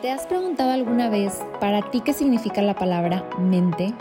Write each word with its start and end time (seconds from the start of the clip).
¿Te 0.00 0.12
has 0.12 0.28
preguntado 0.28 0.70
alguna 0.70 1.10
vez 1.10 1.40
para 1.58 1.90
ti 1.90 2.02
qué 2.02 2.12
significa 2.12 2.62
la 2.62 2.76
palabra 2.76 3.28
mente? 3.36 3.92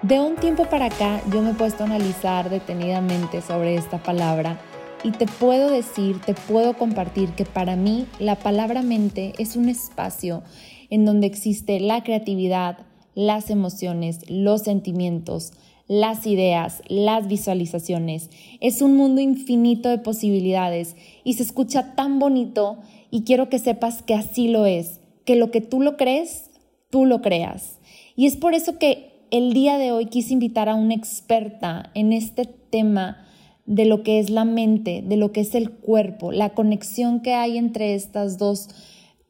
De 0.00 0.18
un 0.20 0.36
tiempo 0.36 0.64
para 0.64 0.86
acá 0.86 1.20
yo 1.30 1.42
me 1.42 1.50
he 1.50 1.54
puesto 1.54 1.82
a 1.82 1.86
analizar 1.86 2.48
detenidamente 2.48 3.42
sobre 3.42 3.74
esta 3.74 4.02
palabra 4.02 4.58
y 5.04 5.10
te 5.10 5.26
puedo 5.26 5.70
decir, 5.70 6.18
te 6.22 6.32
puedo 6.32 6.78
compartir 6.78 7.28
que 7.32 7.44
para 7.44 7.76
mí 7.76 8.06
la 8.20 8.36
palabra 8.36 8.80
mente 8.80 9.34
es 9.36 9.54
un 9.54 9.68
espacio 9.68 10.44
en 10.88 11.04
donde 11.04 11.26
existe 11.26 11.78
la 11.78 12.02
creatividad, 12.02 12.78
las 13.14 13.50
emociones, 13.50 14.20
los 14.30 14.62
sentimientos, 14.62 15.52
las 15.88 16.26
ideas, 16.26 16.80
las 16.88 17.28
visualizaciones. 17.28 18.30
Es 18.62 18.80
un 18.80 18.96
mundo 18.96 19.20
infinito 19.20 19.90
de 19.90 19.98
posibilidades 19.98 20.96
y 21.22 21.34
se 21.34 21.42
escucha 21.42 21.94
tan 21.96 22.18
bonito 22.18 22.78
y 23.10 23.24
quiero 23.24 23.50
que 23.50 23.58
sepas 23.58 24.02
que 24.02 24.14
así 24.14 24.48
lo 24.48 24.64
es 24.64 25.01
que 25.24 25.36
lo 25.36 25.50
que 25.50 25.60
tú 25.60 25.80
lo 25.80 25.96
crees, 25.96 26.50
tú 26.90 27.06
lo 27.06 27.22
creas. 27.22 27.78
Y 28.16 28.26
es 28.26 28.36
por 28.36 28.54
eso 28.54 28.78
que 28.78 29.26
el 29.30 29.54
día 29.54 29.78
de 29.78 29.92
hoy 29.92 30.06
quise 30.06 30.34
invitar 30.34 30.68
a 30.68 30.74
una 30.74 30.94
experta 30.94 31.90
en 31.94 32.12
este 32.12 32.44
tema 32.44 33.26
de 33.64 33.84
lo 33.84 34.02
que 34.02 34.18
es 34.18 34.28
la 34.28 34.44
mente, 34.44 35.02
de 35.06 35.16
lo 35.16 35.32
que 35.32 35.40
es 35.40 35.54
el 35.54 35.70
cuerpo, 35.70 36.32
la 36.32 36.50
conexión 36.50 37.20
que 37.20 37.32
hay 37.32 37.56
entre 37.56 37.94
estas 37.94 38.38
dos 38.38 38.68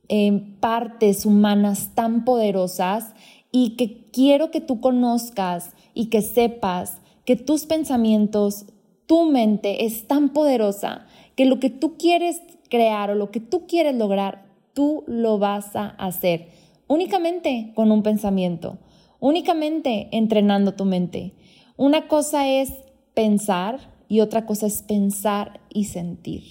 eh, 0.09 0.43
partes 0.61 1.27
humanas 1.27 1.91
tan 1.95 2.25
poderosas 2.25 3.15
y 3.53 3.77
que 3.77 4.09
quiero 4.11 4.51
que 4.51 4.61
tú 4.61 4.81
conozcas 4.81 5.75
y 5.95 6.07
que 6.07 6.23
sepas 6.23 6.99
que 7.25 7.37
tus 7.37 7.67
pensamientos, 7.67 8.67
tu 9.07 9.27
mente 9.27 9.85
es 9.85 10.09
tan 10.09 10.31
poderosa 10.31 11.07
que 11.37 11.45
lo 11.45 11.61
que 11.61 11.71
tú 11.71 11.97
quieres 11.97 12.43
crear 12.69 13.11
o 13.11 13.15
lo 13.15 13.31
que 13.31 13.41
tú 13.41 13.67
quieres 13.67 13.95
lograr 13.95 14.52
tú 14.75 15.05
lo 15.07 15.39
vas 15.39 15.77
a 15.77 15.89
hacer 15.89 16.49
únicamente 16.87 17.73
con 17.75 17.91
un 17.91 18.03
pensamiento, 18.03 18.79
únicamente 19.21 20.09
entrenando 20.13 20.75
tu 20.75 20.85
mente. 20.85 21.35
Una 21.77 22.09
cosa 22.09 22.49
es 22.49 22.73
pensar 23.15 23.79
y 24.09 24.21
otra 24.21 24.47
cosa 24.47 24.67
es 24.67 24.83
pensar 24.83 25.61
y 25.71 25.85
sentir. 25.85 26.43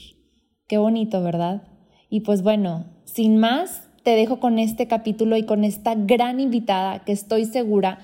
Qué 0.67 0.77
bonito, 0.77 1.21
¿verdad? 1.21 1.63
Y 2.09 2.21
pues 2.21 2.43
bueno, 2.43 2.85
sin 3.05 3.37
más, 3.37 3.89
te 4.03 4.15
dejo 4.15 4.39
con 4.39 4.57
este 4.57 4.87
capítulo 4.87 5.37
y 5.37 5.45
con 5.45 5.63
esta 5.63 5.93
gran 5.95 6.39
invitada 6.39 7.03
que 7.03 7.11
estoy 7.11 7.45
segura 7.45 7.99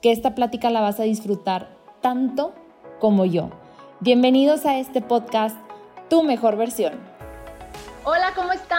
que 0.00 0.12
esta 0.12 0.34
plática 0.34 0.70
la 0.70 0.80
vas 0.80 0.98
a 0.98 1.04
disfrutar 1.04 1.68
tanto 2.00 2.54
como 3.00 3.24
yo. 3.24 3.50
Bienvenidos 4.00 4.66
a 4.66 4.78
este 4.78 5.00
podcast, 5.00 5.56
Tu 6.08 6.22
mejor 6.22 6.56
versión. 6.56 6.94
Hola, 8.04 8.32
¿cómo 8.34 8.52
están? 8.52 8.71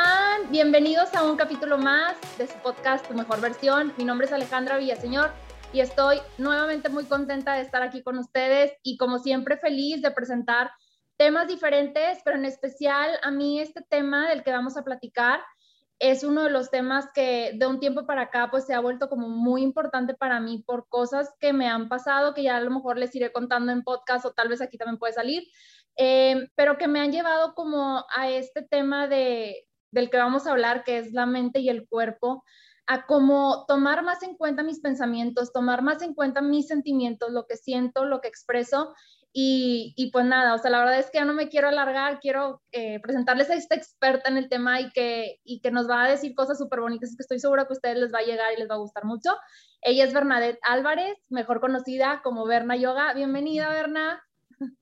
Bienvenidos 0.54 1.16
a 1.16 1.24
un 1.24 1.36
capítulo 1.36 1.80
más 1.80 2.16
de 2.38 2.46
su 2.46 2.54
podcast 2.60 3.08
Tu 3.08 3.16
Mejor 3.16 3.42
Versión. 3.42 3.92
Mi 3.98 4.04
nombre 4.04 4.28
es 4.28 4.34
Alejandra 4.34 4.78
Villaseñor 4.78 5.32
y 5.74 5.80
estoy 5.80 6.20
nuevamente 6.38 6.90
muy 6.90 7.06
contenta 7.06 7.56
de 7.56 7.62
estar 7.62 7.82
aquí 7.82 8.04
con 8.04 8.20
ustedes 8.20 8.72
y 8.84 8.98
como 8.98 9.18
siempre 9.18 9.58
feliz 9.58 10.04
de 10.04 10.12
presentar 10.12 10.70
temas 11.18 11.48
diferentes, 11.48 12.20
pero 12.24 12.38
en 12.38 12.46
especial 12.46 13.18
a 13.24 13.32
mí 13.32 13.62
este 13.62 13.82
tema 13.82 14.30
del 14.30 14.44
que 14.44 14.52
vamos 14.52 14.78
a 14.78 14.84
platicar 14.84 15.40
es 15.98 16.24
uno 16.24 16.44
de 16.44 16.52
los 16.52 16.70
temas 16.70 17.08
que 17.16 17.54
de 17.56 17.66
un 17.66 17.80
tiempo 17.80 18.06
para 18.06 18.22
acá 18.22 18.50
pues 18.52 18.68
se 18.68 18.76
ha 18.76 18.80
vuelto 18.80 19.10
como 19.10 19.30
muy 19.30 19.64
importante 19.64 20.14
para 20.14 20.40
mí 20.40 20.64
por 20.68 20.88
cosas 20.88 21.34
que 21.40 21.52
me 21.52 21.68
han 21.68 21.90
pasado 21.90 22.36
que 22.36 22.44
ya 22.44 22.58
a 22.58 22.62
lo 22.62 22.70
mejor 22.70 23.00
les 23.00 23.16
iré 23.16 23.32
contando 23.32 23.72
en 23.72 23.82
podcast 23.82 24.24
o 24.26 24.34
tal 24.34 24.50
vez 24.50 24.62
aquí 24.62 24.78
también 24.78 25.00
puede 25.00 25.14
salir, 25.14 25.48
eh, 25.98 26.48
pero 26.54 26.78
que 26.78 26.88
me 26.88 27.00
han 27.00 27.12
llevado 27.12 27.56
como 27.56 28.06
a 28.16 28.30
este 28.30 28.62
tema 28.62 29.08
de, 29.08 29.66
del 29.94 30.10
que 30.10 30.18
vamos 30.18 30.46
a 30.46 30.52
hablar, 30.52 30.84
que 30.84 30.98
es 30.98 31.14
la 31.14 31.26
mente 31.26 31.60
y 31.60 31.70
el 31.70 31.88
cuerpo, 31.88 32.44
a 32.86 33.06
como 33.06 33.66
tomar 33.68 34.04
más 34.04 34.24
en 34.24 34.36
cuenta 34.36 34.64
mis 34.64 34.82
pensamientos, 34.82 35.54
tomar 35.54 35.82
más 35.82 36.02
en 36.02 36.14
cuenta 36.14 36.42
mis 36.42 36.68
sentimientos, 36.68 37.32
lo 37.32 37.46
que 37.46 37.56
siento, 37.56 38.06
lo 38.06 38.20
que 38.20 38.28
expreso. 38.28 38.94
Y, 39.36 39.94
y 39.96 40.12
pues 40.12 40.26
nada, 40.26 40.54
o 40.54 40.60
sea, 40.60 40.70
la 40.70 40.80
verdad 40.80 41.00
es 41.00 41.10
que 41.10 41.18
ya 41.18 41.26
no 41.26 41.34
me 41.34 41.50
quiero 41.50 41.68
alargar, 41.68 42.20
quiero 42.20 42.62
eh, 42.72 43.00
presentarles 43.00 43.50
a 43.50 43.56
esta 43.56 43.74
experta 43.74 44.30
en 44.30 44.38
el 44.38 44.48
tema 44.48 44.80
y 44.80 44.92
que, 44.92 45.40
y 45.44 45.60
que 45.60 45.72
nos 45.72 45.90
va 45.90 46.04
a 46.04 46.10
decir 46.10 46.36
cosas 46.36 46.60
súper 46.60 46.82
bonitas 46.82 47.16
que 47.16 47.24
estoy 47.24 47.40
segura 47.40 47.66
que 47.66 47.74
a 47.74 47.78
ustedes 47.78 47.98
les 47.98 48.14
va 48.14 48.20
a 48.20 48.26
llegar 48.26 48.54
y 48.54 48.60
les 48.60 48.70
va 48.70 48.76
a 48.76 48.80
gustar 48.80 49.06
mucho. 49.06 49.32
Ella 49.82 50.04
es 50.04 50.14
Bernadette 50.14 50.60
Álvarez, 50.62 51.18
mejor 51.30 51.62
conocida 51.62 52.22
como 52.24 52.46
Berna 52.46 52.76
Yoga. 52.76 53.14
Bienvenida, 53.16 53.70
Berna. 53.70 54.22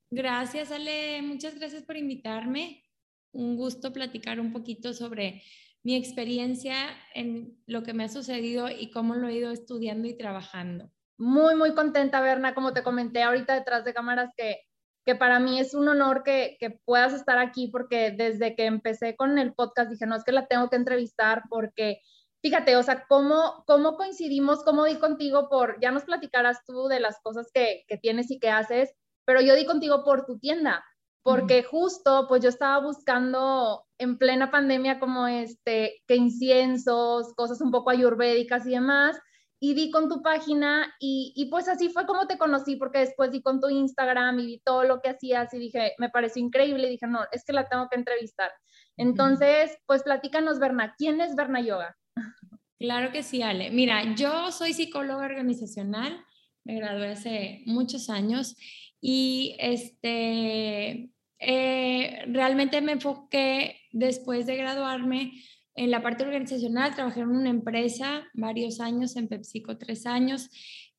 Gracias, 0.09 0.71
Ale. 0.73 1.21
Muchas 1.21 1.57
gracias 1.57 1.83
por 1.83 1.95
invitarme. 1.95 2.83
Un 3.31 3.55
gusto 3.55 3.93
platicar 3.93 4.39
un 4.39 4.51
poquito 4.51 4.93
sobre 4.93 5.43
mi 5.83 5.95
experiencia 5.95 6.75
en 7.13 7.57
lo 7.65 7.83
que 7.83 7.93
me 7.93 8.03
ha 8.03 8.09
sucedido 8.09 8.69
y 8.69 8.91
cómo 8.91 9.15
lo 9.15 9.27
he 9.27 9.35
ido 9.35 9.51
estudiando 9.51 10.07
y 10.07 10.17
trabajando. 10.17 10.91
Muy, 11.17 11.55
muy 11.55 11.73
contenta, 11.73 12.21
Berna, 12.21 12.53
como 12.53 12.73
te 12.73 12.83
comenté 12.83 13.23
ahorita 13.23 13.55
detrás 13.55 13.85
de 13.85 13.93
cámaras, 13.93 14.31
que, 14.35 14.61
que 15.05 15.15
para 15.15 15.39
mí 15.39 15.59
es 15.59 15.73
un 15.73 15.87
honor 15.87 16.23
que, 16.23 16.57
que 16.59 16.71
puedas 16.85 17.13
estar 17.13 17.37
aquí 17.37 17.67
porque 17.67 18.11
desde 18.11 18.55
que 18.55 18.65
empecé 18.65 19.15
con 19.15 19.37
el 19.37 19.53
podcast 19.53 19.89
dije, 19.89 20.05
no, 20.05 20.15
es 20.15 20.23
que 20.23 20.31
la 20.31 20.47
tengo 20.47 20.69
que 20.69 20.75
entrevistar 20.75 21.43
porque 21.49 22.01
fíjate, 22.41 22.75
o 22.75 22.83
sea, 22.83 23.05
cómo, 23.07 23.63
cómo 23.67 23.95
coincidimos, 23.95 24.63
cómo 24.63 24.85
di 24.85 24.95
contigo 24.95 25.47
por, 25.49 25.79
ya 25.79 25.91
nos 25.91 26.03
platicarás 26.03 26.63
tú 26.65 26.87
de 26.87 26.99
las 26.99 27.19
cosas 27.21 27.51
que, 27.53 27.85
que 27.87 27.97
tienes 27.97 28.31
y 28.31 28.39
que 28.39 28.49
haces, 28.49 28.93
pero 29.25 29.41
yo 29.41 29.55
di 29.55 29.65
contigo 29.65 30.03
por 30.03 30.25
tu 30.25 30.39
tienda, 30.39 30.83
porque 31.23 31.63
justo 31.63 32.25
pues 32.27 32.41
yo 32.41 32.49
estaba 32.49 32.83
buscando 32.83 33.83
en 33.97 34.17
plena 34.17 34.49
pandemia 34.49 34.99
como 34.99 35.27
este, 35.27 36.01
que 36.07 36.15
inciensos, 36.15 37.33
cosas 37.35 37.61
un 37.61 37.71
poco 37.71 37.91
ayurvédicas 37.91 38.65
y 38.65 38.71
demás, 38.71 39.17
y 39.63 39.75
di 39.75 39.91
con 39.91 40.09
tu 40.09 40.23
página 40.23 40.91
y, 40.99 41.33
y, 41.35 41.45
pues 41.45 41.67
así 41.67 41.89
fue 41.89 42.07
como 42.07 42.25
te 42.25 42.39
conocí, 42.39 42.77
porque 42.77 42.99
después 42.99 43.31
di 43.31 43.43
con 43.43 43.59
tu 43.61 43.69
Instagram 43.69 44.39
y 44.39 44.45
vi 44.47 44.59
todo 44.65 44.83
lo 44.83 45.01
que 45.01 45.09
hacías 45.09 45.53
y 45.53 45.59
dije, 45.59 45.93
me 45.99 46.09
pareció 46.09 46.43
increíble 46.43 46.87
y 46.87 46.91
dije, 46.91 47.05
no, 47.05 47.19
es 47.31 47.43
que 47.45 47.53
la 47.53 47.69
tengo 47.69 47.87
que 47.87 47.97
entrevistar. 47.97 48.51
Entonces, 48.97 49.77
pues 49.85 50.01
platícanos, 50.01 50.57
Berna, 50.57 50.95
¿quién 50.97 51.21
es 51.21 51.35
Berna 51.35 51.61
Yoga? 51.61 51.95
Claro 52.79 53.11
que 53.11 53.21
sí, 53.21 53.43
Ale. 53.43 53.69
Mira, 53.69 54.15
yo 54.15 54.51
soy 54.51 54.73
psicóloga 54.73 55.23
organizacional, 55.23 56.25
me 56.63 56.77
gradué 56.77 57.11
hace 57.11 57.61
muchos 57.67 58.09
años 58.09 58.55
y 59.01 59.55
este, 59.59 61.09
eh, 61.39 62.23
realmente 62.27 62.79
me 62.81 62.93
enfoqué 62.93 63.77
después 63.91 64.45
de 64.45 64.57
graduarme 64.57 65.33
en 65.73 65.89
la 65.89 66.03
parte 66.03 66.23
organizacional, 66.23 66.93
trabajé 66.93 67.21
en 67.21 67.29
una 67.29 67.49
empresa 67.49 68.27
varios 68.33 68.79
años, 68.79 69.15
en 69.15 69.27
PepsiCo 69.27 69.77
tres 69.77 70.05
años, 70.05 70.49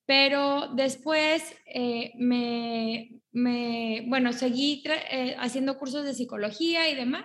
pero 0.05 0.75
después 0.75 1.55
eh, 1.67 2.13
me, 2.17 3.21
me, 3.31 4.05
bueno, 4.09 4.33
seguí 4.33 4.83
eh, 5.11 5.37
haciendo 5.39 5.79
cursos 5.79 6.05
de 6.05 6.15
psicología 6.15 6.91
y 6.91 6.97
demás, 6.97 7.25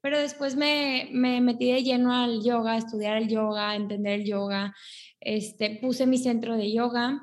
pero 0.00 0.18
después 0.18 0.56
me, 0.56 1.10
me, 1.12 1.40
metí 1.42 1.70
de 1.70 1.82
lleno 1.82 2.14
al 2.14 2.42
yoga, 2.42 2.78
estudiar 2.78 3.18
el 3.18 3.28
yoga, 3.28 3.76
entender 3.76 4.20
el 4.20 4.26
yoga, 4.26 4.74
este, 5.20 5.78
puse 5.82 6.06
mi 6.06 6.16
centro 6.16 6.56
de 6.56 6.72
yoga 6.72 7.20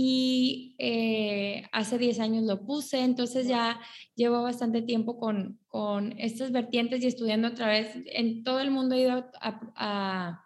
y 0.00 0.76
eh, 0.78 1.64
hace 1.72 1.98
10 1.98 2.20
años 2.20 2.44
lo 2.44 2.64
puse, 2.64 3.00
entonces 3.00 3.48
ya 3.48 3.80
llevo 4.14 4.44
bastante 4.44 4.80
tiempo 4.80 5.18
con, 5.18 5.58
con 5.66 6.16
estas 6.20 6.52
vertientes 6.52 7.02
y 7.02 7.08
estudiando 7.08 7.48
otra 7.48 7.66
vez. 7.66 7.96
En 8.06 8.44
todo 8.44 8.60
el 8.60 8.70
mundo 8.70 8.94
he 8.94 9.00
ido 9.00 9.28
a, 9.40 10.44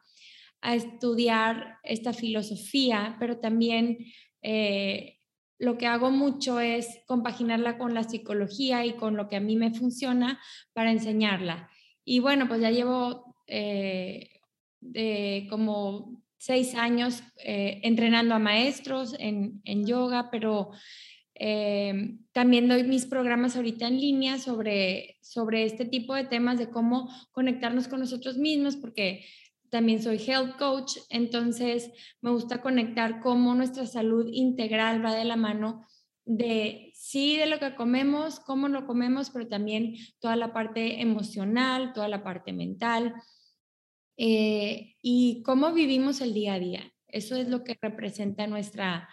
a, 0.63 0.75
estudiar 0.75 1.77
esta 1.83 2.15
filosofía, 2.15 3.19
pero 3.21 3.41
también 3.41 3.99
eh, 4.41 5.19
lo 5.59 5.77
que 5.77 5.87
hago 5.87 6.11
mucho 6.11 6.59
es 6.59 7.01
compaginarla 7.07 7.77
con 7.77 7.93
la 7.93 8.05
psicología 8.05 8.87
y 8.87 8.95
con 8.95 9.19
lo 9.19 9.29
que 9.29 9.37
a 9.37 9.41
mí 9.41 9.57
me 9.57 9.75
funciona 9.75 10.41
para 10.73 10.93
enseñarla. 10.93 11.69
Y 12.07 12.21
bueno, 12.21 12.49
pues 12.49 12.63
ya 12.63 12.71
llevo 12.71 13.37
eh, 13.47 14.31
de 14.81 15.47
como 15.51 16.22
seis 16.43 16.75
años 16.75 17.23
eh, 17.45 17.79
entrenando 17.85 18.35
a 18.35 18.41
maestros 18.41 19.15
en, 19.21 19.87
yoga, 19.87 20.29
pero 20.29 20.73
eh, 21.37 22.17
también 22.33 22.67
doy 22.67 22.83
mis 22.83 23.07
programas 23.07 23.55
ahorita 23.55 23.87
en 23.87 24.01
línea 24.01 24.41
sobre, 24.41 25.19
sobre 25.23 25.63
este 25.65 25.85
tipo 25.85 26.17
de 26.17 26.25
temas 26.25 26.59
de 26.59 26.69
cómo 26.69 27.09
conectarnos 27.31 27.87
con 27.87 28.01
nosotros 28.01 28.39
mismos, 28.39 28.75
porque 28.75 29.25
también 29.71 30.03
soy 30.03 30.17
health 30.19 30.57
coach, 30.59 30.97
entonces 31.11 31.93
me 32.21 32.33
gusta 32.33 32.61
conectar 32.61 33.21
cómo 33.21 33.55
nuestra 33.55 33.87
salud 33.87 34.29
integral 34.33 35.05
va 35.05 35.15
de 35.15 35.25
la 35.25 35.37
mano 35.37 35.87
de 36.25 36.91
sí 36.97 37.37
de 37.37 37.47
lo 37.47 37.61
que 37.61 37.77
comemos, 37.77 38.41
cómo 38.41 38.67
lo 38.67 38.85
comemos, 38.85 39.31
pero 39.31 39.47
también 39.47 39.95
toda 40.19 40.35
la 40.35 40.53
parte 40.53 41.03
emocional, 41.03 41.93
toda 41.93 42.09
la 42.09 42.25
parte 42.25 42.53
mental. 42.53 43.15
Eh, 44.17 44.95
y 45.03 45.43
cómo 45.43 45.73
vivimos 45.73 46.21
el 46.21 46.35
día 46.35 46.55
a 46.55 46.59
día. 46.59 46.93
Eso 47.09 47.37
es 47.37 47.49
lo 47.49 47.65
que 47.65 47.79
representa 47.81 48.47
nuestra, 48.47 49.09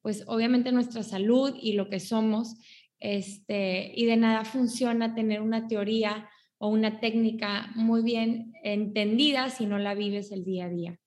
pues 0.00 0.24
obviamente 0.26 0.72
nuestra 0.72 1.02
salud 1.02 1.54
y 1.60 1.72
lo 1.72 1.88
que 1.88 2.00
somos. 2.00 2.56
Este, 2.98 3.92
y 3.94 4.04
de 4.06 4.16
nada 4.16 4.44
funciona 4.44 5.14
tener 5.14 5.40
una 5.40 5.66
teoría 5.66 6.28
o 6.58 6.68
una 6.68 7.00
técnica 7.00 7.72
muy 7.74 8.02
bien 8.02 8.52
entendida 8.62 9.50
si 9.50 9.66
no 9.66 9.78
la 9.78 9.94
vives 9.94 10.30
el 10.30 10.44
día 10.44 10.66
a 10.66 10.70
día. 10.70 10.98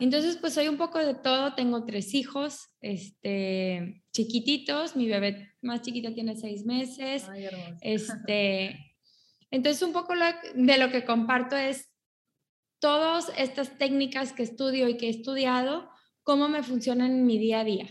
Entonces, 0.00 0.36
pues 0.36 0.54
soy 0.54 0.68
un 0.68 0.76
poco 0.76 0.98
de 0.98 1.14
todo. 1.14 1.54
Tengo 1.54 1.84
tres 1.84 2.14
hijos, 2.14 2.68
este, 2.80 4.02
chiquititos. 4.12 4.96
Mi 4.96 5.08
bebé 5.08 5.52
más 5.62 5.82
chiquita 5.82 6.12
tiene 6.12 6.36
seis 6.36 6.64
meses. 6.64 7.24
este, 7.80 8.94
entonces, 9.50 9.82
un 9.82 9.92
poco 9.92 10.14
de 10.54 10.78
lo 10.78 10.90
que 10.90 11.04
comparto 11.04 11.56
es 11.56 11.91
todas 12.82 13.30
estas 13.38 13.78
técnicas 13.78 14.32
que 14.32 14.42
estudio 14.42 14.88
y 14.88 14.96
que 14.96 15.06
he 15.06 15.10
estudiado, 15.10 15.88
cómo 16.24 16.48
me 16.48 16.64
funcionan 16.64 17.12
en 17.12 17.26
mi 17.26 17.38
día 17.38 17.60
a 17.60 17.64
día. 17.64 17.86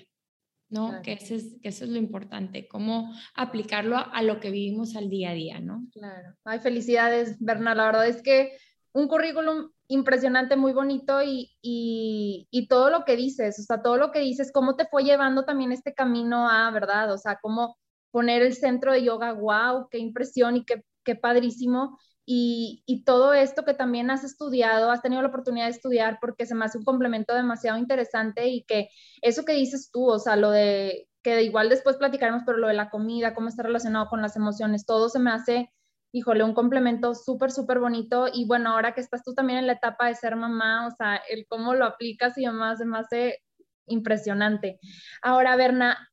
¿no? 0.67 1.01
Que, 1.01 1.13
eso 1.13 1.35
es, 1.35 1.57
que 1.61 1.69
eso 1.69 1.85
es 1.85 1.91
lo 1.91 1.97
importante, 1.97 2.67
cómo 2.67 3.13
aplicarlo 3.35 3.97
a, 3.97 4.21
lo 4.21 4.39
que 4.39 4.51
vivimos 4.51 4.95
al 4.95 5.09
día 5.09 5.31
a 5.31 5.33
día, 5.33 5.59
¿no? 5.59 5.85
Claro. 5.91 6.35
Ay, 6.45 6.59
felicidades, 6.59 7.37
Bernal. 7.39 7.77
La 7.77 7.85
verdad 7.85 8.07
es 8.07 8.21
que 8.21 8.57
un 8.93 9.07
currículum 9.07 9.69
impresionante, 9.87 10.55
muy 10.55 10.71
bonito 10.71 11.21
y, 11.21 11.51
y, 11.61 12.47
y, 12.51 12.67
todo 12.67 12.89
lo 12.89 13.03
que 13.03 13.17
dices, 13.17 13.59
o 13.59 13.63
sea, 13.63 13.81
todo 13.81 13.97
lo 13.97 14.11
que 14.11 14.19
dices, 14.19 14.51
cómo 14.53 14.77
te 14.77 14.85
fue 14.85 15.03
llevando 15.03 15.43
también 15.43 15.73
este 15.73 15.93
camino 15.93 16.49
a, 16.49 16.71
¿verdad? 16.71 17.11
O 17.11 17.17
sea, 17.17 17.37
cómo 17.41 17.77
poner 18.09 18.41
el 18.41 18.53
centro 18.53 18.93
de 18.93 19.03
yoga, 19.03 19.33
wow, 19.33 19.87
qué 19.89 19.97
impresión 19.97 20.55
y 20.55 20.63
qué, 20.63 20.85
qué 21.03 21.15
padrísimo. 21.15 21.99
Y, 22.25 22.83
y, 22.85 23.03
todo 23.03 23.33
esto 23.33 23.65
que 23.65 23.73
también 23.73 24.11
has 24.11 24.23
estudiado, 24.23 24.91
has 24.91 25.01
tenido 25.01 25.21
la 25.21 25.29
oportunidad 25.29 25.65
de 25.65 25.71
estudiar 25.71 26.19
porque 26.21 26.45
se 26.45 26.55
me 26.55 26.65
hace 26.65 26.77
un 26.77 26.83
complemento 26.83 27.33
demasiado 27.33 27.77
interesante 27.79 28.47
y 28.47 28.63
que 28.63 28.89
eso 29.21 29.43
que 29.43 29.53
dices 29.53 29.89
tú, 29.91 30.07
o 30.07 30.19
sea, 30.19 30.35
lo 30.35 30.51
de 30.51 31.09
que 31.23 31.41
igual 31.43 31.69
después 31.69 31.97
platicaremos, 31.97 32.43
pero 32.45 32.57
lo 32.59 32.67
de 32.67 32.75
la 32.75 32.89
comida, 32.89 33.33
cómo 33.33 33.47
está 33.49 33.63
relacionado 33.63 34.07
con 34.07 34.21
las 34.21 34.35
emociones, 34.35 34.85
todo 34.85 35.09
se 35.09 35.19
me 35.19 35.31
hace 35.31 35.71
híjole, 36.11 36.43
un 36.43 36.53
complemento 36.53 37.15
súper, 37.15 37.51
súper 37.51 37.79
bonito. 37.79 38.27
Y 38.31 38.45
bueno, 38.45 38.71
ahora 38.71 38.93
que 38.93 39.01
estás 39.01 39.23
tú 39.23 39.33
también 39.33 39.59
en 39.59 39.67
la 39.67 39.73
etapa 39.73 40.07
de 40.07 40.15
ser 40.15 40.35
mamá, 40.35 40.87
o 40.87 40.91
sea, 40.91 41.21
el 41.29 41.45
cómo 41.47 41.73
lo 41.73 41.85
aplicas 41.85 42.37
y 42.37 42.45
demás, 42.45 42.79
se 42.79 42.85
me 42.85 42.97
hace 42.99 43.39
impresionante. 43.87 44.79
Ahora, 45.21 45.55
Berna, 45.55 46.09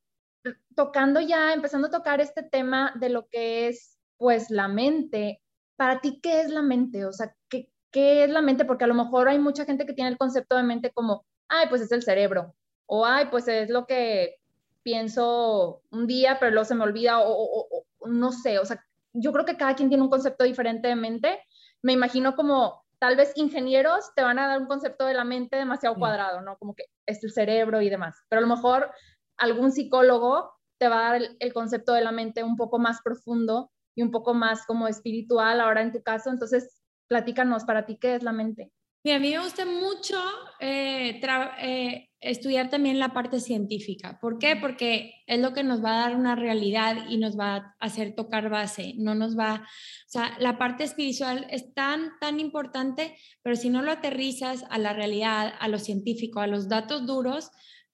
tocando 0.74 1.20
ya, 1.20 1.52
empezando 1.52 1.88
a 1.88 1.90
tocar 1.90 2.20
este 2.20 2.42
tema 2.42 2.92
de 3.00 3.08
lo 3.10 3.28
que 3.28 3.68
es, 3.68 3.98
pues, 4.16 4.50
la 4.50 4.68
mente, 4.68 5.42
para 5.78 6.00
ti, 6.00 6.20
¿qué 6.20 6.42
es 6.42 6.50
la 6.50 6.60
mente? 6.60 7.06
O 7.06 7.12
sea, 7.12 7.34
¿qué, 7.48 7.70
qué 7.90 8.24
es 8.24 8.30
la 8.30 8.42
mente? 8.42 8.66
Porque 8.66 8.84
a 8.84 8.88
lo 8.88 8.94
mejor 8.94 9.28
hay 9.28 9.38
mucha 9.38 9.64
gente 9.64 9.86
que 9.86 9.94
tiene 9.94 10.10
el 10.10 10.18
concepto 10.18 10.56
de 10.56 10.64
mente 10.64 10.90
como, 10.92 11.24
ay, 11.48 11.68
pues 11.70 11.80
es 11.80 11.92
el 11.92 12.02
cerebro, 12.02 12.54
o 12.86 13.06
ay, 13.06 13.26
pues 13.30 13.48
es 13.48 13.70
lo 13.70 13.86
que 13.86 14.36
pienso 14.82 15.82
un 15.90 16.06
día, 16.06 16.38
pero 16.38 16.52
luego 16.52 16.64
se 16.66 16.74
me 16.74 16.84
olvida, 16.84 17.20
o, 17.20 17.68
o 18.00 18.08
no 18.08 18.32
sé, 18.32 18.58
o 18.58 18.64
sea, 18.64 18.84
yo 19.12 19.32
creo 19.32 19.44
que 19.44 19.56
cada 19.56 19.74
quien 19.74 19.88
tiene 19.88 20.04
un 20.04 20.10
concepto 20.10 20.44
diferente 20.44 20.88
de 20.88 20.96
mente. 20.96 21.40
Me 21.82 21.92
imagino 21.92 22.36
como 22.36 22.84
tal 22.98 23.16
vez 23.16 23.32
ingenieros 23.36 24.12
te 24.14 24.22
van 24.22 24.38
a 24.38 24.48
dar 24.48 24.60
un 24.60 24.66
concepto 24.66 25.06
de 25.06 25.14
la 25.14 25.24
mente 25.24 25.56
demasiado 25.56 25.96
cuadrado, 25.96 26.40
¿no? 26.40 26.56
Como 26.58 26.74
que 26.74 26.84
es 27.06 27.22
el 27.22 27.32
cerebro 27.32 27.80
y 27.80 27.88
demás. 27.88 28.16
Pero 28.28 28.38
a 28.40 28.46
lo 28.46 28.54
mejor 28.54 28.90
algún 29.36 29.72
psicólogo 29.72 30.52
te 30.78 30.88
va 30.88 30.98
a 30.98 31.12
dar 31.12 31.22
el, 31.38 31.52
concepto 31.52 31.92
de 31.92 32.02
la 32.02 32.12
mente 32.12 32.42
un 32.42 32.56
poco 32.56 32.78
más 32.78 33.00
profundo 33.02 33.70
y 33.98 34.02
un 34.02 34.12
poco 34.12 34.32
más 34.32 34.64
como 34.64 34.86
espiritual 34.86 35.60
ahora 35.60 35.82
en 35.82 35.90
tu 35.90 36.00
caso. 36.04 36.30
Entonces, 36.30 36.80
platícanos, 37.08 37.64
para 37.64 37.84
ti, 37.84 37.98
¿qué 38.00 38.14
es 38.14 38.22
la 38.22 38.32
mente? 38.32 38.70
a 39.10 39.18
mí 39.18 39.30
me 39.30 39.40
gusta 39.40 39.64
mucho 39.64 40.20
eh, 40.60 41.18
eh, 41.62 42.08
estudiar 42.20 42.68
también 42.68 42.98
la 42.98 43.14
parte 43.14 43.40
científica. 43.40 44.18
¿Por 44.20 44.38
qué? 44.38 44.54
Porque 44.54 45.14
es 45.26 45.40
lo 45.40 45.54
que 45.54 45.64
nos 45.64 45.82
va 45.82 45.94
a 45.94 46.08
dar 46.08 46.16
una 46.16 46.36
realidad 46.36 47.06
y 47.08 47.16
nos 47.16 47.38
va 47.38 47.56
a 47.56 47.74
hacer 47.80 48.14
tocar 48.14 48.50
base. 48.50 48.94
No 48.98 49.14
nos 49.14 49.36
va, 49.36 49.62
o 49.64 50.10
sea, 50.10 50.36
la 50.38 50.58
parte 50.58 50.84
espiritual 50.84 51.46
es 51.50 51.72
tan, 51.74 52.10
tan 52.20 52.38
importante, 52.38 53.16
pero 53.42 53.56
si 53.56 53.70
no 53.70 53.82
lo 53.82 53.90
aterrizas 53.90 54.64
a 54.68 54.78
la 54.78 54.92
realidad, 54.92 55.54
a 55.58 55.68
lo 55.68 55.78
científico, 55.78 56.40
a 56.40 56.46
los 56.46 56.68
datos 56.68 57.06
duros, 57.06 57.50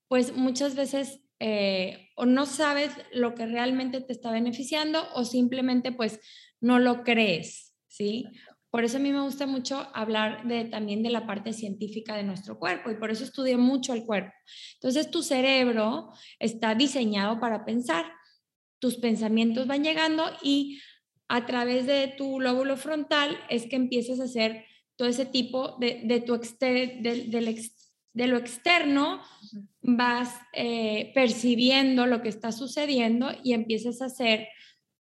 pues 0.09 0.37
muchas 0.37 0.75
veces 0.75 1.24
eh, 1.41 2.11
o 2.17 2.27
no 2.27 2.47
sabes 2.47 2.93
lo 3.13 3.35
que 3.35 3.47
realmente 3.47 4.01
te 4.01 4.13
está 4.13 4.31
beneficiando 4.31 5.07
o 5.15 5.25
simplemente 5.25 5.93
pues 5.93 6.21
no 6.61 6.79
lo 6.79 7.03
crees, 7.03 7.75
¿sí? 7.89 8.27
Por 8.71 8.83
eso 8.83 8.97
a 8.97 9.01
mí 9.01 9.13
me 9.13 9.23
gusta 9.23 9.47
mucho 9.47 9.89
hablar 9.95 10.49
de, 10.49 10.65
también 10.65 11.03
de 11.03 11.11
la 11.11 11.27
parte 11.27 11.53
científica 11.53 12.17
de 12.17 12.25
nuestro 12.25 12.59
cuerpo 12.59 12.91
y 12.91 12.97
por 12.97 13.11
eso 13.11 13.23
estudio 13.23 13.57
mucho 13.57 13.93
el 13.93 14.05
cuerpo. 14.05 14.33
Entonces 14.75 15.11
tu 15.11 15.23
cerebro 15.23 16.11
está 16.41 16.75
diseñado 16.75 17.39
para 17.39 17.65
pensar, 17.65 18.05
tus 18.81 18.97
pensamientos 18.97 19.69
van 19.69 19.85
llegando 19.85 20.25
y 20.43 20.81
a 21.29 21.47
través 21.47 21.87
de 21.87 22.15
tu 22.19 22.41
lóbulo 22.41 22.77
frontal 22.77 23.39
es 23.49 23.67
que 23.67 23.77
empiezas 23.77 24.21
a 24.21 24.25
hacer 24.25 24.65
todo 24.97 25.09
ese 25.09 25.27
tipo 25.27 25.77
de, 25.79 26.03
de 26.05 26.21
tu 26.21 26.37
de, 26.37 27.41
de, 28.15 28.27
lo 28.27 28.39
externo, 28.39 29.21
vas 29.83 30.35
eh, 30.53 31.13
percibiendo 31.15 32.07
lo 32.07 32.23
que 32.23 32.31
está 32.31 32.53
sucediendo 32.53 33.31
y 33.43 33.53
empiezas 33.53 34.01
a 34.01 34.07
hacer 34.07 34.49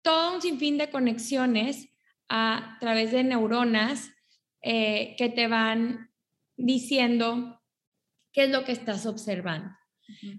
todo 0.01 0.35
un 0.35 0.41
sinfín 0.41 0.77
de 0.77 0.89
conexiones 0.89 1.89
a 2.29 2.77
través 2.79 3.11
de 3.11 3.23
neuronas 3.23 4.11
eh, 4.61 5.15
que 5.17 5.29
te 5.29 5.47
van 5.47 6.11
diciendo 6.55 7.61
qué 8.33 8.43
es 8.43 8.49
lo 8.49 8.65
que 8.65 8.73
estás 8.73 9.05
observando. 9.05 9.69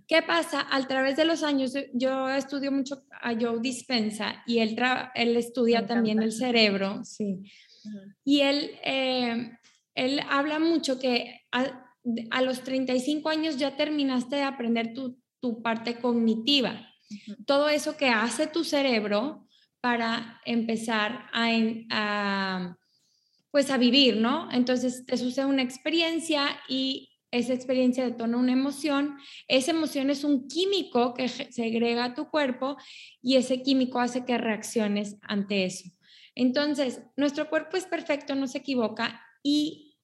¿Qué 0.06 0.22
pasa? 0.22 0.66
A 0.70 0.86
través 0.86 1.16
de 1.16 1.26
los 1.26 1.42
años, 1.42 1.74
yo 1.92 2.28
estudio 2.30 2.72
mucho 2.72 3.04
a 3.20 3.34
Joe 3.34 3.60
Dispensa 3.60 4.42
y 4.46 4.60
él, 4.60 4.76
él 5.14 5.36
estudia 5.36 5.86
también 5.86 6.22
el 6.22 6.32
cerebro, 6.32 7.04
sí. 7.04 7.42
Y 8.24 8.40
él, 8.40 8.70
eh, 8.82 9.52
él 9.94 10.20
habla 10.28 10.58
mucho 10.58 10.98
que 10.98 11.42
a, 11.52 11.87
a, 12.30 12.42
los 12.42 12.62
35 12.62 13.28
años 13.28 13.56
ya 13.56 13.76
terminaste 13.76 14.36
de 14.36 14.42
aprender 14.42 14.94
tu, 14.94 15.18
tu 15.40 15.62
parte 15.62 15.98
cognitiva. 15.98 16.88
Todo 17.46 17.68
eso 17.68 17.96
que 17.96 18.08
hace 18.08 18.46
tu 18.46 18.64
cerebro 18.64 19.46
para 19.80 20.40
empezar 20.44 21.26
a, 21.32 22.76
pues 23.50 23.70
a 23.70 23.78
vivir, 23.78 24.16
¿no? 24.16 24.50
Entonces 24.52 25.06
te 25.06 25.16
sucede 25.16 25.46
una 25.46 25.62
experiencia 25.62 26.58
y 26.68 27.10
esa 27.30 27.52
experiencia 27.52 28.04
detona 28.04 28.38
una 28.38 28.52
emoción, 28.52 29.16
esa 29.48 29.70
emoción 29.70 30.10
es 30.10 30.24
un 30.24 30.48
químico 30.48 31.14
que 31.14 31.28
segrega 31.28 32.04
a 32.04 32.14
tu 32.14 32.30
cuerpo 32.30 32.76
y 33.22 33.36
ese 33.36 33.62
químico 33.62 34.00
hace 34.00 34.24
que 34.24 34.38
reacciones 34.38 35.16
ante 35.22 35.64
eso. 35.64 35.90
Entonces, 36.34 37.02
nuestro 37.16 37.48
cuerpo 37.50 37.76
es 37.76 37.84
perfecto, 37.84 38.34
no 38.34 38.46
se 38.46 38.58
equivoca 38.58 39.20
y 39.42 39.98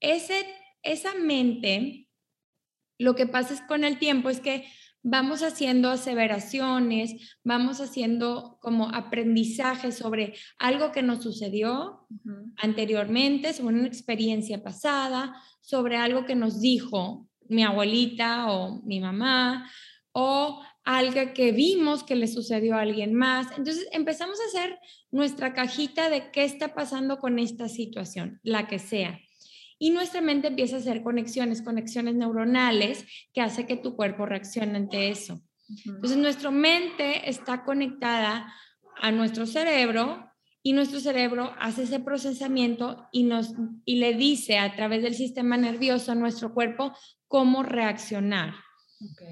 ese, 0.00 0.46
esa 0.82 1.14
mente, 1.14 2.08
lo 2.98 3.14
que 3.14 3.26
pasa 3.26 3.54
es 3.54 3.60
con 3.62 3.84
el 3.84 3.98
tiempo 3.98 4.30
es 4.30 4.40
que 4.40 4.64
vamos 5.02 5.42
haciendo 5.42 5.90
aseveraciones, 5.90 7.38
vamos 7.44 7.80
haciendo 7.80 8.58
como 8.60 8.88
aprendizaje 8.94 9.92
sobre 9.92 10.34
algo 10.58 10.92
que 10.92 11.02
nos 11.02 11.22
sucedió 11.22 12.06
anteriormente, 12.56 13.52
sobre 13.52 13.76
una 13.76 13.86
experiencia 13.86 14.62
pasada, 14.62 15.40
sobre 15.60 15.96
algo 15.96 16.26
que 16.26 16.34
nos 16.34 16.60
dijo 16.60 17.28
mi 17.48 17.64
abuelita 17.64 18.50
o 18.50 18.82
mi 18.82 19.00
mamá, 19.00 19.70
o 20.12 20.62
algo 20.84 21.32
que 21.32 21.52
vimos 21.52 22.02
que 22.02 22.16
le 22.16 22.26
sucedió 22.26 22.74
a 22.74 22.80
alguien 22.80 23.14
más. 23.14 23.46
Entonces 23.56 23.88
empezamos 23.92 24.38
a 24.40 24.48
hacer 24.48 24.78
nuestra 25.10 25.54
cajita 25.54 26.10
de 26.10 26.30
qué 26.30 26.44
está 26.44 26.74
pasando 26.74 27.18
con 27.18 27.38
esta 27.38 27.68
situación, 27.68 28.40
la 28.42 28.66
que 28.66 28.78
sea 28.78 29.20
y 29.78 29.90
nuestra 29.90 30.20
mente 30.20 30.48
empieza 30.48 30.76
a 30.76 30.80
hacer 30.80 31.02
conexiones, 31.02 31.62
conexiones 31.62 32.14
neuronales 32.14 33.04
que 33.32 33.40
hace 33.40 33.66
que 33.66 33.76
tu 33.76 33.96
cuerpo 33.96 34.26
reaccione 34.26 34.76
ante 34.76 35.10
eso. 35.10 35.42
Entonces, 35.86 36.16
nuestra 36.16 36.50
mente 36.50 37.28
está 37.28 37.64
conectada 37.64 38.52
a 39.00 39.12
nuestro 39.12 39.46
cerebro 39.46 40.28
y 40.62 40.72
nuestro 40.72 40.98
cerebro 40.98 41.54
hace 41.60 41.84
ese 41.84 42.00
procesamiento 42.00 43.06
y, 43.12 43.24
nos, 43.24 43.54
y 43.84 43.96
le 43.96 44.14
dice 44.14 44.58
a 44.58 44.74
través 44.74 45.02
del 45.02 45.14
sistema 45.14 45.56
nervioso 45.56 46.12
a 46.12 46.16
nuestro 46.16 46.52
cuerpo 46.52 46.92
cómo 47.28 47.62
reaccionar. 47.62 48.54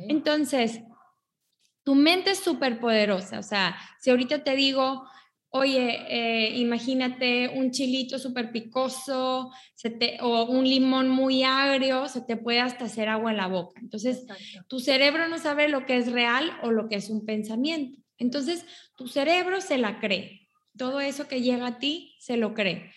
Entonces, 0.08 0.80
tu 1.82 1.94
mente 1.94 2.30
es 2.30 2.38
súper 2.38 2.78
poderosa. 2.78 3.38
O 3.38 3.42
sea, 3.42 3.76
si 4.00 4.10
ahorita 4.10 4.44
te 4.44 4.54
digo, 4.54 5.06
oye, 5.56 6.04
eh, 6.08 6.56
imagínate 6.56 7.48
un 7.48 7.70
chilito 7.70 8.18
súper 8.18 8.52
picoso 8.52 9.50
o 10.20 10.44
un 10.44 10.64
limón 10.64 11.08
muy 11.08 11.42
agrio, 11.42 12.08
se 12.08 12.20
te 12.20 12.36
puede 12.36 12.60
hasta 12.60 12.86
hacer 12.86 13.08
agua 13.08 13.30
en 13.30 13.36
la 13.36 13.46
boca. 13.46 13.80
Entonces, 13.80 14.24
tu 14.68 14.80
cerebro 14.80 15.28
no 15.28 15.38
sabe 15.38 15.68
lo 15.68 15.86
que 15.86 15.96
es 15.96 16.12
real 16.12 16.50
o 16.62 16.70
lo 16.70 16.88
que 16.88 16.96
es 16.96 17.10
un 17.10 17.24
pensamiento. 17.24 18.00
Entonces, 18.18 18.64
tu 18.96 19.08
cerebro 19.08 19.60
se 19.60 19.78
la 19.78 20.00
cree. 20.00 20.48
Todo 20.76 21.00
eso 21.00 21.28
que 21.28 21.42
llega 21.42 21.66
a 21.66 21.78
ti 21.78 22.16
se 22.18 22.36
lo 22.36 22.54
cree. 22.54 22.92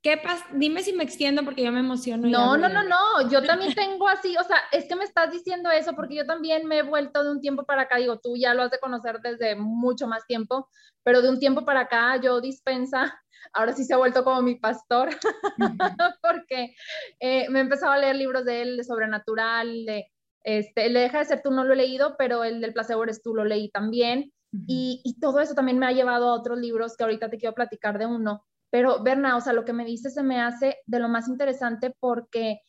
¿Qué 0.00 0.16
pasa? 0.16 0.46
Dime 0.52 0.82
si 0.82 0.92
me 0.92 1.02
extiendo 1.02 1.44
porque 1.44 1.64
yo 1.64 1.72
me 1.72 1.80
emociono. 1.80 2.28
No, 2.28 2.56
no, 2.56 2.68
no, 2.68 2.84
no, 2.84 3.28
yo 3.30 3.42
también 3.44 3.74
tengo 3.74 4.08
así, 4.08 4.36
o 4.36 4.44
sea, 4.44 4.58
es 4.70 4.84
que 4.86 4.94
me 4.94 5.04
estás 5.04 5.32
diciendo 5.32 5.70
eso 5.70 5.94
porque 5.94 6.14
yo 6.14 6.24
también 6.24 6.66
me 6.66 6.78
he 6.78 6.82
vuelto 6.82 7.24
de 7.24 7.32
un 7.32 7.40
tiempo 7.40 7.64
para 7.64 7.82
acá, 7.82 7.96
digo, 7.96 8.18
tú 8.20 8.36
ya 8.36 8.54
lo 8.54 8.62
has 8.62 8.70
de 8.70 8.78
conocer 8.78 9.20
desde 9.20 9.56
mucho 9.56 10.06
más 10.06 10.24
tiempo, 10.26 10.68
pero 11.02 11.20
de 11.20 11.28
un 11.28 11.40
tiempo 11.40 11.64
para 11.64 11.80
acá 11.80 12.16
yo 12.20 12.40
dispensa, 12.40 13.20
ahora 13.52 13.72
sí 13.72 13.84
se 13.84 13.94
ha 13.94 13.96
vuelto 13.96 14.22
como 14.22 14.40
mi 14.40 14.54
pastor, 14.54 15.08
porque 16.22 16.74
eh, 17.18 17.48
me 17.50 17.58
he 17.58 17.62
empezado 17.62 17.92
a 17.92 17.98
leer 17.98 18.14
libros 18.14 18.44
de 18.44 18.62
él, 18.62 18.76
de 18.76 18.84
sobrenatural, 18.84 19.84
de, 19.84 20.12
este, 20.44 20.86
el 20.86 20.94
de 20.94 21.00
Deja 21.00 21.18
de 21.18 21.24
ser 21.24 21.42
tú 21.42 21.50
no 21.50 21.64
lo 21.64 21.72
he 21.72 21.76
leído, 21.76 22.14
pero 22.16 22.44
el 22.44 22.60
del 22.60 22.72
placebo 22.72 23.02
eres 23.02 23.20
tú 23.20 23.34
lo 23.34 23.44
leí 23.44 23.68
también, 23.70 24.32
y, 24.66 25.02
y 25.04 25.20
todo 25.20 25.40
eso 25.40 25.54
también 25.54 25.78
me 25.78 25.86
ha 25.86 25.92
llevado 25.92 26.30
a 26.30 26.34
otros 26.34 26.58
libros 26.58 26.96
que 26.96 27.04
ahorita 27.04 27.28
te 27.28 27.36
quiero 27.36 27.54
platicar 27.54 27.98
de 27.98 28.06
uno 28.06 28.47
pero 28.70 29.02
Berna, 29.02 29.36
o 29.36 29.40
sea, 29.40 29.52
lo 29.52 29.64
que 29.64 29.72
me 29.72 29.84
dice 29.84 30.10
se 30.10 30.22
me 30.22 30.40
hace 30.40 30.78
de 30.86 30.98
lo 30.98 31.08
más 31.08 31.28
interesante 31.28 31.94
porque 31.98 32.60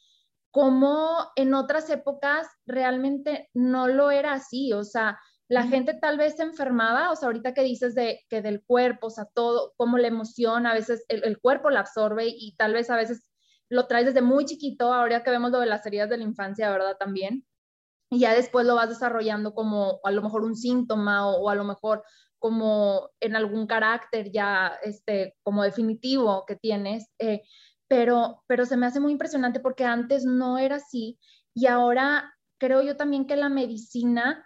como 0.52 1.32
en 1.36 1.54
otras 1.54 1.90
épocas 1.90 2.48
realmente 2.66 3.50
no 3.54 3.88
lo 3.88 4.12
era 4.12 4.34
así, 4.34 4.74
o 4.74 4.84
sea, 4.84 5.20
la 5.50 5.64
gente 5.64 5.96
tal 5.96 6.18
vez 6.18 6.36
se 6.36 6.44
enfermaba, 6.44 7.12
o 7.12 7.16
sea, 7.16 7.28
ahorita 7.28 7.56
que 7.56 7.64
dices 7.64 7.96
de 7.96 8.22
que 8.30 8.44
del 8.44 8.64
cuerpo, 8.64 9.08
o 9.08 9.10
sea, 9.10 9.26
todo, 9.34 9.74
como 9.78 9.98
la 9.98 10.08
emoción, 10.08 10.68
a 10.68 10.76
veces 10.76 11.04
el, 11.08 11.40
cuerpo 11.40 11.72
la 11.72 11.80
absorbe 11.82 12.28
y, 12.28 12.56
tal 12.56 12.74
vez 12.74 12.90
a 12.92 12.96
veces 12.96 13.32
lo 13.68 13.88
traes 13.88 14.06
desde 14.06 14.22
muy 14.22 14.46
chiquito, 14.46 14.94
ahora 14.94 15.24
que 15.24 15.32
vemos 15.32 15.52
lo 15.52 15.60
de 15.60 15.66
las 15.66 15.86
heridas 15.88 16.10
de 16.10 16.18
la 16.18 16.24
infancia, 16.24 16.70
¿verdad? 16.72 16.98
También. 17.00 17.46
Y 18.12 18.20
ya 18.20 18.34
después 18.34 18.66
lo 18.66 18.76
vas 18.76 18.90
desarrollando 18.90 19.54
como 19.56 20.00
a 20.04 20.12
lo 20.12 20.22
mejor 20.22 20.44
un 20.44 20.56
síntoma 20.56 21.28
o 21.28 21.50
a 21.50 21.56
lo 21.56 21.64
mejor 21.64 22.04
como 22.40 23.10
en 23.20 23.36
algún 23.36 23.68
carácter 23.68 24.32
ya 24.32 24.80
este, 24.84 25.36
como 25.44 25.64
definitivo 25.64 26.46
que 26.48 26.56
tienes, 26.56 27.08
eh, 27.20 27.42
pero, 27.88 28.44
pero 28.48 28.66
se 28.66 28.78
me 28.78 28.86
hace 28.86 29.00
muy 29.00 29.12
impresionante 29.12 29.60
porque 29.60 29.84
antes 29.84 30.26
no 30.26 30.58
era 30.58 30.78
así 30.78 31.20
y 31.54 31.68
ahora 31.68 32.34
creo 32.58 32.82
yo 32.82 32.96
también 32.96 33.28
que 33.28 33.36
la 33.36 33.50
medicina, 33.50 34.46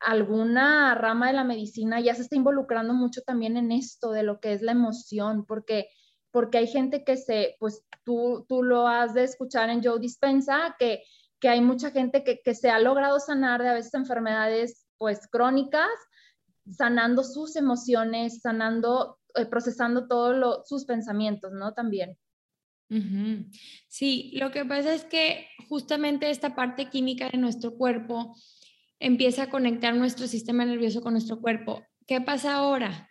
alguna 0.00 0.94
rama 0.94 1.28
de 1.28 1.32
la 1.32 1.44
medicina 1.44 2.00
ya 2.00 2.14
se 2.14 2.22
está 2.22 2.36
involucrando 2.36 2.94
mucho 2.94 3.22
también 3.22 3.56
en 3.56 3.72
esto 3.72 4.12
de 4.12 4.22
lo 4.22 4.40
que 4.40 4.52
es 4.52 4.62
la 4.62 4.72
emoción, 4.72 5.44
porque 5.46 5.88
porque 6.30 6.58
hay 6.58 6.66
gente 6.66 7.04
que 7.04 7.16
se, 7.16 7.56
pues 7.58 7.84
tú, 8.04 8.44
tú 8.48 8.62
lo 8.62 8.86
has 8.86 9.14
de 9.14 9.24
escuchar 9.24 9.70
en 9.70 9.82
Joe 9.82 9.98
Dispensa, 9.98 10.76
que, 10.78 11.02
que 11.40 11.48
hay 11.48 11.60
mucha 11.60 11.90
gente 11.90 12.22
que, 12.22 12.40
que 12.44 12.54
se 12.54 12.70
ha 12.70 12.78
logrado 12.78 13.18
sanar 13.18 13.62
de 13.62 13.70
a 13.70 13.74
veces 13.74 13.94
enfermedades 13.94 14.86
pues 14.98 15.26
crónicas 15.28 15.88
sanando 16.72 17.24
sus 17.24 17.56
emociones, 17.56 18.40
sanando, 18.40 19.18
eh, 19.34 19.46
procesando 19.46 20.06
todos 20.06 20.68
sus 20.68 20.84
pensamientos, 20.84 21.52
¿no? 21.52 21.72
También. 21.74 22.16
Sí, 23.88 24.32
lo 24.34 24.50
que 24.50 24.64
pasa 24.64 24.94
es 24.94 25.04
que 25.04 25.46
justamente 25.68 26.30
esta 26.30 26.54
parte 26.54 26.88
química 26.88 27.28
de 27.28 27.36
nuestro 27.36 27.76
cuerpo 27.76 28.34
empieza 28.98 29.44
a 29.44 29.50
conectar 29.50 29.94
nuestro 29.94 30.26
sistema 30.26 30.64
nervioso 30.64 31.02
con 31.02 31.12
nuestro 31.12 31.40
cuerpo. 31.40 31.82
¿Qué 32.06 32.20
pasa 32.22 32.54
ahora? 32.54 33.08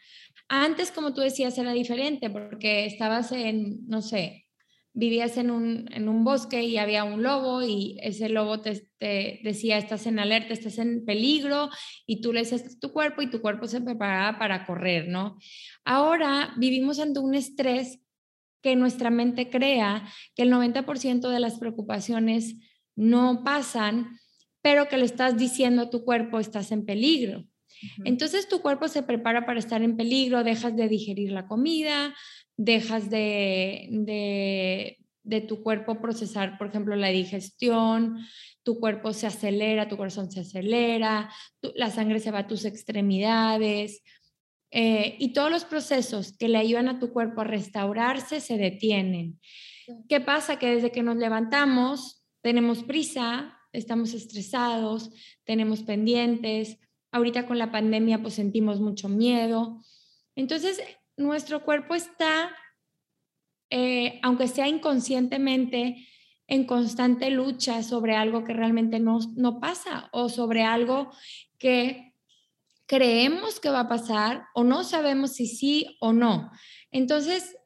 Antes, 0.50 0.92
como 0.92 1.14
tú 1.14 1.22
decías, 1.22 1.58
era 1.58 1.74
diferente 1.74 2.30
porque 2.30 2.86
estabas 2.86 3.32
en, 3.32 3.88
no 3.88 4.02
sé, 4.02 4.47
vivías 4.98 5.38
en 5.38 5.52
un, 5.52 5.86
en 5.94 6.10
un 6.10 6.24
bosque 6.24 6.64
y 6.64 6.80
había 6.80 7.04
un 7.04 7.22
lobo 7.22 7.62
y 7.62 8.00
ese 8.02 8.30
lobo 8.30 8.62
te, 8.62 8.90
decía, 9.44 9.78
estás 9.78 10.08
en 10.08 10.18
alerta, 10.18 10.54
estás 10.54 10.80
en 10.80 11.06
peligro 11.06 11.70
y 12.08 12.20
tú 12.20 12.34
le 12.34 12.40
decías 12.40 12.64
a 12.66 12.80
tu 12.80 12.92
cuerpo 12.92 13.22
y 13.22 13.30
tu 13.30 13.40
cuerpo 13.40 13.68
se 13.68 13.80
preparaba 13.80 14.40
para 14.40 14.66
correr, 14.66 15.08
¿no? 15.08 15.38
Ahora 15.86 16.56
vivimos 16.58 17.00
ante 17.00 17.20
un 17.20 17.36
estrés 17.36 18.00
que 18.64 18.76
nuestra 18.76 19.12
mente 19.12 19.52
crea, 19.52 20.04
que 20.36 20.42
el 20.42 20.52
90% 20.52 21.30
de 21.30 21.40
las 21.40 21.60
preocupaciones 21.60 22.56
no 22.96 23.44
pasan, 23.44 24.18
pero 24.64 24.88
que 24.88 24.98
le 24.98 25.06
estás 25.06 25.38
diciendo 25.38 25.84
a 25.84 25.90
tu 25.92 26.06
cuerpo, 26.06 26.40
estás 26.40 26.72
en 26.72 26.86
peligro. 26.86 27.46
Entonces 28.04 28.50
tu 28.50 28.64
cuerpo 28.64 28.88
se 28.88 29.04
prepara 29.04 29.46
para 29.46 29.60
estar 29.60 29.84
en 29.84 29.96
peligro, 29.96 30.44
dejas 30.44 30.76
de 30.76 30.88
digerir 30.88 31.32
la 31.32 31.46
comida, 31.46 32.16
dejas 32.58 33.10
de, 33.10 34.98
de, 35.24 35.42
tu 35.42 35.62
cuerpo 35.62 36.02
procesar, 36.02 36.58
por 36.58 36.68
ejemplo, 36.68 36.96
la 36.96 37.10
digestión, 37.10 38.18
tu 38.64 38.80
cuerpo 38.80 39.14
se 39.14 39.28
acelera, 39.28 39.88
tu 39.88 39.96
corazón 39.96 40.32
se 40.32 40.42
acelera, 40.42 41.30
la 41.76 41.92
sangre 41.92 42.20
se 42.20 42.32
va 42.32 42.40
a 42.40 42.48
tus 42.48 42.66
extremidades. 42.66 44.04
Eh, 44.72 45.16
y 45.20 45.32
todos 45.32 45.50
los 45.50 45.64
procesos 45.64 46.36
que 46.38 46.50
le 46.50 46.58
ayudan 46.58 46.90
a 46.90 47.00
tu 47.00 47.14
cuerpo 47.14 47.42
a 47.42 47.46
restaurarse 47.46 48.42
se 48.42 48.58
detienen. 48.58 49.40
¿Qué 50.10 50.20
pasa? 50.20 50.60
Que 50.60 50.76
desde 50.76 50.92
que 50.92 51.04
nos 51.04 51.16
levantamos 51.16 52.26
tenemos 52.42 52.84
prisa, 52.84 53.58
estamos 53.72 54.14
estresados, 54.14 55.12
tenemos 55.44 55.84
pendientes. 55.84 56.80
Ahorita 57.12 57.46
con 57.46 57.58
la 57.58 57.72
pandemia 57.72 58.22
pues 58.22 58.36
sentimos 58.36 58.80
mucho 58.80 59.10
miedo. 59.10 59.82
Entonces 60.36 60.82
nuestro 61.18 61.64
cuerpo 61.64 61.96
está, 61.96 62.56
eh, 63.70 64.20
aunque 64.24 64.48
sea 64.48 64.68
inconscientemente, 64.68 66.08
en 66.48 66.66
constante 66.66 67.30
lucha 67.30 67.84
sobre 67.84 68.16
algo 68.16 68.46
que 68.46 68.54
realmente 68.54 69.00
no, 69.00 69.20
no 69.36 69.60
pasa 69.60 70.10
o 70.14 70.30
sobre 70.30 70.64
algo 70.64 71.12
que 71.58 72.14
creemos 72.86 73.60
que 73.60 73.70
va 73.70 73.82
a 73.82 73.90
pasar 73.90 74.46
o 74.56 74.64
no 74.64 74.84
sabemos 74.84 75.34
si 75.34 75.48
sí 75.48 75.98
o 76.00 76.14
no. 76.14 76.50
Entonces, 76.90 77.58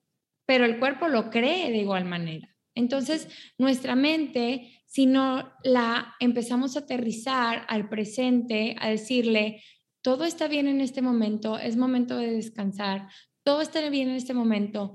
pero 0.45 0.65
el 0.65 0.79
cuerpo 0.79 1.07
lo 1.07 1.29
cree 1.29 1.71
de 1.71 1.77
igual 1.77 2.05
manera. 2.05 2.49
Entonces, 2.73 3.27
nuestra 3.57 3.95
mente, 3.95 4.81
si 4.85 5.05
no 5.05 5.53
la 5.63 6.15
empezamos 6.19 6.75
a 6.75 6.79
aterrizar 6.79 7.65
al 7.67 7.87
presente, 7.87 8.75
a 8.79 8.89
decirle, 8.89 9.63
todo 10.01 10.23
está 10.23 10.47
bien 10.47 10.67
en 10.67 10.81
este 10.81 11.03
momento, 11.03 11.59
es 11.59 11.77
momento 11.77 12.17
de 12.17 12.31
descansar, 12.31 13.07
todo 13.43 13.61
está 13.61 13.87
bien 13.89 14.09
en 14.09 14.15
este 14.15 14.33
momento, 14.33 14.93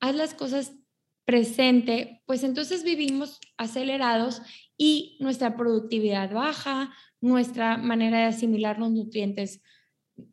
haz 0.00 0.14
las 0.14 0.34
cosas 0.34 0.74
presente, 1.24 2.22
pues 2.26 2.44
entonces 2.44 2.84
vivimos 2.84 3.40
acelerados 3.56 4.42
y 4.76 5.16
nuestra 5.20 5.56
productividad 5.56 6.32
baja, 6.32 6.92
nuestra 7.20 7.78
manera 7.78 8.18
de 8.18 8.24
asimilar 8.24 8.78
los 8.78 8.90
nutrientes 8.90 9.62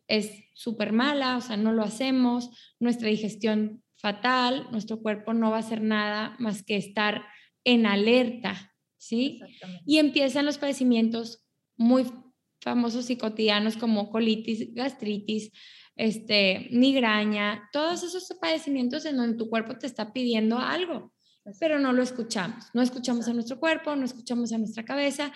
es 0.08 0.32
súper 0.54 0.92
mala, 0.92 1.38
o 1.38 1.42
sea, 1.42 1.58
no 1.58 1.72
lo 1.72 1.84
hacemos, 1.84 2.50
nuestra 2.80 3.08
digestión 3.08 3.84
fatal, 3.96 4.68
nuestro 4.72 5.02
cuerpo 5.02 5.34
no 5.34 5.52
va 5.52 5.58
a 5.58 5.62
hacer 5.62 5.82
nada 5.82 6.36
más 6.40 6.64
que 6.64 6.76
estar 6.76 7.24
en 7.64 7.86
alerta, 7.86 8.74
¿sí? 8.98 9.40
Y 9.86 10.00
empiezan 10.00 10.46
los 10.46 10.58
padecimientos 10.58 11.46
muy 11.78 12.06
famosos 12.62 13.10
y 13.10 13.18
cotidianos 13.18 13.78
como 13.78 14.10
colitis, 14.10 14.74
gastritis, 14.74 15.52
este, 16.02 16.68
migraña, 16.72 17.70
todos 17.72 18.02
esos 18.02 18.28
padecimientos 18.42 19.06
en 19.06 19.18
donde 19.18 19.38
tu 19.38 19.52
cuerpo 19.52 19.78
te 19.78 19.86
está 19.86 20.12
pidiendo 20.12 20.58
algo, 20.58 21.14
pero 21.60 21.78
no 21.78 21.94
lo 21.94 22.02
escuchamos. 22.02 22.66
No 22.74 22.82
escuchamos 22.82 23.28
a 23.28 23.34
nuestro 23.34 23.60
cuerpo, 23.60 23.96
no 23.96 24.04
escuchamos 24.04 24.52
a 24.52 24.58
nuestra 24.58 24.84
cabeza 24.84 25.32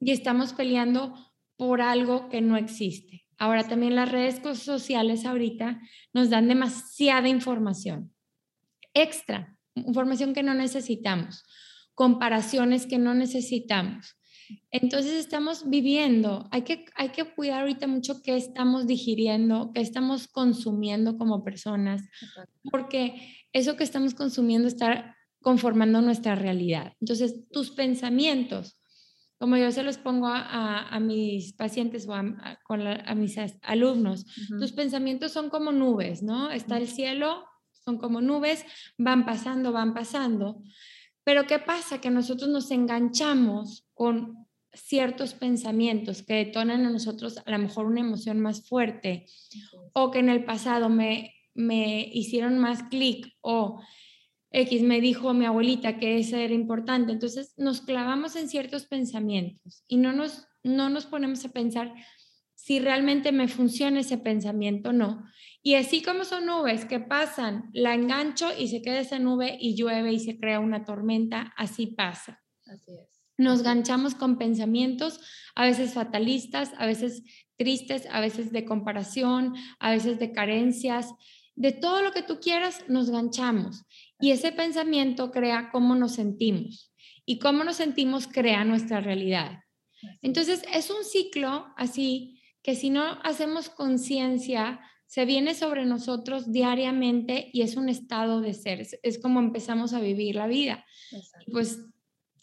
y 0.00 0.10
estamos 0.10 0.54
peleando 0.54 1.14
por 1.56 1.80
algo 1.80 2.28
que 2.28 2.40
no 2.40 2.56
existe. 2.56 3.26
Ahora 3.38 3.68
también 3.68 3.94
las 3.94 4.10
redes 4.10 4.40
sociales 4.58 5.24
ahorita 5.24 5.80
nos 6.12 6.30
dan 6.30 6.48
demasiada 6.48 7.28
información 7.28 8.12
extra, 8.94 9.56
información 9.76 10.34
que 10.34 10.42
no 10.42 10.52
necesitamos, 10.52 11.44
comparaciones 11.94 12.86
que 12.86 12.98
no 12.98 13.14
necesitamos. 13.14 14.17
Entonces 14.70 15.12
estamos 15.14 15.68
viviendo, 15.68 16.48
hay 16.50 16.62
que, 16.62 16.84
hay 16.94 17.10
que 17.10 17.24
cuidar 17.24 17.62
ahorita 17.62 17.86
mucho 17.86 18.22
qué 18.22 18.36
estamos 18.36 18.86
digiriendo, 18.86 19.72
qué 19.74 19.80
estamos 19.80 20.28
consumiendo 20.28 21.16
como 21.16 21.44
personas, 21.44 22.02
porque 22.70 23.46
eso 23.52 23.76
que 23.76 23.84
estamos 23.84 24.14
consumiendo 24.14 24.68
está 24.68 25.16
conformando 25.40 26.00
nuestra 26.00 26.34
realidad. 26.34 26.92
Entonces, 27.00 27.48
tus 27.50 27.70
pensamientos, 27.70 28.80
como 29.38 29.56
yo 29.56 29.70
se 29.70 29.82
los 29.82 29.98
pongo 29.98 30.28
a, 30.28 30.98
mis 31.00 31.52
pacientes 31.52 32.06
o 32.08 32.14
a, 32.14 32.24
a 33.04 33.14
mis 33.14 33.36
alumnos, 33.62 34.26
tus 34.58 34.72
pensamientos 34.72 35.32
son 35.32 35.48
como 35.48 35.72
nubes, 35.72 36.22
¿no? 36.22 36.50
Está 36.50 36.76
el 36.78 36.88
cielo, 36.88 37.44
son 37.84 37.98
como 37.98 38.20
nubes, 38.20 38.64
van 38.98 39.24
pasando, 39.24 39.72
van 39.72 39.94
pasando. 39.94 40.60
Pero 41.28 41.46
¿qué 41.46 41.58
pasa? 41.58 42.00
Que 42.00 42.08
nosotros 42.08 42.48
nos 42.48 42.70
enganchamos 42.70 43.86
con 43.92 44.46
ciertos 44.72 45.34
pensamientos 45.34 46.22
que 46.22 46.32
detonan 46.32 46.86
en 46.86 46.92
nosotros 46.94 47.42
a 47.44 47.50
lo 47.50 47.58
mejor 47.58 47.84
una 47.84 48.00
emoción 48.00 48.40
más 48.40 48.66
fuerte 48.66 49.26
o 49.92 50.10
que 50.10 50.20
en 50.20 50.30
el 50.30 50.46
pasado 50.46 50.88
me, 50.88 51.34
me 51.52 52.08
hicieron 52.14 52.56
más 52.56 52.84
clic 52.84 53.36
o 53.42 53.78
X 54.52 54.80
me 54.80 55.02
dijo 55.02 55.34
mi 55.34 55.44
abuelita 55.44 55.98
que 55.98 56.16
eso 56.16 56.38
era 56.38 56.54
importante. 56.54 57.12
Entonces 57.12 57.52
nos 57.58 57.82
clavamos 57.82 58.34
en 58.34 58.48
ciertos 58.48 58.86
pensamientos 58.86 59.84
y 59.86 59.98
no 59.98 60.14
nos, 60.14 60.48
no 60.62 60.88
nos 60.88 61.04
ponemos 61.04 61.44
a 61.44 61.50
pensar 61.50 61.92
si 62.54 62.80
realmente 62.80 63.32
me 63.32 63.48
funciona 63.48 64.00
ese 64.00 64.16
pensamiento 64.16 64.88
o 64.88 64.92
no. 64.94 65.26
Y 65.62 65.74
así 65.74 66.02
como 66.02 66.24
son 66.24 66.46
nubes 66.46 66.84
que 66.84 67.00
pasan, 67.00 67.70
la 67.72 67.94
engancho 67.94 68.50
y 68.56 68.68
se 68.68 68.80
queda 68.80 69.00
esa 69.00 69.18
nube 69.18 69.56
y 69.60 69.74
llueve 69.74 70.12
y 70.12 70.20
se 70.20 70.38
crea 70.38 70.60
una 70.60 70.84
tormenta, 70.84 71.52
así 71.56 71.88
pasa. 71.88 72.42
Así 72.66 72.92
es. 72.92 73.18
Nos 73.36 73.62
ganchamos 73.62 74.14
con 74.14 74.36
pensamientos, 74.36 75.20
a 75.54 75.64
veces 75.64 75.94
fatalistas, 75.94 76.72
a 76.76 76.86
veces 76.86 77.22
tristes, 77.56 78.06
a 78.10 78.20
veces 78.20 78.50
de 78.50 78.64
comparación, 78.64 79.54
a 79.78 79.90
veces 79.90 80.18
de 80.18 80.32
carencias. 80.32 81.12
De 81.54 81.72
todo 81.72 82.02
lo 82.02 82.12
que 82.12 82.22
tú 82.22 82.40
quieras, 82.40 82.84
nos 82.88 83.10
ganchamos. 83.10 83.84
Y 84.20 84.32
ese 84.32 84.52
pensamiento 84.52 85.30
crea 85.30 85.70
cómo 85.70 85.94
nos 85.94 86.14
sentimos. 86.14 86.92
Y 87.24 87.38
cómo 87.38 87.62
nos 87.62 87.76
sentimos 87.76 88.26
crea 88.26 88.64
nuestra 88.64 89.00
realidad. 89.00 89.60
Entonces, 90.22 90.64
es 90.72 90.90
un 90.90 91.04
ciclo 91.04 91.66
así 91.76 92.40
que 92.62 92.74
si 92.74 92.90
no 92.90 93.20
hacemos 93.22 93.68
conciencia, 93.68 94.80
se 95.08 95.24
viene 95.24 95.54
sobre 95.54 95.86
nosotros 95.86 96.52
diariamente 96.52 97.48
y 97.54 97.62
es 97.62 97.76
un 97.76 97.88
estado 97.88 98.42
de 98.42 98.52
ser. 98.52 98.86
Es, 99.02 99.18
como 99.18 99.40
empezamos 99.40 99.94
a 99.94 100.00
vivir 100.00 100.36
la 100.36 100.46
vida. 100.46 100.84
Pues 101.50 101.82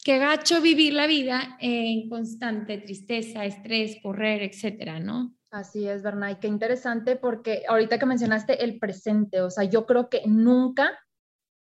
qué 0.04 0.18
gacho 0.18 0.60
vivir 0.60 0.92
la 0.92 1.06
vida 1.06 1.56
en 1.60 2.08
constante 2.08 2.78
tristeza, 2.78 3.44
estrés, 3.44 3.98
correr, 4.02 4.42
etcétera, 4.42 4.98
¿no? 4.98 5.36
Así 5.52 5.86
es, 5.86 6.02
Bernay, 6.02 6.40
qué 6.40 6.48
interesante 6.48 7.14
porque 7.14 7.62
ahorita 7.68 8.00
que 8.00 8.06
mencionaste 8.06 8.64
el 8.64 8.80
presente, 8.80 9.42
o 9.42 9.50
sea, 9.50 9.62
yo 9.62 9.86
creo 9.86 10.10
que 10.10 10.22
nunca 10.26 10.98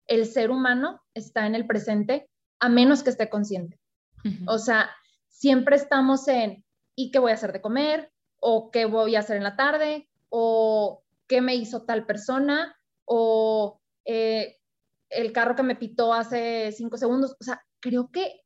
el 0.07 0.25
ser 0.25 0.51
humano 0.51 1.01
está 1.13 1.45
en 1.45 1.55
el 1.55 1.67
presente 1.67 2.29
a 2.62 2.69
menos 2.69 3.03
que 3.03 3.10
esté 3.10 3.29
consciente. 3.29 3.77
O 4.48 4.57
sea, 4.57 4.89
siempre 5.27 5.75
estamos 5.75 6.29
en, 6.29 6.63
¿y 6.95 7.12
qué 7.12 7.19
voy 7.19 7.31
a 7.31 7.36
hacer 7.36 7.51
de 7.51 7.60
comer? 7.60 8.10
¿O 8.39 8.72
qué 8.72 8.86
voy 8.86 9.17
a 9.17 9.19
hacer 9.19 9.36
en 9.36 9.43
la 9.43 9.57
tarde? 9.57 10.07
¿O 10.36 11.04
qué 11.28 11.42
me 11.42 11.54
hizo 11.54 11.84
tal 11.84 12.08
persona? 12.08 12.75
¿O 13.06 13.80
eh, 14.04 14.58
el 15.10 15.32
carro 15.32 15.56
que 15.56 15.62
me 15.62 15.75
pitó 15.75 16.12
hace 16.12 16.72
cinco 16.72 16.98
segundos? 16.98 17.36
O 17.40 17.44
sea, 17.44 17.63
creo 17.80 18.10
que 18.10 18.42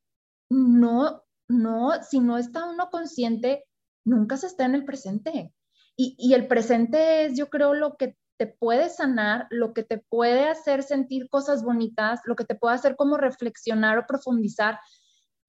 no, 0.49 1.23
no, 1.47 1.91
si 2.03 2.19
no 2.19 2.37
está 2.37 2.65
uno 2.65 2.89
consciente, 2.89 3.63
nunca 4.03 4.35
se 4.35 4.47
está 4.47 4.65
en 4.65 4.75
el 4.75 4.83
presente. 4.83 5.53
Y, 5.95 6.15
y 6.17 6.33
el 6.33 6.47
presente 6.47 7.23
es, 7.23 7.37
yo 7.37 7.49
creo, 7.49 7.73
lo 7.73 7.95
que 7.95 8.17
te 8.37 8.47
puede 8.47 8.89
sanar, 8.89 9.47
lo 9.49 9.73
que 9.73 9.83
te 9.83 9.97
puede 9.97 10.49
hacer 10.49 10.83
sentir 10.83 11.29
cosas 11.29 11.63
bonitas, 11.63 12.19
lo 12.25 12.35
que 12.35 12.43
te 12.43 12.55
puede 12.55 12.75
hacer 12.75 12.97
como 12.97 13.15
reflexionar 13.15 13.97
o 13.97 14.05
profundizar. 14.05 14.77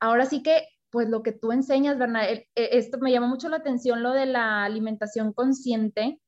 Ahora 0.01 0.25
sí 0.25 0.43
que, 0.43 0.69
pues 0.91 1.09
lo 1.09 1.25
que 1.25 1.33
tú 1.33 1.51
enseñas, 1.51 1.99
Bernard, 1.99 2.29
e, 2.29 2.47
esto 2.55 2.99
me 2.99 3.11
llama 3.11 3.27
mucho 3.27 3.49
la 3.49 3.57
atención, 3.57 4.05
lo 4.05 4.13
de 4.13 4.27
la 4.27 4.65
alimentación 4.65 5.33
consciente. 5.33 6.21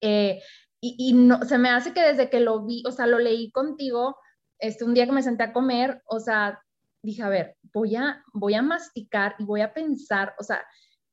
Eh, 0.00 0.42
y, 0.80 1.14
no, 1.14 1.42
se 1.42 1.58
me 1.58 1.70
hace 1.70 1.92
que 1.92 2.02
desde 2.02 2.30
que 2.30 2.40
lo 2.40 2.64
vi, 2.64 2.84
o 2.86 2.92
sea, 2.92 3.06
lo 3.06 3.18
leí 3.18 3.50
contigo, 3.50 4.16
este, 4.58 4.84
un 4.84 4.94
día 4.94 5.06
que 5.06 5.12
me 5.12 5.22
senté 5.22 5.44
a 5.44 5.52
comer, 5.52 6.02
o 6.06 6.20
sea, 6.20 6.62
dije, 7.02 7.22
a 7.22 7.28
ver, 7.28 7.56
voy 7.72 7.96
a, 7.96 8.22
voy 8.32 8.54
a 8.54 8.62
masticar 8.62 9.34
y 9.38 9.44
voy 9.44 9.62
a 9.62 9.74
pensar, 9.74 10.34
o 10.38 10.44
sea, 10.44 10.64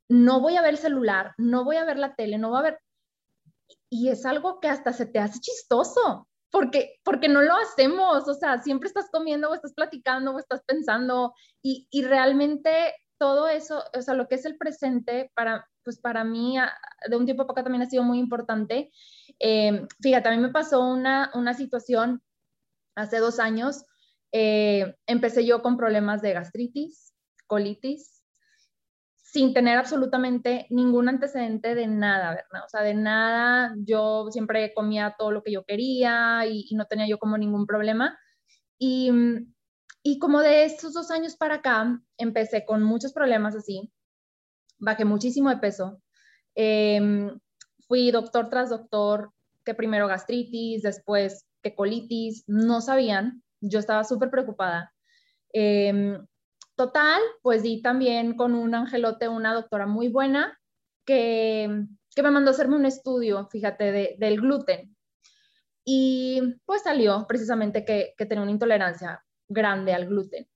no 0.10 0.42
voy 0.42 0.58
a 0.58 0.62
ver 0.62 0.72
el 0.72 0.78
celular, 0.78 1.34
no 1.38 1.64
voy 1.64 1.78
a 1.78 1.86
ver 1.86 1.98
la 1.98 2.14
tele, 2.14 2.38
no 2.38 2.50
voy 2.50 2.60
a 2.60 2.64
ver 2.64 2.80
y 3.94 4.10
es 4.10 4.26
algo 4.26 4.60
que 4.60 4.70
hasta 4.70 4.92
se 4.92 5.06
te 5.06 5.20
hace 5.20 5.40
chistoso, 5.40 6.28
porque, 6.52 6.96
porque 7.04 7.30
no 7.30 7.44
lo 7.44 7.56
hacemos, 7.56 8.28
o 8.28 8.34
sea, 8.34 8.58
siempre 8.60 8.88
estás 8.88 9.08
comiendo 9.12 9.50
o 9.50 9.54
estás 9.54 9.74
platicando 9.74 10.32
o 10.32 10.40
estás 10.40 10.64
pensando 10.66 11.34
y, 11.62 11.88
y 11.92 12.04
realmente 12.04 12.96
todo 13.20 13.48
eso, 13.48 13.84
o 13.96 14.02
sea, 14.02 14.16
lo 14.16 14.28
que 14.28 14.36
es 14.36 14.46
el 14.46 14.58
presente, 14.58 15.32
para, 15.36 15.70
pues 15.84 16.00
para 16.00 16.24
mí, 16.24 16.58
de 17.10 17.16
un 17.16 17.26
tiempo 17.26 17.46
para 17.46 17.54
acá 17.54 17.64
también 17.64 17.84
ha 17.84 17.90
sido 17.90 18.04
muy 18.04 18.20
importante. 18.20 18.92
Eh, 19.40 19.86
fíjate, 20.02 20.30
a 20.30 20.32
mí 20.32 20.38
me 20.38 20.50
pasó 20.50 20.82
una, 20.82 21.32
una 21.34 21.54
situación 21.54 22.22
hace 22.96 23.18
dos 23.18 23.40
años, 23.40 23.86
eh, 24.32 24.96
empecé 25.08 25.46
yo 25.46 25.62
con 25.62 25.78
problemas 25.78 26.22
de 26.22 26.34
gastritis, 26.34 27.14
colitis, 27.48 28.24
sin 29.16 29.54
tener 29.54 29.78
absolutamente 29.78 30.68
ningún 30.70 31.10
antecedente 31.10 31.76
de 31.76 31.88
nada, 31.88 32.32
¿verdad? 32.32 32.66
O 32.66 32.70
sea, 32.70 32.82
de 32.82 32.94
nada, 32.94 33.76
yo 33.78 34.28
siempre 34.32 34.74
comía 34.74 35.16
todo 35.18 35.32
lo 35.32 35.44
que 35.44 35.52
yo 35.52 35.64
quería 35.66 36.46
y, 36.46 36.74
no 36.76 36.86
tenía 36.86 37.08
yo 37.08 37.18
como 37.18 37.38
ningún 37.38 37.66
problema. 37.66 38.18
Y, 38.78 39.12
y 40.04 40.20
como 40.20 40.42
de 40.42 40.66
estos 40.66 40.94
dos 40.94 41.12
años 41.12 41.36
para 41.36 41.56
acá, 41.56 42.02
empecé 42.18 42.66
con 42.66 42.84
muchos 42.84 43.14
problemas 43.14 43.56
así, 43.56 43.93
bajé 44.80 45.06
muchísimo 45.06 45.50
de 45.50 45.58
peso, 45.58 46.02
em, 46.56 47.40
fui 47.88 48.12
doctor 48.12 48.50
tras 48.50 48.70
doctor, 48.70 49.32
que 49.66 49.74
primero 49.74 50.08
gastritis, 50.08 50.82
después 50.82 51.46
que 51.62 51.76
colitis, 51.76 52.44
no 52.48 52.82
sabían, 52.82 53.44
yo 53.62 53.80
estaba 53.80 54.04
súper 54.04 54.30
preocupada. 54.30 54.94
Eh, 55.54 56.18
Total, 56.76 57.22
pues 57.44 57.62
di 57.62 57.82
también 57.82 58.36
con 58.36 58.56
un 58.56 58.74
angelote, 58.74 59.28
una 59.28 59.54
doctora 59.54 59.86
muy 59.86 60.08
buena, 60.08 60.60
que, 61.06 61.86
que 62.16 62.24
me 62.24 62.32
mandó 62.32 62.50
a 62.50 62.54
hacerme 62.54 62.78
un 62.78 62.86
estudio, 62.86 63.48
fíjate, 63.48 64.16
del 64.18 64.42
gluten. 64.42 64.96
Y 65.86 66.42
pues 66.66 66.84
salió 66.84 67.26
precisamente 67.28 67.86
que, 67.86 68.14
que 68.18 68.26
tenía 68.26 68.42
una 68.42 68.52
intolerancia 68.52 69.24
grande 69.48 69.94
al 69.94 70.08
gluten. 70.08 70.48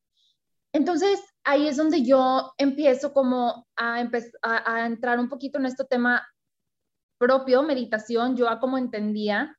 Entonces, 0.73 1.21
ahí 1.43 1.67
es 1.67 1.77
donde 1.77 2.03
yo 2.03 2.53
empiezo 2.57 3.13
como 3.13 3.67
a, 3.75 4.01
a, 4.41 4.73
a, 4.75 4.85
entrar 4.85 5.19
un 5.19 5.29
poquito 5.29 5.57
en 5.59 5.65
este 5.65 5.85
tema 5.85 6.27
propio, 7.17 7.63
meditación, 7.63 8.35
yo 8.35 8.49
a 8.49 8.59
como 8.59 8.77
entendía, 8.77 9.57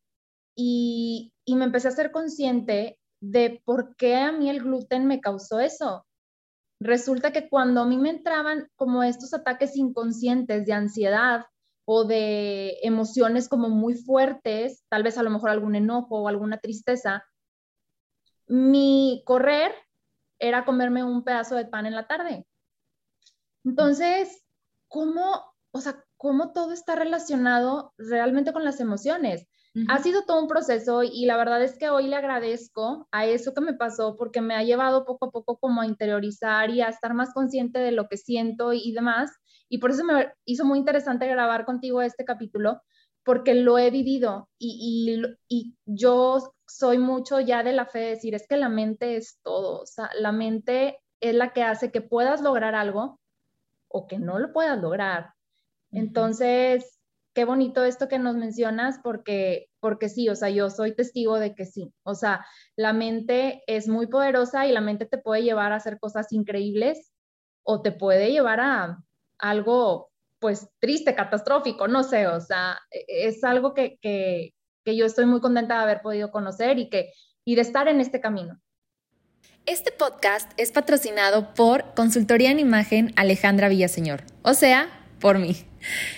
y, 0.55 1.33
y 1.44 1.57
me 1.57 1.64
empecé 1.64 1.88
a 1.88 1.92
ser 1.92 2.11
consciente 2.11 2.99
de 3.21 3.62
por 3.64 3.97
qué 3.97 4.16
a 4.16 4.33
mí 4.33 4.51
el 4.51 4.61
gluten 4.61 5.07
me 5.07 5.21
causó 5.21 5.61
eso. 5.61 6.05
Resulta 6.81 7.33
que 7.33 7.49
cuando 7.49 7.81
a 7.81 7.87
mí 7.87 7.97
me 7.97 8.11
entraban 8.11 8.68
como 8.77 9.03
estos 9.03 9.35
ataques 9.35 9.77
inconscientes 9.77 10.66
de 10.66 10.73
ansiedad 10.73 11.47
o 11.85 12.05
de 12.05 12.79
emociones 12.83 13.49
como 13.49 13.68
muy 13.68 13.94
fuertes, 13.94 14.85
tal 14.88 15.03
vez 15.03 15.18
a 15.18 15.23
lo 15.23 15.31
mejor 15.31 15.51
algún 15.51 15.75
enojo 15.75 16.23
o 16.23 16.29
alguna 16.29 16.59
tristeza, 16.59 17.25
mi 18.47 19.23
correr 19.25 19.73
era 20.38 20.64
comerme 20.64 21.05
un 21.05 21.24
pedazo 21.24 21.55
de 21.55 21.66
pan 21.66 21.87
en 21.87 21.94
la 21.94 22.07
tarde. 22.07 22.46
Entonces, 23.64 24.44
¿cómo, 24.88 25.44
o 25.72 25.81
sea, 25.81 26.05
cómo 26.16 26.53
todo 26.53 26.72
está 26.72 26.96
relacionado 26.96 27.92
realmente 27.98 28.53
con 28.53 28.64
las 28.64 28.81
emociones? 28.81 29.46
Ha 29.87 30.03
sido 30.03 30.24
todo 30.24 30.40
un 30.40 30.48
proceso 30.48 31.05
y 31.05 31.27
la 31.27 31.37
verdad 31.37 31.62
es 31.62 31.79
que 31.79 31.88
hoy 31.88 32.09
le 32.09 32.16
agradezco 32.16 33.07
a 33.12 33.27
eso 33.27 33.55
que 33.55 33.61
me 33.61 33.74
pasó 33.74 34.16
porque 34.16 34.40
me 34.40 34.57
ha 34.57 34.64
llevado 34.64 35.05
poco 35.05 35.27
a 35.27 35.31
poco 35.31 35.59
como 35.59 35.81
a 35.81 35.87
interiorizar 35.87 36.70
y 36.70 36.81
a 36.81 36.88
estar 36.88 37.14
más 37.14 37.33
consciente 37.33 37.79
de 37.79 37.92
lo 37.92 38.09
que 38.09 38.16
siento 38.16 38.72
y, 38.72 38.90
demás. 38.92 39.31
Y 39.68 39.79
por 39.79 39.92
eso 39.92 40.03
me 40.05 40.33
hizo 40.44 40.64
muy 40.64 40.81
interesante 40.81 41.29
grabar 41.29 41.64
contigo 41.64 42.03
este 42.03 42.24
capítulo 42.24 42.81
porque 43.29 43.53
lo 43.53 43.77
he 43.77 43.91
vivido 43.91 44.49
y, 44.59 45.23
y, 45.51 45.77
yo 45.85 46.55
soy 46.67 46.97
mucho 46.97 47.41
ya 47.41 47.62
de 47.62 47.75
la 47.75 47.85
fe 47.85 47.99
de 47.99 48.09
decir, 48.12 48.35
es 48.35 48.47
que 48.49 48.57
la 48.57 48.71
mente 48.71 49.17
es 49.17 49.38
todo, 49.43 49.83
o 49.83 49.87
sea, 49.87 50.09
la 50.19 50.33
mente 50.33 50.99
es 51.21 51.35
la 51.35 51.53
que 51.53 51.62
hace 51.62 51.93
que 51.93 52.01
puedas 52.01 52.41
lograr 52.41 52.75
algo 52.75 53.21
o 53.87 54.07
que 54.07 54.19
no 54.19 54.38
lo 54.38 54.51
puedas 54.55 54.81
lograr. 54.81 55.35
Entonces, 55.93 57.03
qué 57.35 57.45
bonito 57.45 57.85
esto 57.85 58.09
que 58.09 58.19
nos 58.19 58.35
mencionas 58.35 58.99
porque, 59.05 59.67
porque 59.79 60.09
sí, 60.09 60.31
o 60.31 60.35
sea, 60.35 60.49
yo 60.49 60.71
soy 60.71 60.97
testigo 60.97 61.38
de 61.38 61.55
que 61.55 61.67
sí. 61.67 61.93
O 62.05 62.14
sea, 62.14 62.47
la 62.77 62.95
mente 62.95 63.62
es 63.67 63.88
muy 63.88 64.07
poderosa 64.07 64.67
y 64.67 64.73
la 64.73 64.81
mente 64.81 65.05
te 65.05 65.19
puede 65.19 65.43
llevar 65.43 65.73
a 65.73 65.77
hacer 65.77 65.99
cosas 65.99 66.33
increíbles 66.33 67.12
o 67.62 67.83
te 67.83 67.93
puede 67.93 68.33
llevar 68.33 68.61
a 68.61 69.05
algo, 69.37 70.08
pues, 70.38 70.68
triste, 70.81 71.14
catastrófico, 71.14 71.88
no 71.88 72.03
sé, 72.05 72.27
o 72.27 72.40
sea, 72.40 72.79
e, 72.90 73.29
es 73.29 73.44
algo 73.44 73.74
que, 73.74 73.98
que, 74.01 74.55
que 74.85 74.96
yo 74.96 75.07
estoy 75.07 75.27
muy 75.27 75.40
contenta 75.40 75.77
de 75.77 75.83
haber 75.83 76.01
podido 76.01 76.31
conocer 76.31 76.79
y, 76.79 76.88
que, 76.88 77.12
y 77.44 77.55
de 77.55 77.62
estar 77.62 77.88
en 77.88 78.01
este 78.01 78.20
camino. 78.20 78.61
Este 79.66 79.92
podcast 79.92 80.51
es 80.57 80.72
patrocinado 80.72 81.53
por 81.53 81.94
Consultoría 81.94 82.51
en 82.51 82.59
Imagen 82.59 83.12
Alejandra 83.16 83.68
Villaseñor, 83.68 84.22
o 84.42 84.55
sea, 84.55 84.88
por 85.20 85.38
mí. 85.38 85.57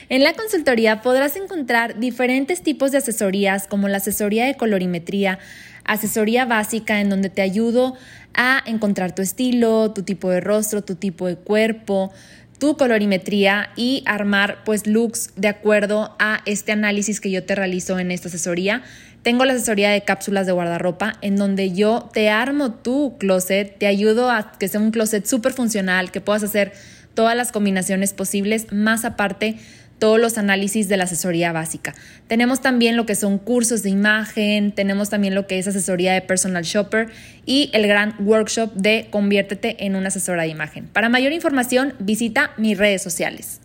En 0.09 0.23
la 0.23 0.35
consultoría 0.35 1.03
podrás 1.03 1.37
encontrar 1.37 1.99
diferentes 1.99 2.63
tipos 2.63 2.93
de 2.93 2.99
asesorías 2.99 3.67
como 3.67 3.89
la 3.89 3.97
asesoría 3.97 4.47
de 4.47 4.57
colorimetría, 4.57 5.39
asesoría 5.85 6.45
básica 6.45 7.01
en 7.01 7.11
donde 7.11 7.31
te 7.31 7.43
ayudo 7.43 7.95
a 8.35 8.63
encontrar 8.67 9.15
tu 9.15 9.23
estilo, 9.23 9.93
tu 9.93 10.03
tipo 10.03 10.31
de 10.31 10.41
rostro, 10.41 10.83
tu 10.83 10.95
tipo 10.95 11.27
de 11.27 11.37
cuerpo, 11.37 12.13
tu 12.61 12.77
colorimetría 12.77 13.71
y 13.75 14.05
armar 14.07 14.59
pues 14.65 14.87
looks 14.87 15.31
de 15.35 15.49
acuerdo 15.49 16.15
a 16.19 16.43
este 16.45 16.73
análisis 16.73 17.19
que 17.19 17.31
yo 17.31 17.43
te 17.43 17.55
realizo 17.55 17.99
en 17.99 18.11
esta 18.11 18.29
asesoría. 18.29 18.83
Tengo 19.23 19.47
la 19.47 19.55
asesoría 19.55 19.91
de 19.91 20.03
cápsulas 20.03 20.47
de 20.47 20.53
guardarropa 20.53 21.15
en 21.23 21.37
donde 21.37 21.73
yo 21.73 22.11
te 22.13 22.29
armo 22.29 22.75
tu 22.75 23.17
closet, 23.19 23.79
te 23.79 23.87
ayudo 23.87 24.31
a 24.31 24.53
que 24.53 24.69
sea 24.69 24.79
un 24.79 24.91
closet 24.91 25.25
súper 25.25 25.55
funcional, 25.55 26.13
que 26.13 26.21
puedas 26.21 26.43
hacer 26.43 26.73
todas 27.15 27.35
las 27.35 27.51
combinaciones 27.51 28.13
posibles, 28.13 28.67
más 28.73 29.05
aparte 29.05 29.57
todos 30.01 30.19
los 30.19 30.39
análisis 30.39 30.89
de 30.89 30.97
la 30.97 31.05
asesoría 31.05 31.53
básica. 31.53 31.95
Tenemos 32.27 32.61
también 32.61 32.97
lo 32.97 33.07
que 33.07 33.15
son 33.15 33.39
cursos 33.39 33.85
de 33.85 33.91
imagen, 33.91 34.73
tenemos 34.73 35.11
también 35.11 35.37
lo 35.37 35.47
que 35.47 35.61
es 35.61 35.69
asesoría 35.69 36.13
de 36.13 36.23
personal 36.23 36.65
shopper 36.65 37.13
y 37.47 37.71
el 37.73 37.87
gran 37.87 38.17
workshop 38.19 38.73
de 38.75 39.07
conviértete 39.11 39.87
en 39.87 39.95
una 39.95 40.09
asesora 40.09 40.43
de 40.43 40.49
imagen. 40.49 40.89
Para 40.89 41.09
mayor 41.09 41.33
información, 41.33 41.95
visita 42.01 42.53
mis 42.57 42.77
redes 42.77 43.03
sociales. 43.03 43.61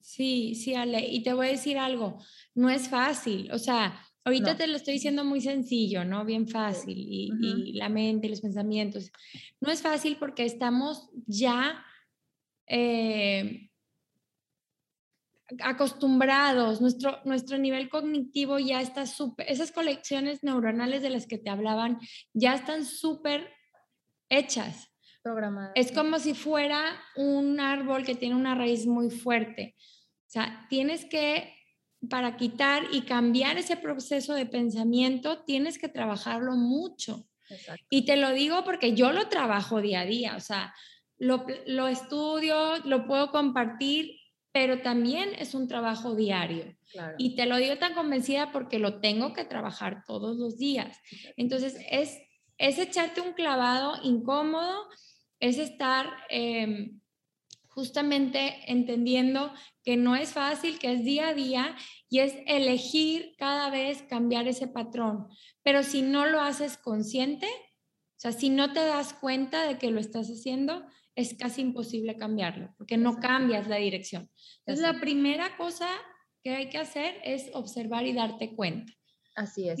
Sí, 0.00 0.54
sí, 0.54 0.74
Ale, 0.74 1.06
y 1.06 1.22
te 1.22 1.34
voy 1.34 1.48
a 1.48 1.50
decir 1.50 1.76
algo, 1.76 2.18
no 2.54 2.70
es 2.70 2.88
fácil, 2.88 3.50
o 3.52 3.58
sea, 3.58 4.00
ahorita 4.24 4.56
te 4.56 4.66
lo 4.66 4.76
estoy 4.76 4.94
diciendo 4.94 5.26
muy 5.26 5.42
sencillo, 5.42 6.06
¿no? 6.06 6.24
Bien 6.24 6.48
fácil, 6.48 6.96
y, 6.96 7.30
y 7.42 7.72
la 7.74 7.90
mente, 7.90 8.30
los 8.30 8.40
pensamientos. 8.40 9.12
No 9.60 9.70
es 9.70 9.82
fácil 9.82 10.16
porque 10.18 10.46
estamos 10.46 11.10
ya 11.26 11.84
eh, 12.66 13.70
acostumbrados, 15.62 16.80
nuestro, 16.80 17.20
nuestro 17.24 17.58
nivel 17.58 17.88
cognitivo 17.88 18.58
ya 18.58 18.80
está 18.80 19.06
súper, 19.06 19.50
esas 19.50 19.72
colecciones 19.72 20.42
neuronales 20.42 21.02
de 21.02 21.10
las 21.10 21.26
que 21.26 21.38
te 21.38 21.50
hablaban 21.50 21.98
ya 22.34 22.54
están 22.54 22.84
súper 22.84 23.52
hechas. 24.28 24.90
Programadas. 25.22 25.72
Es 25.74 25.92
como 25.92 26.18
si 26.18 26.34
fuera 26.34 27.00
un 27.16 27.58
árbol 27.60 28.04
que 28.04 28.14
tiene 28.14 28.36
una 28.36 28.54
raíz 28.54 28.86
muy 28.86 29.10
fuerte. 29.10 29.74
O 30.26 30.30
sea, 30.30 30.66
tienes 30.68 31.04
que, 31.04 31.52
para 32.08 32.36
quitar 32.36 32.84
y 32.92 33.02
cambiar 33.02 33.58
ese 33.58 33.76
proceso 33.76 34.34
de 34.34 34.46
pensamiento, 34.46 35.42
tienes 35.44 35.78
que 35.78 35.88
trabajarlo 35.88 36.52
mucho. 36.52 37.26
Y 37.90 38.04
te 38.04 38.16
lo 38.16 38.32
digo 38.32 38.64
porque 38.64 38.94
yo 38.94 39.12
lo 39.12 39.28
trabajo 39.28 39.80
día 39.80 40.00
a 40.00 40.06
día. 40.06 40.36
O 40.36 40.40
sea, 40.40 40.74
lo, 41.18 41.88
estudio, 41.88 42.78
lo 42.84 43.06
puedo 43.06 43.30
compartir, 43.30 44.18
pero 44.56 44.80
también 44.80 45.34
es 45.38 45.52
un 45.52 45.68
trabajo 45.68 46.14
diario. 46.14 46.74
Y 47.18 47.36
te 47.36 47.44
lo 47.44 47.58
digo 47.58 47.76
tan 47.76 47.92
convencida 47.92 48.52
porque 48.52 48.78
lo 48.78 49.00
tengo 49.02 49.34
que 49.34 49.44
trabajar 49.44 50.02
todos 50.06 50.38
los 50.38 50.56
días. 50.56 50.98
Entonces, 51.36 51.76
es, 51.90 52.16
es 52.56 52.78
echarte 52.78 53.20
un 53.20 53.34
clavado 53.34 53.98
incómodo, 54.02 54.88
es 55.40 55.58
estar 55.58 56.06
em, 56.30 57.02
justamente 57.66 58.72
entendiendo 58.72 59.52
que 59.84 59.98
no 59.98 60.16
es 60.16 60.32
fácil, 60.32 60.78
que 60.78 60.90
es 60.90 61.04
día 61.04 61.28
a 61.28 61.34
día 61.34 61.76
y 62.08 62.20
es 62.20 62.34
elegir 62.46 63.34
cada 63.36 63.68
vez 63.68 64.04
cambiar 64.08 64.48
ese 64.48 64.68
patrón. 64.68 65.28
Pero 65.62 65.82
si 65.82 66.00
no 66.00 66.24
lo 66.24 66.40
haces 66.40 66.78
consciente, 66.78 67.46
o 67.46 68.20
sea, 68.20 68.32
si 68.32 68.48
no 68.48 68.72
te 68.72 68.80
das 68.80 69.12
cuenta 69.12 69.68
de 69.68 69.76
que 69.76 69.90
lo 69.90 70.00
estás 70.00 70.28
haciendo, 70.28 70.82
es 71.16 71.34
casi 71.34 71.62
imposible 71.62 72.16
cambiarlo, 72.16 72.74
porque 72.76 72.98
no 72.98 73.18
cambias 73.18 73.66
la 73.66 73.76
dirección. 73.76 74.30
Entonces, 74.64 74.84
la 74.84 75.00
primera 75.00 75.56
cosa 75.56 75.88
que 76.44 76.54
hay 76.54 76.68
que 76.68 76.78
hacer 76.78 77.16
es 77.24 77.50
observar 77.54 78.06
y 78.06 78.12
darte 78.12 78.54
cuenta. 78.54 78.92
Así 79.34 79.68
es. 79.68 79.80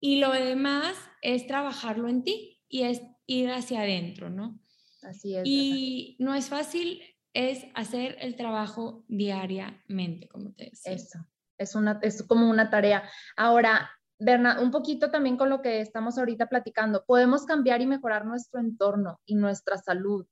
Y 0.00 0.18
lo 0.18 0.32
demás 0.32 0.96
es 1.20 1.46
trabajarlo 1.46 2.08
en 2.08 2.24
ti 2.24 2.60
y 2.68 2.82
es 2.82 3.02
ir 3.26 3.50
hacia 3.50 3.82
adentro, 3.82 4.30
¿no? 4.30 4.58
Así 5.02 5.36
es. 5.36 5.42
Y 5.44 6.16
no 6.18 6.34
es 6.34 6.48
fácil, 6.48 7.02
es 7.34 7.66
hacer 7.74 8.16
el 8.20 8.34
trabajo 8.34 9.04
diariamente, 9.08 10.26
como 10.28 10.52
te 10.54 10.70
decía. 10.70 10.92
Eso, 10.92 11.18
es, 11.58 11.74
una, 11.74 12.00
es 12.02 12.22
como 12.22 12.48
una 12.48 12.70
tarea. 12.70 13.08
Ahora, 13.36 13.90
Berna, 14.18 14.60
un 14.60 14.70
poquito 14.70 15.10
también 15.10 15.36
con 15.36 15.50
lo 15.50 15.60
que 15.60 15.80
estamos 15.80 16.16
ahorita 16.16 16.48
platicando, 16.48 17.04
podemos 17.04 17.44
cambiar 17.44 17.82
y 17.82 17.86
mejorar 17.86 18.24
nuestro 18.24 18.60
entorno 18.60 19.20
y 19.26 19.34
nuestra 19.34 19.76
salud 19.76 20.26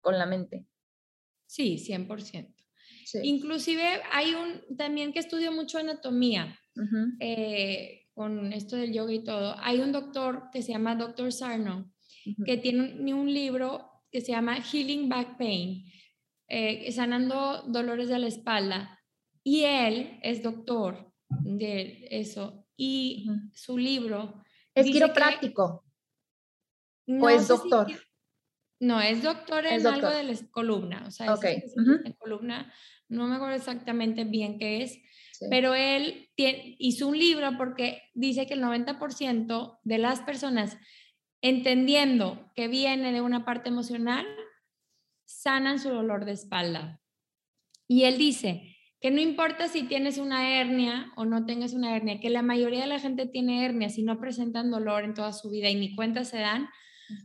con 0.00 0.18
la 0.18 0.26
mente. 0.26 0.66
Sí, 1.46 1.76
100%. 1.76 2.54
Inclusive 3.22 4.02
hay 4.12 4.34
un 4.34 4.76
también 4.76 5.12
que 5.12 5.20
estudio 5.20 5.50
mucho 5.52 5.78
anatomía 5.78 6.58
eh, 7.20 8.06
con 8.12 8.52
esto 8.52 8.76
del 8.76 8.92
yoga 8.92 9.12
y 9.12 9.24
todo. 9.24 9.56
Hay 9.58 9.80
un 9.80 9.92
doctor 9.92 10.50
que 10.52 10.62
se 10.62 10.72
llama 10.72 10.94
Dr. 10.94 11.32
Sarno 11.32 11.90
que 12.44 12.58
tiene 12.58 13.14
un, 13.14 13.32
libro 13.32 13.90
que 14.10 14.20
se 14.20 14.32
llama 14.32 14.60
Healing 14.60 15.08
Back 15.08 15.38
Pain, 15.38 15.84
eh, 16.48 16.92
sanando 16.92 17.62
dolores 17.68 18.08
de 18.08 18.18
la 18.18 18.26
espalda. 18.26 19.00
Y 19.42 19.62
él 19.62 20.18
es 20.22 20.42
doctor 20.42 21.10
de 21.28 22.06
eso. 22.10 22.66
Y 22.76 23.26
su 23.54 23.78
libro... 23.78 24.42
¿Es 24.74 24.86
quiropráctico? 24.86 25.84
¿O 27.06 27.28
es 27.30 27.48
doctor? 27.48 27.86
No, 28.80 29.00
es 29.00 29.22
doctor 29.22 29.66
en 29.66 29.84
algo 29.86 30.08
de 30.08 30.22
la 30.22 30.34
columna, 30.50 31.04
o 31.06 31.10
sea, 31.10 31.34
es 31.34 31.74
en 31.76 32.12
columna, 32.12 32.72
no 33.08 33.26
me 33.26 33.36
acuerdo 33.36 33.56
exactamente 33.56 34.24
bien 34.24 34.58
qué 34.58 34.82
es, 34.82 34.98
pero 35.50 35.74
él 35.74 36.30
hizo 36.36 37.08
un 37.08 37.18
libro 37.18 37.56
porque 37.56 38.02
dice 38.14 38.46
que 38.46 38.54
el 38.54 38.62
90% 38.62 39.80
de 39.82 39.98
las 39.98 40.20
personas, 40.20 40.76
entendiendo 41.42 42.52
que 42.54 42.68
viene 42.68 43.12
de 43.12 43.20
una 43.20 43.44
parte 43.44 43.68
emocional, 43.68 44.26
sanan 45.24 45.78
su 45.78 45.90
dolor 45.90 46.24
de 46.24 46.32
espalda. 46.32 47.00
Y 47.86 48.04
él 48.04 48.18
dice 48.18 48.76
que 49.00 49.10
no 49.10 49.20
importa 49.20 49.68
si 49.68 49.84
tienes 49.84 50.18
una 50.18 50.58
hernia 50.58 51.12
o 51.16 51.24
no 51.24 51.46
tengas 51.46 51.72
una 51.72 51.94
hernia, 51.94 52.20
que 52.20 52.30
la 52.30 52.42
mayoría 52.42 52.80
de 52.80 52.88
la 52.88 52.98
gente 52.98 53.26
tiene 53.26 53.64
hernias 53.64 53.96
y 53.98 54.02
no 54.02 54.18
presentan 54.20 54.70
dolor 54.70 55.04
en 55.04 55.14
toda 55.14 55.32
su 55.32 55.50
vida 55.50 55.68
y 55.68 55.76
ni 55.76 55.94
cuenta 55.94 56.24
se 56.24 56.38
dan, 56.38 56.68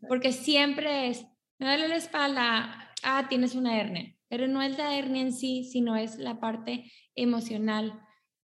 porque 0.08 0.32
siempre 0.32 1.08
es 1.08 1.26
me 1.64 1.70
duele 1.70 1.88
la 1.88 1.96
espalda, 1.96 2.94
ah, 3.04 3.28
tienes 3.30 3.56
una 3.56 3.80
hernia, 3.80 4.14
pero 4.28 4.48
no 4.48 4.62
es 4.62 4.78
la 4.78 4.98
hernia 4.98 5.22
en 5.22 5.32
sí, 5.32 5.64
sino 5.64 5.96
es 5.96 6.18
la 6.18 6.40
parte 6.42 6.92
emocional 7.16 8.00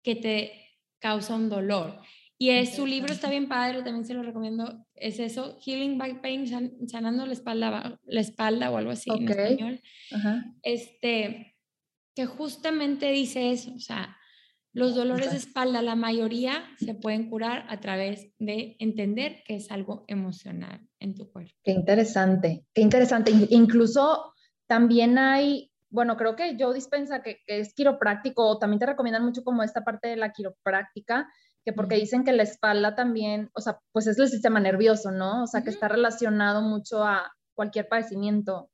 que 0.02 0.16
te 0.16 0.78
causa 1.00 1.34
un 1.34 1.50
dolor. 1.50 2.00
Y 2.38 2.48
es, 2.48 2.74
su 2.76 2.86
libro 2.86 3.12
está 3.12 3.28
bien 3.28 3.46
padre, 3.46 3.82
también 3.82 4.06
se 4.06 4.14
lo 4.14 4.22
recomiendo, 4.22 4.86
es 4.94 5.18
eso, 5.20 5.58
Healing 5.60 5.98
Back 5.98 6.22
Pain, 6.22 6.46
sanando 6.88 7.26
la 7.26 7.32
espalda, 7.32 8.00
la 8.04 8.20
espalda 8.20 8.70
o 8.70 8.78
algo 8.78 8.90
así 8.90 9.10
en 9.10 9.28
español. 9.28 9.82
Este, 10.62 11.56
que 12.14 12.26
justamente 12.26 13.10
dice 13.12 13.50
eso, 13.50 13.74
o 13.74 13.80
sea, 13.80 14.16
los 14.74 14.96
dolores 14.96 15.30
de 15.30 15.36
espalda, 15.36 15.82
la 15.82 15.94
mayoría 15.94 16.64
se 16.78 16.94
pueden 16.94 17.30
curar 17.30 17.64
a 17.68 17.78
través 17.78 18.32
de 18.40 18.74
entender 18.80 19.44
que 19.46 19.54
es 19.54 19.70
algo 19.70 20.04
emocional 20.08 20.88
en 20.98 21.14
tu 21.14 21.30
cuerpo. 21.30 21.54
Qué 21.62 21.70
interesante, 21.70 22.66
qué 22.74 22.82
interesante. 22.82 23.32
Incluso 23.50 24.32
también 24.66 25.16
hay, 25.16 25.70
bueno, 25.90 26.16
creo 26.16 26.34
que 26.34 26.56
yo 26.56 26.72
dispensa 26.72 27.22
que, 27.22 27.38
es 27.46 27.72
quiropráctico, 27.72 28.58
también 28.58 28.80
te 28.80 28.86
recomiendan 28.86 29.24
mucho 29.24 29.44
como 29.44 29.62
esta 29.62 29.84
parte 29.84 30.08
de 30.08 30.16
la 30.16 30.32
quiropráctica, 30.32 31.28
que 31.64 31.72
porque 31.72 31.94
dicen 31.94 32.24
que 32.24 32.32
la 32.32 32.42
espalda 32.42 32.96
también, 32.96 33.50
o 33.54 33.60
sea, 33.60 33.78
pues 33.92 34.08
es 34.08 34.18
el 34.18 34.28
sistema 34.28 34.58
nervioso, 34.58 35.12
¿no? 35.12 35.44
O 35.44 35.46
sea, 35.46 35.62
que 35.62 35.70
está 35.70 35.86
relacionado 35.86 36.62
mucho 36.62 37.04
a 37.04 37.32
cualquier 37.54 37.88
padecimiento. 37.88 38.70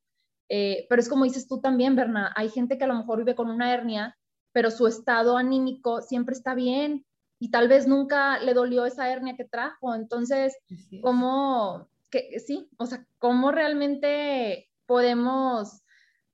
Eh, 0.49 0.87
pero 0.89 1.03
es 1.03 1.11
como 1.11 1.25
dices 1.25 1.47
tú 1.47 1.61
también, 1.61 1.95
Berna, 1.95 2.33
hay 2.35 2.49
gente 2.49 2.79
que 2.79 2.85
a 2.85 2.89
lo 2.89 2.95
mejor 2.95 3.19
vive 3.19 3.35
con 3.35 3.51
una 3.51 3.73
hernia 3.73 4.17
pero 4.53 4.71
su 4.71 4.87
estado 4.87 5.37
anímico 5.37 6.03
siempre 6.03 6.35
está 6.35 6.55
bien 6.55 7.05
y 7.39 7.51
tal 7.51 7.69
vez 7.69 7.87
nunca 7.87 8.39
le 8.39 8.55
dolió 8.55 8.85
esa 8.85 9.11
hernia 9.11 9.37
que 9.37 9.47
trajo. 9.47 9.95
Entonces, 9.95 10.57
¿cómo, 11.01 11.89
que, 12.11 12.39
sí, 12.39 12.69
o 12.77 12.87
sea, 12.87 13.07
cómo 13.19 13.51
realmente 13.51 14.69
podemos, 14.85 15.83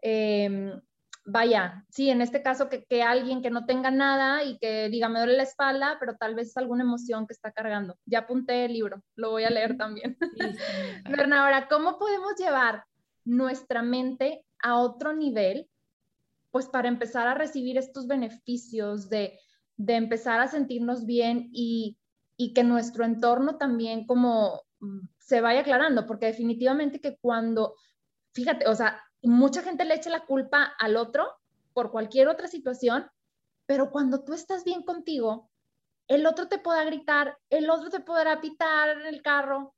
em, 0.03 0.81
vaya, 1.25 1.85
sí, 1.91 2.11
en 2.11 2.23
este 2.23 2.43
caso 2.43 2.69
que, 2.69 2.85
que, 2.85 3.05
alguien 3.05 3.41
que 3.41 3.51
no 3.51 3.67
tenga 3.67 3.93
nada 3.93 4.43
y 4.43 4.59
que 4.59 4.89
diga, 4.89 5.09
me 5.09 5.21
duele 5.21 5.37
la 5.37 5.45
espalda, 5.45 5.97
pero 6.01 6.17
tal 6.17 6.35
vez 6.35 6.49
es 6.49 6.57
alguna 6.57 6.83
emoción 6.83 7.27
que 7.27 7.35
está 7.35 7.53
cargando. 7.53 7.97
Ya 8.05 8.21
apunté 8.21 8.65
el 8.65 8.73
libro, 8.73 9.01
lo 9.15 9.31
voy 9.31 9.45
a 9.45 9.51
leer 9.51 9.77
también. 9.77 10.19
Ahora, 11.33 11.69
¿cómo 11.69 11.99
podemos 11.99 12.35
llevar 12.37 12.85
nuestra 13.25 13.83
mente 13.83 14.45
a 14.61 14.79
otro 14.81 15.15
nivel 15.15 15.69
pues 16.57 16.69
para 16.69 16.89
empezar 16.89 17.29
a 17.29 17.35
recibir 17.35 17.77
estos 17.77 18.07
beneficios 18.07 19.11
de, 19.11 19.39
empezar 19.77 20.41
a 20.41 20.49
sentirnos 20.49 21.05
bien 21.05 21.51
y, 21.53 21.99
que 22.55 22.65
nuestro 22.65 23.05
entorno 23.05 23.59
también 23.59 24.07
como 24.07 24.63
mm, 24.81 25.01
se 25.19 25.43
vaya 25.43 25.61
aclarando, 25.61 26.07
porque 26.07 26.25
definitivamente 26.25 26.99
que 26.99 27.19
cuando, 27.19 27.75
fíjate, 28.33 28.67
o 28.69 28.75
sea, 28.75 29.03
mucha 29.21 29.61
gente 29.61 29.85
le 29.85 29.97
echa 29.97 30.09
la 30.09 30.25
culpa 30.25 30.73
al 30.79 30.97
otro 30.97 31.27
por 31.75 31.91
cualquier 31.91 32.29
otra 32.29 32.49
situación, 32.49 33.07
pero 33.67 33.91
cuando 33.91 34.25
tú 34.25 34.33
estás 34.33 34.65
bien 34.65 34.83
contigo, 34.83 35.51
el 36.09 36.25
otro 36.25 36.49
te 36.49 36.59
podrá 36.59 36.85
gritar, 36.85 37.37
el 37.51 37.69
otro 37.69 37.91
te 37.91 38.01
podrá 38.01 38.41
pitar 38.41 38.99
en 38.99 39.05
el 39.05 39.21
carro 39.21 39.75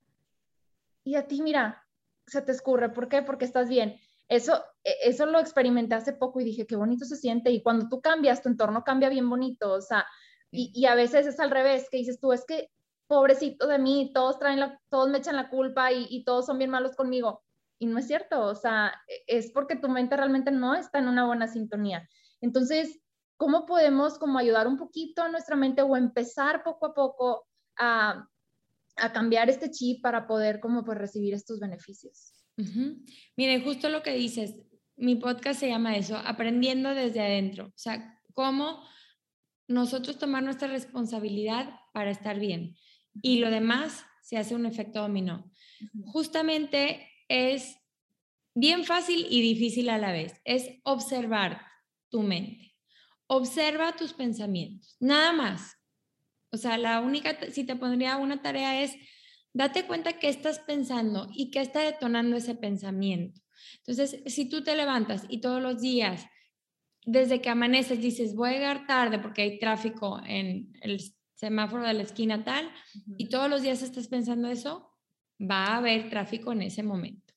y 1.03 1.17
a 1.17 1.27
ti, 1.27 1.43
mira, 1.43 1.85
se 2.29 2.41
te 2.41 2.53
escurre. 2.53 2.91
¿Por 2.91 3.09
qué? 3.09 3.23
Porque 3.23 3.47
estás 3.47 3.69
bien. 3.69 3.99
Eso, 4.29 4.63
e, 4.85 4.95
eso 5.05 5.27
lo 5.27 5.39
experimenté 5.41 5.95
hace 5.95 6.13
poco 6.13 6.41
y 6.41 6.45
dije, 6.45 6.67
qué 6.67 6.77
bonito 6.77 7.05
se 7.05 7.17
siente. 7.17 7.51
Y 7.51 7.63
cuando 7.63 7.89
tú 7.89 8.01
cambias, 8.01 8.43
tu 8.43 8.49
entorno 8.49 8.85
cambia 8.85 9.09
bien 9.09 9.29
bonito. 9.29 9.73
O 9.73 9.81
sea, 9.81 10.07
y, 10.51 10.87
a 10.87 10.95
veces 10.95 11.27
es 11.27 11.41
al 11.41 11.51
revés, 11.51 11.89
que 11.91 11.99
dices 11.99 12.21
tú, 12.21 12.33
es 12.33 12.45
que 12.47 12.71
pobrecito 13.07 13.67
de 13.67 13.79
mí, 13.79 14.11
todos, 14.15 14.39
traen 14.39 14.61
la, 14.61 14.81
todos 14.91 15.09
me 15.09 15.19
echan 15.19 15.37
la 15.37 15.51
culpa 15.51 15.93
y, 15.93 16.07
y 16.11 16.25
todos 16.25 16.47
son 16.47 16.59
bien 16.59 16.71
malos 16.71 16.95
conmigo. 16.97 17.43
Y 17.79 17.87
no 17.87 17.99
es 17.99 18.07
cierto, 18.07 18.45
o 18.45 18.55
sea, 18.55 18.93
e, 19.09 19.39
es 19.39 19.51
porque 19.53 19.77
tu 19.77 19.89
mente 19.89 20.17
realmente 20.17 20.51
no 20.51 20.75
está 20.75 20.99
en 20.99 21.09
una 21.09 21.27
buena 21.27 21.49
sintonía. 21.49 22.09
Entonces, 22.41 23.01
¿cómo 23.37 23.67
podemos 23.67 24.19
como 24.19 24.39
ayudar 24.39 24.67
un 24.67 24.77
poquito 24.77 25.23
a 25.23 25.29
nuestra 25.29 25.57
mente 25.57 25.83
o 25.83 25.97
empezar 25.97 26.63
poco 26.65 26.87
a 26.87 26.95
poco 26.95 27.47
a, 27.77 28.29
a 28.97 29.13
cambiar 29.13 29.49
este 29.49 29.71
chip 29.71 30.03
para 30.03 30.27
poder 30.27 30.61
como 30.61 30.85
pues 30.85 30.99
recibir 30.99 31.35
estos 31.35 31.61
beneficios? 31.61 32.38
Mire, 33.37 33.61
justo 33.61 33.89
lo 33.89 34.03
que 34.03 34.15
dices, 34.15 34.55
mi 34.97 35.15
podcast 35.15 35.61
se 35.61 35.69
llama 35.69 35.97
eso, 35.97 36.17
aprendiendo 36.17 36.95
desde 36.95 37.21
adentro, 37.21 37.67
o 37.67 37.79
sea, 37.79 38.21
cómo 38.35 38.83
nosotros 39.69 40.19
tomar 40.19 40.43
nuestra 40.43 40.67
responsabilidad 40.69 41.71
para 41.93 42.11
estar 42.11 42.41
bien 42.41 42.77
y 43.23 43.39
lo 43.39 43.51
demás 43.51 44.05
se 44.23 44.39
hace 44.39 44.55
un 44.55 44.67
efecto 44.67 45.01
dominó. 45.01 45.51
Justamente 46.07 47.09
es 47.29 47.77
bien 48.55 48.85
fácil 48.85 49.27
y 49.31 49.41
difícil 49.41 49.89
a 49.89 49.99
la 49.99 50.11
vez, 50.11 50.41
es 50.45 50.69
observar 50.83 51.63
tu 52.11 52.23
mente. 52.23 52.75
Observa 53.29 53.95
tus 53.95 54.15
pensamientos, 54.15 54.97
nada 54.99 55.33
más. 55.33 55.77
O 56.51 56.57
sea, 56.57 56.79
la 56.79 57.01
única, 57.01 57.39
si 57.53 57.65
te 57.65 57.77
pondría 57.77 58.17
una 58.17 58.43
tarea 58.43 58.83
es, 58.83 58.97
date 59.59 59.87
cuenta 59.87 60.21
qué 60.21 60.29
estás 60.29 60.61
pensando 60.61 61.29
y 61.35 61.51
qué 61.51 61.61
está 61.61 61.81
detonando 61.81 62.37
ese 62.37 62.55
pensamiento. 62.55 63.41
Entonces, 63.79 64.23
si 64.27 64.49
tú 64.49 64.63
te 64.63 64.77
levantas 64.77 65.25
y 65.29 65.41
todos 65.41 65.61
los 65.61 65.81
días, 65.81 66.27
desde 67.05 67.41
que 67.41 67.51
amaneces, 67.51 68.01
dices, 68.01 68.37
voy 68.37 68.51
a 68.51 68.53
llegar 68.53 68.87
tarde 68.87 69.19
porque 69.19 69.43
hay 69.43 69.59
tráfico 69.59 70.21
en 70.25 70.73
el 70.81 71.01
semáforo 71.35 71.85
de 71.85 71.95
la 71.95 72.05
esquina 72.05 72.45
tal, 72.45 72.71
y 73.17 73.29
todos 73.31 73.51
los 73.51 73.63
días 73.63 73.83
estás 73.83 74.07
pensando 74.07 74.49
eso, 74.49 74.93
va 75.41 75.67
a 75.67 75.79
haber 75.79 76.09
tráfico 76.09 76.53
en 76.53 76.63
ese 76.63 76.85
momento. 76.85 77.35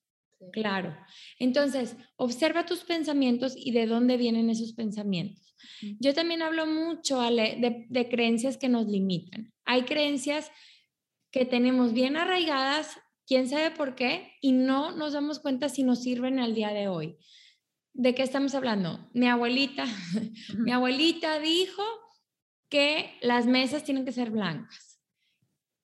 Claro. 0.51 0.95
Entonces, 1.39 1.97
observa 2.17 2.67
tus 2.67 2.83
pensamientos 2.83 3.55
y 3.57 3.71
de 3.71 3.87
dónde 3.87 4.17
vienen 4.17 4.51
esos 4.51 4.73
pensamientos. 4.73 5.55
Yo 5.99 6.13
también 6.13 6.43
hablo 6.43 6.67
mucho, 6.67 7.19
Ale, 7.19 7.87
de, 7.89 8.09
creencias 8.09 8.57
que 8.57 8.69
nos 8.69 8.87
limitan. 8.87 9.51
Hay 9.65 9.83
creencias 9.83 10.51
que 11.31 11.45
tenemos 11.45 11.93
bien 11.93 12.17
arraigadas, 12.17 12.99
quién 13.25 13.47
sabe 13.47 13.71
por 13.71 13.95
qué, 13.95 14.33
y 14.41 14.51
no 14.51 14.91
nos 14.91 15.13
damos 15.13 15.39
cuenta 15.39 15.69
si 15.69 15.83
nos 15.83 16.03
sirven 16.03 16.39
al 16.39 16.53
día 16.53 16.69
de 16.69 16.87
hoy. 16.87 17.17
¿De 17.93 18.15
qué 18.15 18.23
estamos 18.23 18.55
hablando? 18.55 19.09
Mi 19.13 19.27
abuelita, 19.27 19.85
mi 20.57 20.71
abuelita 20.71 21.39
dijo 21.39 21.83
que 22.69 23.17
las 23.21 23.45
mesas 23.47 23.83
tienen 23.83 24.05
que 24.05 24.11
ser 24.11 24.31
blancas. 24.31 24.91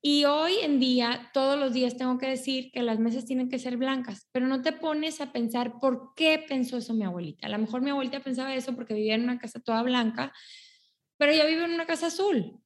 Y 0.01 0.25
hoy 0.25 0.53
en 0.61 0.79
día, 0.79 1.31
todos 1.33 1.59
los 1.59 1.73
días 1.73 1.97
tengo 1.97 2.17
que 2.17 2.27
decir 2.27 2.71
que 2.71 2.83
las 2.83 2.99
mesas 2.99 3.25
tienen 3.25 3.49
que 3.49 3.59
ser 3.59 3.77
blancas, 3.77 4.29
pero 4.31 4.47
no 4.47 4.61
te 4.61 4.71
pones 4.71 5.19
a 5.21 5.31
pensar 5.31 5.79
por 5.79 6.13
qué 6.15 6.43
pensó 6.47 6.77
eso 6.77 6.93
mi 6.93 7.03
abuelita. 7.03 7.47
A 7.47 7.49
lo 7.49 7.57
mejor 7.57 7.81
mi 7.81 7.89
abuelita 7.89 8.21
pensaba 8.21 8.53
eso 8.53 8.75
porque 8.75 8.93
vivía 8.93 9.15
en 9.15 9.23
una 9.23 9.39
casa 9.39 9.59
toda 9.59 9.81
blanca, 9.81 10.31
pero 11.17 11.31
ella 11.31 11.45
vive 11.45 11.65
en 11.65 11.73
una 11.73 11.87
casa 11.87 12.07
azul. 12.07 12.61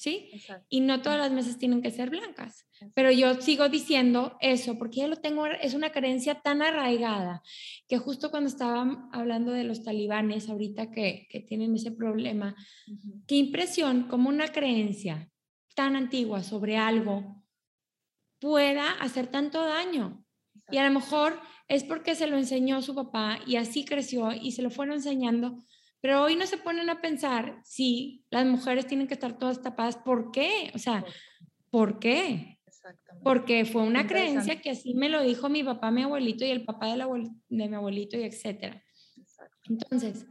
¿Sí? 0.00 0.30
Y 0.70 0.80
no 0.80 1.02
todas 1.02 1.18
las 1.18 1.30
mesas 1.30 1.58
tienen 1.58 1.82
que 1.82 1.90
ser 1.90 2.08
blancas. 2.08 2.66
Pero 2.94 3.10
yo 3.10 3.34
sigo 3.34 3.68
diciendo 3.68 4.38
eso 4.40 4.78
porque 4.78 5.00
ya 5.00 5.08
lo 5.08 5.16
tengo, 5.16 5.44
es 5.44 5.74
una 5.74 5.92
creencia 5.92 6.40
tan 6.40 6.62
arraigada 6.62 7.42
que 7.86 7.98
justo 7.98 8.30
cuando 8.30 8.48
estaba 8.48 9.10
hablando 9.12 9.52
de 9.52 9.64
los 9.64 9.82
talibanes 9.82 10.48
ahorita 10.48 10.90
que, 10.90 11.26
que 11.28 11.40
tienen 11.40 11.74
ese 11.74 11.92
problema, 11.92 12.56
qué 13.26 13.34
impresión 13.34 14.04
como 14.04 14.30
una 14.30 14.48
creencia 14.48 15.30
tan 15.74 15.96
antigua 15.96 16.42
sobre 16.42 16.78
algo 16.78 17.44
pueda 18.38 18.92
hacer 19.02 19.26
tanto 19.26 19.62
daño. 19.62 20.24
Y 20.70 20.78
a 20.78 20.88
lo 20.88 20.94
mejor 20.94 21.38
es 21.68 21.84
porque 21.84 22.14
se 22.14 22.26
lo 22.26 22.38
enseñó 22.38 22.80
su 22.80 22.94
papá 22.94 23.38
y 23.46 23.56
así 23.56 23.84
creció 23.84 24.32
y 24.32 24.52
se 24.52 24.62
lo 24.62 24.70
fueron 24.70 24.94
enseñando, 24.96 25.62
pero 26.00 26.22
hoy 26.22 26.36
no 26.36 26.46
se 26.46 26.56
ponen 26.56 26.88
a 26.90 27.00
pensar 27.00 27.60
si 27.64 28.24
las 28.30 28.46
mujeres 28.46 28.86
tienen 28.86 29.06
que 29.06 29.14
estar 29.14 29.38
todas 29.38 29.62
tapadas, 29.62 29.96
¿por 29.96 30.30
qué? 30.30 30.70
O 30.74 30.78
sea, 30.78 31.04
¿por 31.70 31.98
qué? 31.98 32.58
Porque 33.22 33.64
fue 33.64 33.82
una 33.82 34.06
creencia 34.06 34.60
que 34.60 34.70
así 34.70 34.94
me 34.94 35.08
lo 35.08 35.22
dijo 35.22 35.48
mi 35.48 35.62
papá, 35.62 35.90
mi 35.90 36.02
abuelito 36.02 36.44
y 36.44 36.50
el 36.50 36.64
papá 36.64 36.86
de, 36.86 37.30
de 37.48 37.68
mi 37.68 37.74
abuelito 37.74 38.16
y 38.16 38.22
etcétera. 38.22 38.82
Entonces, 39.68 40.26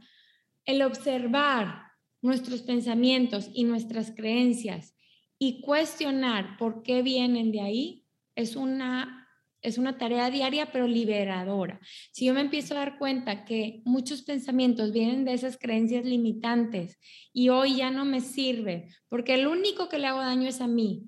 el 0.64 0.82
observar 0.82 1.84
nuestros 2.22 2.62
pensamientos 2.62 3.50
y 3.54 3.64
nuestras 3.64 4.10
creencias 4.10 4.94
y 5.38 5.62
cuestionar 5.62 6.56
por 6.58 6.82
qué 6.82 7.02
vienen 7.02 7.52
de 7.52 7.62
ahí 7.62 8.06
es 8.34 8.56
una, 8.56 9.19
es 9.62 9.78
una 9.78 9.98
tarea 9.98 10.30
diaria, 10.30 10.72
pero 10.72 10.86
liberadora. 10.86 11.80
Si 12.12 12.26
yo 12.26 12.34
me 12.34 12.40
empiezo 12.40 12.74
a 12.74 12.78
dar 12.78 12.98
cuenta 12.98 13.44
que 13.44 13.82
muchos 13.84 14.22
pensamientos 14.22 14.92
vienen 14.92 15.24
de 15.24 15.34
esas 15.34 15.56
creencias 15.56 16.04
limitantes 16.04 16.98
y 17.32 17.48
hoy 17.48 17.76
ya 17.76 17.90
no 17.90 18.04
me 18.04 18.20
sirve, 18.20 18.88
porque 19.08 19.34
el 19.34 19.46
único 19.46 19.88
que 19.88 19.98
le 19.98 20.06
hago 20.06 20.20
daño 20.20 20.48
es 20.48 20.60
a 20.60 20.66
mí, 20.66 21.04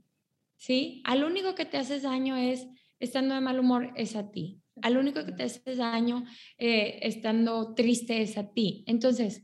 ¿sí? 0.57 1.03
Al 1.05 1.25
único 1.25 1.55
que 1.55 1.65
te 1.65 1.79
haces 1.79 2.03
daño 2.03 2.37
es 2.37 2.67
estando 3.01 3.35
de 3.35 3.41
mal 3.41 3.59
humor 3.59 3.93
es 3.97 4.15
a 4.15 4.31
ti. 4.31 4.61
Al 4.81 4.97
único 4.97 5.25
que 5.25 5.33
te 5.33 5.43
haces 5.43 5.79
daño 5.79 6.25
eh, 6.57 7.01
estando 7.03 7.75
triste 7.75 8.23
es 8.23 8.39
a 8.39 8.53
ti. 8.53 8.85
Entonces, 8.87 9.43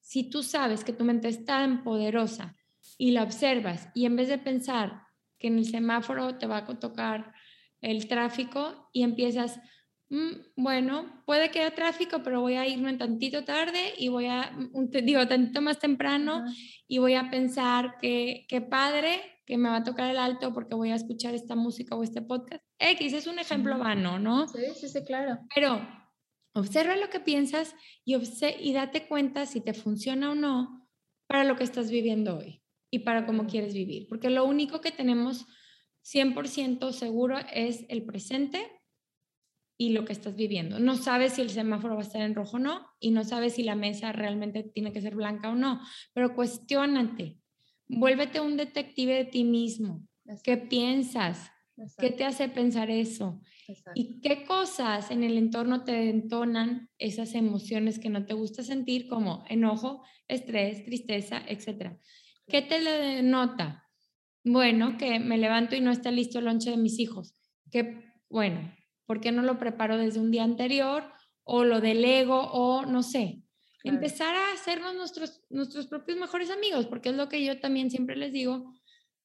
si 0.00 0.30
tú 0.30 0.42
sabes 0.42 0.84
que 0.84 0.92
tu 0.92 1.04
mente 1.04 1.28
es 1.28 1.44
tan 1.44 1.82
poderosa 1.82 2.56
y 2.96 3.10
la 3.10 3.22
observas 3.22 3.88
y 3.94 4.06
en 4.06 4.16
vez 4.16 4.28
de 4.28 4.38
pensar 4.38 5.02
que 5.38 5.48
en 5.48 5.58
el 5.58 5.64
semáforo 5.64 6.38
te 6.38 6.46
va 6.46 6.58
a 6.58 6.78
tocar 6.78 7.32
el 7.82 8.08
tráfico 8.08 8.88
y 8.92 9.02
empiezas, 9.02 9.60
mm, 10.08 10.30
bueno, 10.56 11.22
puede 11.26 11.50
que 11.50 11.60
haya 11.60 11.74
tráfico, 11.74 12.22
pero 12.22 12.40
voy 12.40 12.54
a 12.54 12.66
irme 12.66 12.90
un 12.90 12.98
tantito 12.98 13.44
tarde 13.44 13.92
y 13.98 14.08
voy 14.08 14.26
a, 14.26 14.56
digo, 15.02 15.26
tantito 15.26 15.60
más 15.60 15.78
temprano 15.78 16.44
y 16.88 16.98
voy 16.98 17.14
a 17.14 17.28
pensar 17.30 17.96
que, 18.00 18.46
qué 18.48 18.62
padre 18.62 19.20
que 19.44 19.58
me 19.58 19.68
va 19.68 19.76
a 19.76 19.84
tocar 19.84 20.10
el 20.10 20.18
alto 20.18 20.54
porque 20.54 20.76
voy 20.76 20.90
a 20.92 20.94
escuchar 20.94 21.34
esta 21.34 21.56
música 21.56 21.96
o 21.96 22.02
este 22.02 22.22
podcast. 22.22 22.64
X 22.78 23.12
es 23.12 23.26
un 23.26 23.40
ejemplo 23.40 23.76
vano, 23.76 24.18
¿no? 24.18 24.48
Sí, 24.48 24.60
sí, 24.80 24.88
sí, 24.88 25.04
claro. 25.04 25.40
Pero 25.54 25.86
observa 26.54 26.96
lo 26.96 27.10
que 27.10 27.20
piensas 27.20 27.74
y, 28.04 28.16
y 28.16 28.72
date 28.72 29.08
cuenta 29.08 29.46
si 29.46 29.60
te 29.60 29.74
funciona 29.74 30.30
o 30.30 30.34
no 30.36 30.88
para 31.26 31.44
lo 31.44 31.56
que 31.56 31.64
estás 31.64 31.90
viviendo 31.90 32.38
hoy 32.38 32.62
y 32.90 33.00
para 33.00 33.26
cómo 33.26 33.46
quieres 33.46 33.74
vivir. 33.74 34.06
Porque 34.08 34.30
lo 34.30 34.44
único 34.44 34.80
que 34.80 34.92
tenemos 34.92 35.46
100% 36.02 36.92
seguro 36.92 37.38
es 37.52 37.84
el 37.88 38.04
presente 38.04 38.66
y 39.78 39.90
lo 39.90 40.04
que 40.04 40.12
estás 40.12 40.36
viviendo. 40.36 40.78
No 40.78 40.96
sabes 40.96 41.34
si 41.34 41.42
el 41.42 41.50
semáforo 41.50 41.94
va 41.94 42.02
a 42.02 42.04
estar 42.04 42.22
en 42.22 42.34
rojo 42.34 42.56
o 42.56 42.60
no 42.60 42.86
y 43.00 43.10
no 43.10 43.24
sabes 43.24 43.54
si 43.54 43.62
la 43.62 43.74
mesa 43.74 44.12
realmente 44.12 44.62
tiene 44.62 44.92
que 44.92 45.00
ser 45.00 45.14
blanca 45.14 45.50
o 45.50 45.54
no, 45.54 45.80
pero 46.12 46.34
cuestionate. 46.34 47.38
Vuélvete 47.88 48.40
un 48.40 48.56
detective 48.56 49.14
de 49.14 49.24
ti 49.24 49.44
mismo. 49.44 50.06
¿Qué 50.44 50.56
piensas? 50.56 51.50
¿Qué 51.98 52.10
te 52.10 52.24
hace 52.24 52.48
pensar 52.48 52.90
eso? 52.90 53.40
¿Y 53.94 54.20
qué 54.20 54.44
cosas 54.44 55.10
en 55.10 55.24
el 55.24 55.36
entorno 55.36 55.84
te 55.84 56.10
entonan 56.10 56.90
esas 56.98 57.34
emociones 57.34 57.98
que 57.98 58.10
no 58.10 58.24
te 58.24 58.34
gusta 58.34 58.62
sentir 58.62 59.08
como 59.08 59.44
enojo, 59.48 60.04
estrés, 60.28 60.84
tristeza, 60.84 61.42
etcétera? 61.48 61.98
¿Qué 62.46 62.62
te 62.62 62.80
denota? 62.80 63.90
Bueno, 64.44 64.96
que 64.98 65.20
me 65.20 65.38
levanto 65.38 65.76
y 65.76 65.80
no 65.80 65.90
está 65.90 66.10
listo 66.10 66.38
el 66.38 66.46
lonche 66.46 66.70
de 66.70 66.76
mis 66.76 66.98
hijos. 66.98 67.34
Que, 67.70 68.04
bueno, 68.28 68.74
¿por 69.06 69.20
qué 69.20 69.30
no 69.30 69.42
lo 69.42 69.58
preparo 69.58 69.96
desde 69.96 70.20
un 70.20 70.30
día 70.30 70.42
anterior? 70.42 71.04
O 71.44 71.64
lo 71.64 71.80
delego, 71.80 72.50
o 72.52 72.84
no 72.86 73.02
sé. 73.02 73.42
Empezar 73.84 74.34
a 74.34 74.52
hacernos 74.52 74.94
nuestros, 74.94 75.42
nuestros 75.50 75.86
propios 75.86 76.18
mejores 76.18 76.50
amigos, 76.50 76.86
porque 76.86 77.10
es 77.10 77.16
lo 77.16 77.28
que 77.28 77.44
yo 77.44 77.60
también 77.60 77.90
siempre 77.90 78.16
les 78.16 78.32
digo. 78.32 78.72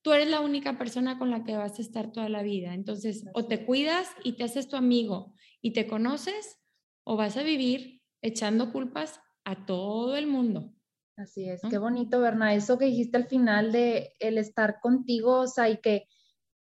Tú 0.02 0.14
eres 0.14 0.30
la 0.30 0.40
única 0.40 0.78
persona 0.78 1.20
con 1.20 1.30
la 1.30 1.44
que 1.44 1.56
vas 1.56 1.78
a 1.78 1.82
estar 1.82 2.12
toda 2.12 2.30
la 2.30 2.44
vida. 2.44 2.74
Entonces, 2.74 3.26
o 3.34 3.46
te 3.46 3.66
cuidas 3.66 4.10
y 4.24 4.34
te 4.34 4.44
haces 4.44 4.68
tu 4.68 4.76
amigo 4.76 5.34
y 5.62 5.74
te 5.74 5.88
conoces, 5.88 6.58
o 7.04 7.18
vas 7.18 7.38
a 7.38 7.44
vivir 7.44 8.02
echando 8.22 8.72
culpas 8.72 9.20
a 9.44 9.66
todo 9.66 10.16
el 10.16 10.28
mundo. 10.28 10.74
Así 11.18 11.50
es, 11.50 11.62
qué 11.68 11.80
bonito, 11.80 12.22
Berna, 12.22 12.54
eso 12.54 12.78
que 12.78 12.86
dijiste 12.86 13.18
al 13.18 13.28
final 13.28 13.72
de 13.72 14.16
el 14.20 14.38
estar 14.38 14.80
contigo, 14.80 15.40
o 15.40 15.48
sea, 15.48 15.68
y 15.68 15.82
que, 15.82 16.08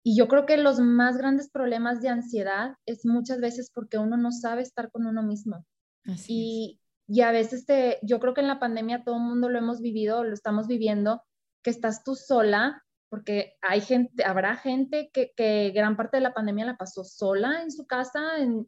y 0.03 0.17
yo 0.17 0.27
creo 0.27 0.45
que 0.45 0.57
los 0.57 0.81
más 0.81 1.17
grandes 1.17 1.49
problemas 1.51 2.03
de 2.03 2.09
ansiedad 2.09 2.75
es 2.85 3.07
muchas 3.07 3.41
veces 3.41 3.71
porque 3.73 3.97
uno 3.97 4.17
no 4.17 4.33
sabe 4.33 4.63
estar 4.63 4.91
con 4.91 5.07
uno 5.07 5.23
mismo. 5.23 5.65
Así 6.05 6.81
y, 7.07 7.17
y 7.19 7.21
a 7.21 7.31
veces 7.31 7.65
te, 7.65 8.01
yo 8.03 8.19
creo 8.19 8.35
que 8.35 8.41
en 8.41 8.49
la 8.49 8.59
pandemia 8.59 9.05
todo 9.05 9.17
el 9.17 9.23
mundo 9.23 9.49
lo 9.49 9.59
hemos 9.59 9.81
vivido, 9.81 10.25
lo 10.25 10.35
estamos 10.35 10.67
viviendo, 10.67 11.23
que 11.63 11.71
estás 11.71 12.03
tú 12.03 12.17
sola, 12.17 12.83
porque 13.09 13.55
hay 13.61 13.81
gente, 13.81 14.25
habrá 14.25 14.57
gente 14.57 15.11
que, 15.13 15.33
que 15.37 15.71
gran 15.71 15.97
parte 15.97 16.17
de 16.17 16.23
la 16.23 16.33
pandemia 16.33 16.65
la 16.65 16.77
pasó 16.77 17.05
sola 17.05 17.63
en 17.63 17.71
su 17.71 17.87
casa 17.87 18.21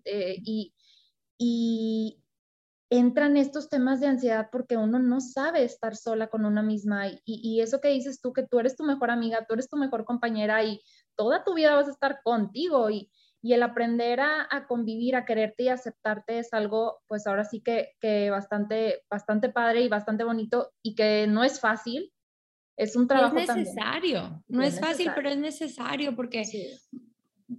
eh, 0.05 0.37
y, 0.45 0.75
y, 1.38 2.22
entran 2.93 3.39
estos 3.39 3.71
temas 3.71 4.01
de 4.01 4.07
ansiedad 4.07 4.51
porque 4.53 4.77
uno 4.77 4.99
no 4.99 5.23
sabe 5.23 5.65
estar 5.65 5.97
sola 5.97 6.27
con 6.27 6.45
una 6.45 6.63
misma 6.63 7.07
y, 7.25 7.63
eso 7.63 7.81
que 7.81 7.89
dices 7.89 8.21
tú, 8.21 8.35
que 8.35 8.47
tú 8.47 8.61
eres 8.61 8.77
tu 8.77 8.85
mejor 8.85 9.11
amiga, 9.11 9.47
tú 9.49 9.55
eres 9.55 9.71
tu 9.71 9.79
mejor 9.79 10.05
compañera 10.05 10.63
y 10.63 10.83
toda 11.17 11.43
tu 11.43 11.55
vida 11.55 11.75
vas 11.75 11.89
a 11.89 11.93
estar 11.93 12.21
contigo 12.23 12.91
y, 12.91 13.11
y 13.41 13.55
el 13.55 13.63
aprender 13.63 14.21
a, 14.21 14.67
convivir, 14.69 15.17
a 15.17 15.25
quererte 15.25 15.63
y 15.63 15.69
aceptarte 15.69 16.39
es 16.39 16.53
algo, 16.53 17.01
pues 17.07 17.27
ahora 17.27 17.45
sí 17.45 17.63
que, 17.63 17.93
que, 17.99 18.29
bastante, 18.29 19.01
bastante 19.11 19.49
padre 19.49 19.81
y 19.81 19.89
bastante 19.89 20.25
bonito 20.25 20.71
y 20.83 20.95
que 20.95 21.27
no 21.27 21.45
es 21.45 21.61
fácil. 21.61 22.13
Es 22.77 22.95
un 22.95 23.09
trabajo. 23.09 23.39
Es 23.39 23.57
necesario, 23.57 24.45
no 24.49 24.63
es, 24.63 24.79
fácil, 24.79 25.13
pero 25.15 25.31
es 25.31 25.39
necesario 25.39 26.15
porque 26.15 26.45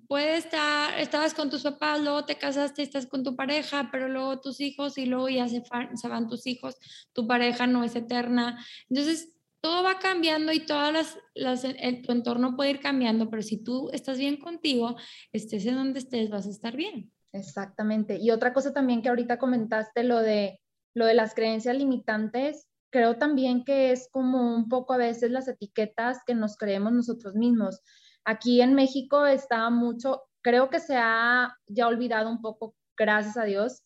puede 0.08 0.38
estar, 0.38 1.00
estabas 1.00 1.34
con 1.34 1.50
tus 1.50 1.64
papás, 1.64 2.02
luego 2.02 2.26
te 2.26 2.38
casaste, 2.38 2.82
estás 2.82 3.08
con 3.08 3.24
tu 3.24 3.36
pareja, 3.36 3.90
pero 3.92 4.08
luego 4.08 4.40
tus 4.40 4.60
hijos 4.60 4.98
y 4.98 5.06
luego 5.06 5.30
ya 5.30 5.48
se, 5.48 5.64
se 5.96 6.08
van 6.08 6.28
tus 6.28 6.48
hijos, 6.48 6.76
tu 7.14 7.28
pareja 7.28 7.68
no 7.68 7.84
es 7.84 7.96
eterna. 7.96 8.64
Entonces, 8.90 9.34
todo 9.64 9.82
va 9.82 10.00
cambiando 10.00 10.52
y 10.52 10.66
todas 10.66 10.92
las, 10.92 11.18
las 11.36 11.64
el, 11.64 12.02
tu 12.02 12.12
entorno 12.12 12.58
puede 12.58 12.72
ir 12.72 12.80
cambiando, 12.82 13.30
pero 13.30 13.42
si 13.42 13.64
tú 13.64 13.90
estás 13.94 14.18
bien 14.18 14.38
contigo, 14.38 14.98
estés 15.32 15.66
en 15.66 15.76
donde 15.76 16.00
estés, 16.00 16.30
vas 16.30 16.48
a 16.48 16.50
estar 16.50 16.76
bien. 16.76 17.14
Exactamente. 17.32 18.18
Y 18.20 18.32
otra 18.32 18.54
cosa 18.54 18.74
también 18.74 19.02
que 19.02 19.10
ahorita 19.10 19.40
comentaste, 19.40 20.04
lo 20.04 20.20
de, 20.20 20.60
lo 20.94 21.06
de 21.06 21.14
las 21.14 21.34
creencias 21.34 21.78
limitantes, 21.78 22.68
creo 22.92 23.18
también 23.18 23.64
que 23.64 23.92
es 23.92 24.10
como 24.12 24.56
un 24.56 24.68
poco 24.70 24.94
a 24.94 24.98
veces 24.98 25.32
las 25.32 25.48
etiquetas 25.48 26.20
que 26.28 26.36
nos 26.36 26.58
creemos 26.58 26.92
nosotros 26.92 27.34
mismos. 27.34 27.82
Aquí 28.26 28.62
en 28.62 28.74
México 28.74 29.26
está 29.26 29.70
mucho, 29.70 30.24
creo 30.42 30.70
que 30.70 30.80
se 30.80 30.96
ha 30.98 31.58
ya 31.68 31.88
olvidado 31.88 32.30
un 32.30 32.42
poco, 32.42 32.76
gracias 32.98 33.38
a 33.38 33.44
Dios, 33.44 33.84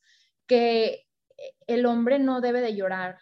que 0.47 1.05
el 1.67 1.85
hombre 1.85 2.19
no 2.19 2.41
debe 2.41 2.61
de 2.61 2.75
llorar, 2.75 3.17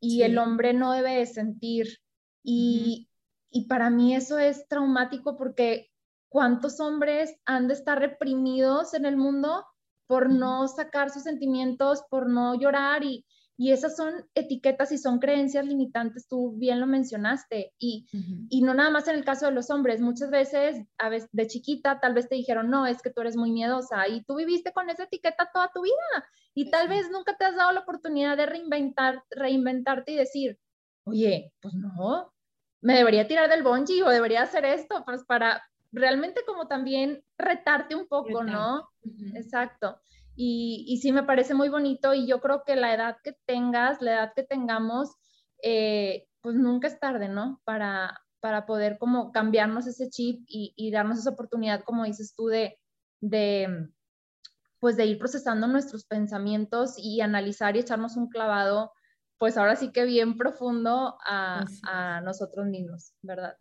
y 0.00 0.22
el 0.22 0.38
hombre 0.38 0.74
no 0.74 0.92
debe 0.92 1.16
de 1.16 1.26
sentir. 1.26 1.98
Y, 2.42 3.08
y 3.50 3.66
para 3.68 3.88
mí 3.88 4.14
eso 4.14 4.38
es 4.38 4.68
traumático 4.68 5.36
porque 5.36 5.90
¿cuántos 6.28 6.78
hombres 6.78 7.34
han 7.46 7.68
de 7.68 7.74
estar 7.74 7.98
reprimidos 7.98 8.92
en 8.92 9.06
el 9.06 9.16
mundo 9.16 9.64
por 10.06 10.30
no 10.30 10.68
sacar 10.68 11.10
sus 11.10 11.22
sentimientos, 11.22 12.02
por 12.10 12.28
no 12.28 12.54
llorar? 12.54 13.02
Y, 13.02 13.24
y 13.56 13.70
esas 13.70 13.96
son 13.96 14.26
etiquetas 14.34 14.90
y 14.90 14.98
son 14.98 15.20
creencias 15.20 15.64
limitantes, 15.64 16.26
tú 16.26 16.52
bien 16.56 16.80
lo 16.80 16.86
mencionaste. 16.86 17.72
Y, 17.78 18.06
y 18.50 18.62
no 18.62 18.74
nada 18.74 18.90
más 18.90 19.06
en 19.06 19.14
el 19.14 19.24
caso 19.24 19.46
de 19.46 19.52
los 19.52 19.70
hombres, 19.70 20.00
muchas 20.00 20.30
veces, 20.30 20.84
a 20.98 21.08
veces 21.08 21.28
de 21.32 21.46
chiquita, 21.46 22.00
tal 22.00 22.14
vez 22.14 22.28
te 22.28 22.34
dijeron, 22.34 22.68
no, 22.68 22.86
es 22.86 23.00
que 23.00 23.10
tú 23.10 23.20
eres 23.20 23.36
muy 23.36 23.52
miedosa 23.52 24.08
y 24.08 24.24
tú 24.24 24.36
viviste 24.36 24.72
con 24.72 24.90
esa 24.90 25.04
etiqueta 25.04 25.50
toda 25.52 25.70
tu 25.72 25.82
vida. 25.82 25.94
Y 26.54 26.70
tal 26.70 26.88
vez 26.88 27.10
nunca 27.10 27.36
te 27.36 27.44
has 27.44 27.54
dado 27.54 27.72
la 27.72 27.80
oportunidad 27.80 28.36
de 28.36 28.46
reinventar, 28.46 29.22
reinventarte 29.30 30.12
y 30.12 30.16
decir, 30.16 30.58
oye, 31.04 31.52
pues 31.60 31.74
no, 31.74 32.32
me 32.80 32.96
debería 32.96 33.28
tirar 33.28 33.48
del 33.48 33.62
bungee 33.62 34.02
o 34.02 34.10
debería 34.10 34.42
hacer 34.42 34.64
esto, 34.64 35.04
pues 35.04 35.24
para 35.24 35.62
realmente 35.92 36.42
como 36.44 36.66
también 36.66 37.22
retarte 37.38 37.94
un 37.94 38.06
poco, 38.08 38.42
¿no? 38.42 38.88
Exacto. 39.34 39.98
Y, 40.36 40.98
sí 41.00 41.12
me 41.12 41.22
parece 41.22 41.54
muy 41.54 41.68
bonito 41.68 42.12
y 42.14 42.26
yo 42.26 42.40
creo 42.40 42.64
que 42.64 42.76
la 42.76 42.92
edad 42.94 43.16
que 43.22 43.36
tengas, 43.46 44.00
la 44.00 44.12
edad 44.12 44.32
que 44.34 44.42
tengamos, 44.42 45.14
eh, 45.62 46.26
pues 46.40 46.56
nunca 46.56 46.88
es 46.88 46.98
tarde, 46.98 47.28
¿no? 47.28 47.60
Para, 47.64 48.20
para 48.40 48.66
poder 48.66 48.98
como 48.98 49.32
cambiarnos 49.32 49.86
ese 49.86 50.10
chip 50.10 50.44
y, 50.48 50.90
darnos 50.90 51.18
esa 51.18 51.30
oportunidad, 51.30 51.84
como 51.84 52.04
dices 52.04 52.34
tú, 52.34 52.46
de, 52.46 52.78
de, 53.20 53.88
pues 54.80 54.96
de 54.96 55.06
ir 55.06 55.18
procesando 55.18 55.66
nuestros 55.66 56.04
pensamientos 56.04 56.94
y 56.98 57.20
analizar 57.20 57.76
y 57.76 57.80
echarnos 57.80 58.16
un 58.16 58.28
clavado, 58.28 58.92
pues 59.38 59.56
ahora 59.56 59.76
sí 59.76 59.92
que 59.92 60.04
bien 60.04 60.36
profundo 60.36 61.16
a, 61.24 61.64
a 61.84 62.20
nosotros 62.22 62.66
mismos, 62.66 63.14
¿verdad? 63.22 63.56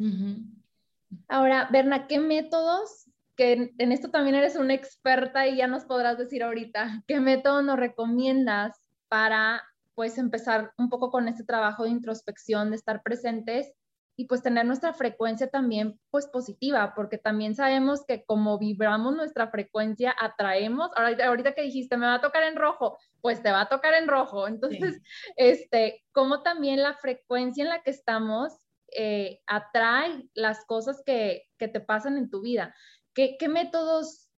Ahora, 1.28 1.70
Berna, 1.72 2.08
¿qué 2.08 2.20
métodos 2.20 3.08
que 3.36 3.74
en, 3.78 3.92
esto 3.92 4.10
también 4.10 4.36
eres 4.36 4.56
una 4.56 4.74
experta 4.74 5.48
y 5.48 5.58
ya 5.58 5.68
nos 5.68 5.86
podrás 5.86 6.18
decir 6.18 6.44
ahorita, 6.44 7.04
¿qué 7.08 7.20
método 7.20 7.62
nos 7.62 7.78
recomiendas 7.78 8.80
para 9.08 9.64
pues 9.96 10.18
empezar 10.18 10.74
un 10.78 10.90
poco 10.90 11.12
con 11.12 11.28
este 11.28 11.44
trabajo 11.44 11.84
de 11.84 11.92
introspección, 11.92 12.72
de 12.72 12.78
estar 12.78 13.04
presentes 13.04 13.72
y 14.16 14.26
pues 14.26 14.44
tener 14.44 14.66
nuestra 14.66 14.94
frecuencia 14.94 15.50
también 15.50 16.00
pues 16.12 16.28
positiva, 16.28 16.94
porque 16.96 17.18
también 17.18 17.56
sabemos 17.56 18.06
que 18.06 18.24
como 18.26 18.60
vibramos 18.60 19.16
nuestra 19.16 19.48
frecuencia, 19.48 20.16
atraemos, 20.20 20.92
ahorita, 20.96 21.28
ahorita 21.28 21.54
que 21.54 21.64
dijiste, 21.64 21.98
me 21.98 22.06
va 22.06 22.16
a 22.16 22.22
tocar 22.22 22.44
en 22.44 22.56
rojo, 22.56 22.98
pues 23.22 23.42
te 23.42 23.52
va 23.52 23.62
a 23.62 23.70
tocar 23.70 23.94
en 23.96 24.08
rojo. 24.08 24.48
Entonces, 24.84 25.02
este, 25.36 26.04
como 26.12 26.44
también 26.44 26.82
la 26.82 26.96
frecuencia 26.96 27.64
en 27.64 27.70
la 27.70 27.82
que 27.82 27.92
estamos 27.92 28.54
eh, 28.96 29.42
atrae 29.48 30.30
las 30.36 30.66
cosas 30.66 31.02
que, 31.04 31.48
que 31.58 31.68
te 31.68 31.80
pasan 31.80 32.18
en 32.18 32.30
tu 32.30 32.42
vida. 32.42 32.76
¿Qué, 33.14 33.38
métodos 33.48 34.30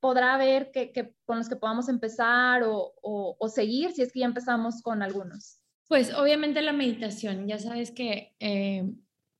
podrá 0.00 0.34
haber 0.34 0.70
que, 0.70 1.14
con 1.24 1.38
los 1.38 1.48
que 1.48 1.56
podamos 1.56 1.88
empezar 1.88 2.62
o, 2.64 3.36
seguir 3.54 3.92
si 3.92 4.02
es 4.02 4.12
que 4.12 4.20
ya 4.20 4.26
empezamos 4.26 4.82
con 4.82 5.02
algunos? 5.02 5.58
Pues 5.88 6.14
obviamente 6.14 6.62
la 6.62 6.72
meditación, 6.72 7.46
ya 7.46 7.58
sabes 7.58 7.90
que 7.90 8.34
eh, 8.40 8.90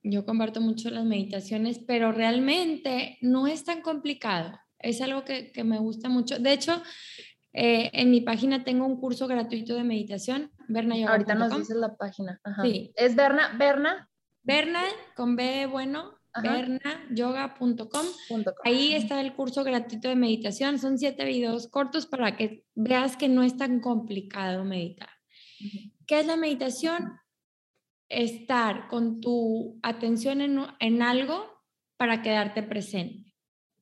yo 0.02 0.26
comparto 0.26 0.60
mucho 0.60 0.90
las 0.90 1.04
meditaciones, 1.04 1.78
pero 1.78 2.12
realmente 2.12 3.18
no 3.22 3.46
es 3.46 3.64
tan 3.64 3.80
complicado. 3.80 4.58
Es 4.78 5.00
algo 5.00 5.24
que, 5.24 5.52
me 5.64 5.78
gusta 5.78 6.08
mucho. 6.08 6.38
De 6.38 6.52
hecho, 6.52 6.82
eh, 7.52 7.90
en 7.94 8.10
mi 8.10 8.20
página 8.20 8.64
tengo 8.64 8.84
un 8.84 9.00
curso 9.00 9.28
gratuito 9.28 9.74
de 9.74 9.84
meditación, 9.84 10.50
Berna 10.68 10.94
Ahorita 11.08 11.34
nos 11.34 11.56
dices 11.56 11.76
la 11.76 11.96
página. 11.96 12.40
Sí. 12.62 12.92
¿Es 12.96 13.14
Berna? 13.14 13.54
Berna. 13.58 14.08
Berna 14.42 14.82
con 15.14 15.36
B 15.36 15.66
bueno, 15.66 16.18
bernayoga.com. 16.40 18.06
Ahí 18.64 18.94
está 18.94 19.20
el 19.20 19.34
curso 19.34 19.64
gratuito 19.64 20.08
de 20.08 20.16
meditación. 20.16 20.78
Son 20.78 20.98
siete 20.98 21.24
videos 21.24 21.68
cortos 21.68 22.06
para 22.06 22.36
que 22.36 22.64
veas 22.74 23.16
que 23.16 23.28
no 23.28 23.42
es 23.42 23.56
tan 23.56 23.80
complicado 23.80 24.64
meditar. 24.64 25.10
¿Qué 26.06 26.20
es 26.20 26.26
la 26.26 26.36
meditación? 26.36 27.18
Estar 28.08 28.88
con 28.88 29.20
tu 29.20 29.78
atención 29.82 30.40
en, 30.80 31.02
algo 31.02 31.46
para 31.96 32.22
quedarte 32.22 32.62
presente. 32.62 33.34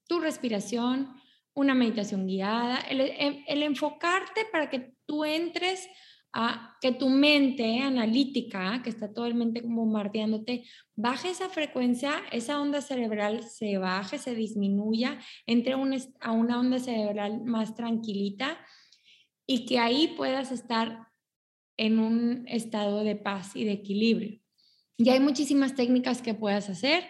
Tu 0.06 0.20
respiración, 0.20 1.14
una 1.54 1.74
meditación 1.74 2.26
guiada, 2.26 2.78
el 2.88 3.62
enfocarte 3.62 4.46
para 4.52 4.70
que 4.70 4.94
tú 5.06 5.24
entres 5.24 5.88
a 6.32 6.76
que 6.80 6.92
tu 6.92 7.08
mente 7.08 7.80
analítica, 7.80 8.80
que 8.82 8.90
está 8.90 9.12
totalmente 9.12 9.62
bombardeándote, 9.62 10.64
baje 10.94 11.30
esa 11.30 11.48
frecuencia, 11.48 12.22
esa 12.30 12.60
onda 12.60 12.80
cerebral 12.80 13.42
se 13.42 13.78
baje, 13.78 14.18
se 14.18 14.34
disminuya, 14.34 15.18
entre 15.46 15.72
a 15.72 16.32
una 16.32 16.60
onda 16.60 16.78
cerebral 16.78 17.42
más 17.44 17.74
tranquilita 17.74 18.58
y 19.46 19.66
que 19.66 19.78
ahí 19.78 20.14
puedas 20.16 20.52
estar 20.52 21.08
en 21.76 21.98
un 21.98 22.44
estado 22.46 23.02
de 23.02 23.16
paz 23.16 23.56
y 23.56 23.64
de 23.64 23.72
equilibrio. 23.72 24.40
Y 24.96 25.08
hay 25.08 25.18
muchísimas 25.18 25.74
técnicas 25.74 26.22
que 26.22 26.34
puedas 26.34 26.68
hacer, 26.68 27.04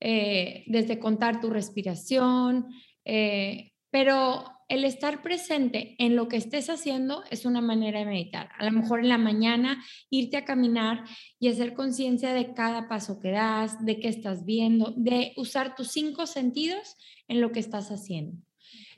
eh, 0.00 0.64
desde 0.66 0.98
contar 0.98 1.40
tu 1.40 1.50
respiración, 1.50 2.68
eh, 3.04 3.72
pero 3.90 4.53
el 4.68 4.84
estar 4.84 5.22
presente 5.22 5.94
en 5.98 6.16
lo 6.16 6.28
que 6.28 6.36
estés 6.36 6.70
haciendo 6.70 7.22
es 7.30 7.44
una 7.44 7.60
manera 7.60 7.98
de 7.98 8.06
meditar. 8.06 8.50
A 8.58 8.64
lo 8.64 8.72
mejor 8.72 9.00
en 9.00 9.08
la 9.08 9.18
mañana 9.18 9.82
irte 10.10 10.36
a 10.36 10.44
caminar 10.44 11.04
y 11.38 11.48
hacer 11.48 11.74
conciencia 11.74 12.32
de 12.32 12.54
cada 12.54 12.88
paso 12.88 13.20
que 13.20 13.30
das, 13.30 13.84
de 13.84 14.00
qué 14.00 14.08
estás 14.08 14.44
viendo, 14.44 14.92
de 14.96 15.32
usar 15.36 15.74
tus 15.74 15.88
cinco 15.88 16.26
sentidos 16.26 16.96
en 17.28 17.40
lo 17.40 17.52
que 17.52 17.60
estás 17.60 17.90
haciendo. 17.90 18.36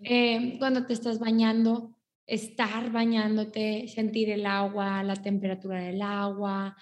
Eh, 0.01 0.57
cuando 0.59 0.87
te 0.87 0.93
estás 0.93 1.19
bañando, 1.19 1.97
estar 2.27 2.91
bañándote, 2.91 3.89
sentir 3.89 4.31
el 4.31 4.47
agua, 4.47 5.03
la 5.03 5.17
temperatura 5.17 5.81
del 5.81 6.03
agua, 6.03 6.77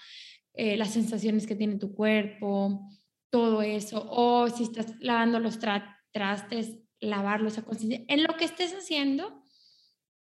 eh, 0.53 0.77
las 0.77 0.91
sensaciones 0.91 1.45
que 1.45 1.55
tiene 1.55 1.77
tu 1.77 1.93
cuerpo, 1.93 2.87
todo 3.29 3.61
eso. 3.61 4.05
O 4.09 4.47
si 4.49 4.63
estás 4.63 4.93
lavando 4.99 5.39
los 5.39 5.59
trastes, 5.59 6.77
lavarlo, 6.99 7.47
esa 7.47 7.63
conciencia. 7.63 8.03
En 8.07 8.23
lo 8.23 8.35
que 8.37 8.45
estés 8.45 8.73
haciendo, 8.73 9.43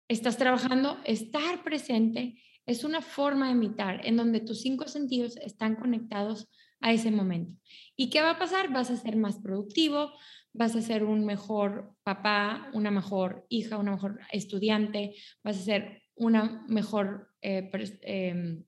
estás 0.08 0.38
trabajando, 0.38 1.00
estar 1.06 1.64
presente 1.64 2.42
es 2.66 2.84
una 2.84 3.02
forma 3.02 3.48
de 3.48 3.54
imitar 3.54 4.06
en 4.06 4.16
donde 4.16 4.42
tus 4.42 4.62
cinco 4.62 4.88
sentidos 4.88 5.38
están 5.38 5.76
conectados 5.76 6.48
a 6.82 6.94
ese 6.94 7.12
momento. 7.12 7.56
¿Y 7.96 8.10
qué 8.10 8.22
va 8.22 8.32
a 8.32 8.40
pasar? 8.40 8.72
Vas 8.72 8.90
a 8.90 8.98
ser 8.98 9.16
más 9.16 9.40
productivo, 9.40 10.12
vas 10.54 10.76
a 10.76 10.82
ser 10.82 11.04
un 11.04 11.26
mejor 11.26 11.96
papá, 12.04 12.70
una 12.74 12.92
mejor 12.92 13.46
hija, 13.50 13.78
una 13.78 13.92
mejor 13.92 14.20
estudiante, 14.32 15.16
vas 15.44 15.58
a 15.58 15.64
ser 15.64 16.04
una 16.16 16.66
mejor 16.68 17.34
eh, 17.42 17.70
em, 18.02 18.64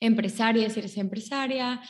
empresaria 0.00 0.70
si 0.70 0.80
eres 0.80 0.96
empresaria. 0.96 1.80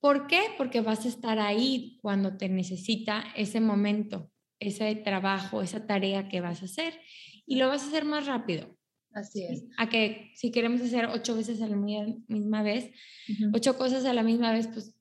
¿Por 0.00 0.26
qué? 0.26 0.42
Porque 0.58 0.80
vas 0.80 1.04
a 1.04 1.08
estar 1.08 1.38
ahí 1.38 1.98
cuando 2.02 2.36
te 2.36 2.48
necesita 2.48 3.24
ese 3.36 3.60
momento 3.60 4.31
ese 4.66 4.94
trabajo, 4.96 5.62
esa 5.62 5.86
tarea 5.86 6.28
que 6.28 6.40
vas 6.40 6.62
a 6.62 6.66
hacer 6.66 6.98
y 7.46 7.56
lo 7.56 7.68
vas 7.68 7.84
a 7.84 7.88
hacer 7.88 8.04
más 8.04 8.26
rápido. 8.26 8.76
Así 9.14 9.44
es. 9.44 9.64
A 9.78 9.88
que 9.88 10.30
si 10.34 10.50
queremos 10.50 10.80
hacer 10.80 11.06
ocho 11.06 11.36
veces 11.36 11.60
a 11.60 11.66
la 11.66 11.76
misma 11.76 12.62
vez, 12.62 12.90
ocho 13.52 13.76
cosas 13.76 14.04
a 14.06 14.14
la 14.14 14.22
misma 14.22 14.52
vez, 14.52 14.68
pues 14.68 14.96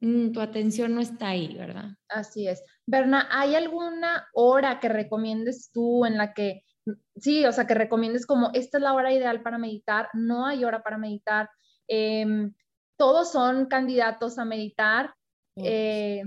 mm, 0.00 0.32
tu 0.32 0.40
atención 0.40 0.94
no 0.94 1.00
está 1.00 1.28
ahí, 1.28 1.56
¿verdad? 1.56 1.90
Así 2.08 2.48
es. 2.48 2.64
Berna, 2.86 3.28
¿hay 3.30 3.54
alguna 3.54 4.26
hora 4.34 4.80
que 4.80 4.88
recomiendes 4.88 5.70
tú 5.72 6.04
en 6.04 6.16
la 6.16 6.34
que, 6.34 6.64
sí, 7.16 7.46
o 7.46 7.52
sea, 7.52 7.66
que 7.66 7.74
recomiendes 7.74 8.26
como 8.26 8.50
esta 8.54 8.78
es 8.78 8.82
la 8.82 8.92
hora 8.92 9.12
ideal 9.12 9.42
para 9.42 9.58
meditar? 9.58 10.08
No 10.14 10.46
hay 10.46 10.64
hora 10.64 10.82
para 10.82 10.98
meditar. 10.98 11.48
Em, 11.86 12.52
todos 12.96 13.30
son 13.30 13.66
candidatos 13.66 14.38
a 14.38 14.44
meditar. 14.44 15.14
Eh, 15.56 16.22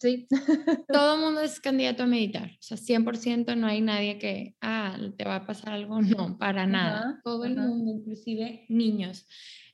sí. 0.00 0.26
Todo 0.88 1.14
el 1.14 1.20
mundo 1.20 1.40
es 1.40 1.60
candidato 1.60 2.02
a 2.02 2.06
meditar. 2.06 2.50
O 2.52 2.62
sea, 2.62 2.76
100% 2.76 3.56
no 3.56 3.66
hay 3.66 3.80
nadie 3.80 4.18
que, 4.18 4.56
ah, 4.60 4.98
te 5.16 5.24
va 5.24 5.36
a 5.36 5.46
pasar 5.46 5.74
algo. 5.74 6.00
No, 6.20 6.38
para 6.38 6.66
nada. 6.66 7.20
Todo 7.22 7.44
el 7.44 7.56
mundo, 7.56 7.92
inclusive 7.92 8.64
niños. 8.68 9.26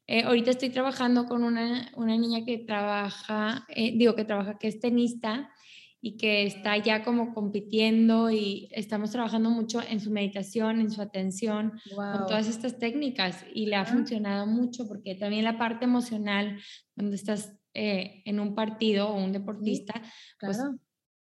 Eh, 0.07 0.23
ahorita 0.23 0.51
estoy 0.51 0.71
trabajando 0.71 1.27
con 1.27 1.43
una, 1.43 1.91
una 1.97 2.17
niña 2.17 2.45
que 2.45 2.59
trabaja, 2.59 3.67
eh, 3.69 3.93
digo 3.97 4.15
que 4.15 4.25
trabaja, 4.25 4.59
que 4.59 4.69
es 4.69 4.79
tenista 4.79 5.51
y 6.01 6.17
que 6.17 6.47
está 6.47 6.77
ya 6.77 7.03
como 7.03 7.35
compitiendo 7.35 8.31
y 8.31 8.69
estamos 8.71 9.11
trabajando 9.11 9.51
mucho 9.51 9.81
en 9.83 9.99
su 9.99 10.13
meditación, 10.13 10.81
en 10.81 10.93
su 10.93 11.03
atención, 11.03 11.81
con 11.95 12.27
todas 12.27 12.47
estas 12.47 12.79
técnicas 12.79 13.45
y 13.53 13.67
le 13.67 13.75
ha 13.75 13.85
funcionado 13.85 14.47
mucho 14.47 14.87
porque 14.87 15.17
también 15.17 15.43
la 15.43 15.59
parte 15.59 15.87
emocional, 15.87 16.61
cuando 16.95 17.17
estás 17.17 17.56
eh, 17.79 18.23
en 18.25 18.41
un 18.41 18.55
partido 18.55 19.09
o 19.09 19.23
un 19.23 19.33
deportista, 19.33 20.03
pues 20.41 20.59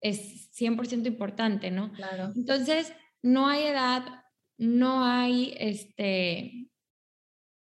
es 0.01 0.49
100% 0.57 1.05
importante, 1.05 1.69
¿no? 1.69 1.91
Claro. 1.91 2.31
Entonces, 2.35 2.91
no 3.21 3.47
hay 3.47 3.67
edad, 3.67 4.23
no 4.57 5.05
hay 5.05 5.53
este 5.59 6.69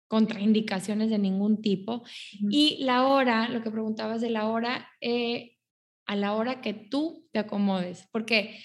contraindicaciones 0.07 1.09
de 1.09 1.19
ningún 1.19 1.61
tipo. 1.61 2.03
Y 2.49 2.83
la 2.83 3.07
hora, 3.07 3.49
lo 3.49 3.61
que 3.61 3.69
preguntabas 3.69 4.21
de 4.21 4.29
la 4.29 4.47
hora, 4.47 4.89
eh, 5.01 5.57
a 6.07 6.15
la 6.15 6.33
hora 6.33 6.61
que 6.61 6.73
tú 6.73 7.27
te 7.31 7.39
acomodes, 7.39 8.07
porque 8.11 8.59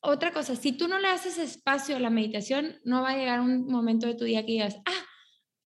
otra 0.00 0.32
cosa, 0.32 0.54
si 0.54 0.72
tú 0.72 0.86
no 0.86 0.98
le 0.98 1.08
haces 1.08 1.38
espacio 1.38 1.96
a 1.96 2.00
la 2.00 2.08
meditación, 2.08 2.78
no 2.84 3.02
va 3.02 3.10
a 3.10 3.16
llegar 3.16 3.40
un 3.40 3.66
momento 3.66 4.06
de 4.06 4.14
tu 4.14 4.24
día 4.24 4.46
que 4.46 4.52
digas, 4.52 4.76
ah, 4.86 5.04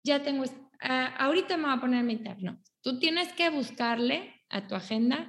ya 0.04 0.22
tengo, 0.22 0.44
ah, 0.80 1.14
ahorita 1.18 1.56
me 1.56 1.64
voy 1.64 1.72
a 1.72 1.80
poner 1.80 2.00
a 2.00 2.02
meditar. 2.02 2.42
No, 2.42 2.60
tú 2.86 3.00
tienes 3.00 3.32
que 3.32 3.50
buscarle 3.50 4.32
a 4.48 4.68
tu 4.68 4.76
agenda 4.76 5.28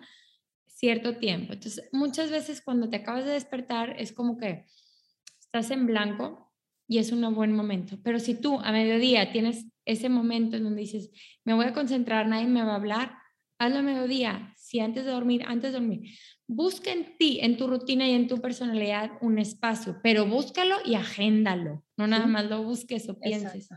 cierto 0.68 1.18
tiempo. 1.18 1.54
Entonces, 1.54 1.90
muchas 1.92 2.30
veces 2.30 2.62
cuando 2.62 2.88
te 2.88 2.98
acabas 2.98 3.26
de 3.26 3.32
despertar 3.32 4.00
es 4.00 4.14
como 4.14 4.38
que 4.38 4.68
estás 5.40 5.72
en 5.72 5.88
blanco 5.88 6.54
y 6.88 7.00
es 7.00 7.12
un 7.12 7.34
buen 7.34 7.54
momento. 7.54 7.98
Pero 8.04 8.20
si 8.20 8.36
tú 8.36 8.60
a 8.60 8.72
mediodía 8.72 9.32
tienes 9.32 9.66
ese 9.86 10.08
momento 10.08 10.56
en 10.56 10.66
donde 10.66 10.82
dices, 10.82 11.10
me 11.46 11.56
voy 11.56 11.66
a 11.66 11.74
concentrar, 11.74 12.28
nadie 12.28 12.46
me 12.46 12.62
va 12.62 12.74
a 12.74 12.76
hablar, 12.76 13.18
hazlo 13.58 13.80
a 13.80 13.82
mediodía, 13.82 14.54
si 14.56 14.80
antes 14.80 15.06
de 15.06 15.10
dormir, 15.10 15.42
antes 15.48 15.72
de 15.72 15.80
dormir, 15.80 16.12
busca 16.46 16.92
en 16.92 17.18
ti, 17.18 17.40
en 17.42 17.58
tu 17.58 17.66
rutina 17.66 18.08
y 18.08 18.12
en 18.12 18.28
tu 18.28 18.40
personalidad 18.40 19.14
un 19.20 19.40
espacio, 19.40 19.98
pero 20.04 20.28
búscalo 20.28 20.76
y 20.86 20.94
agéndalo, 20.94 21.84
no 21.98 22.06
nada 22.06 22.28
más 22.28 22.46
lo 22.46 22.62
busques 22.62 23.10
o 23.10 23.20
pienses. 23.20 23.70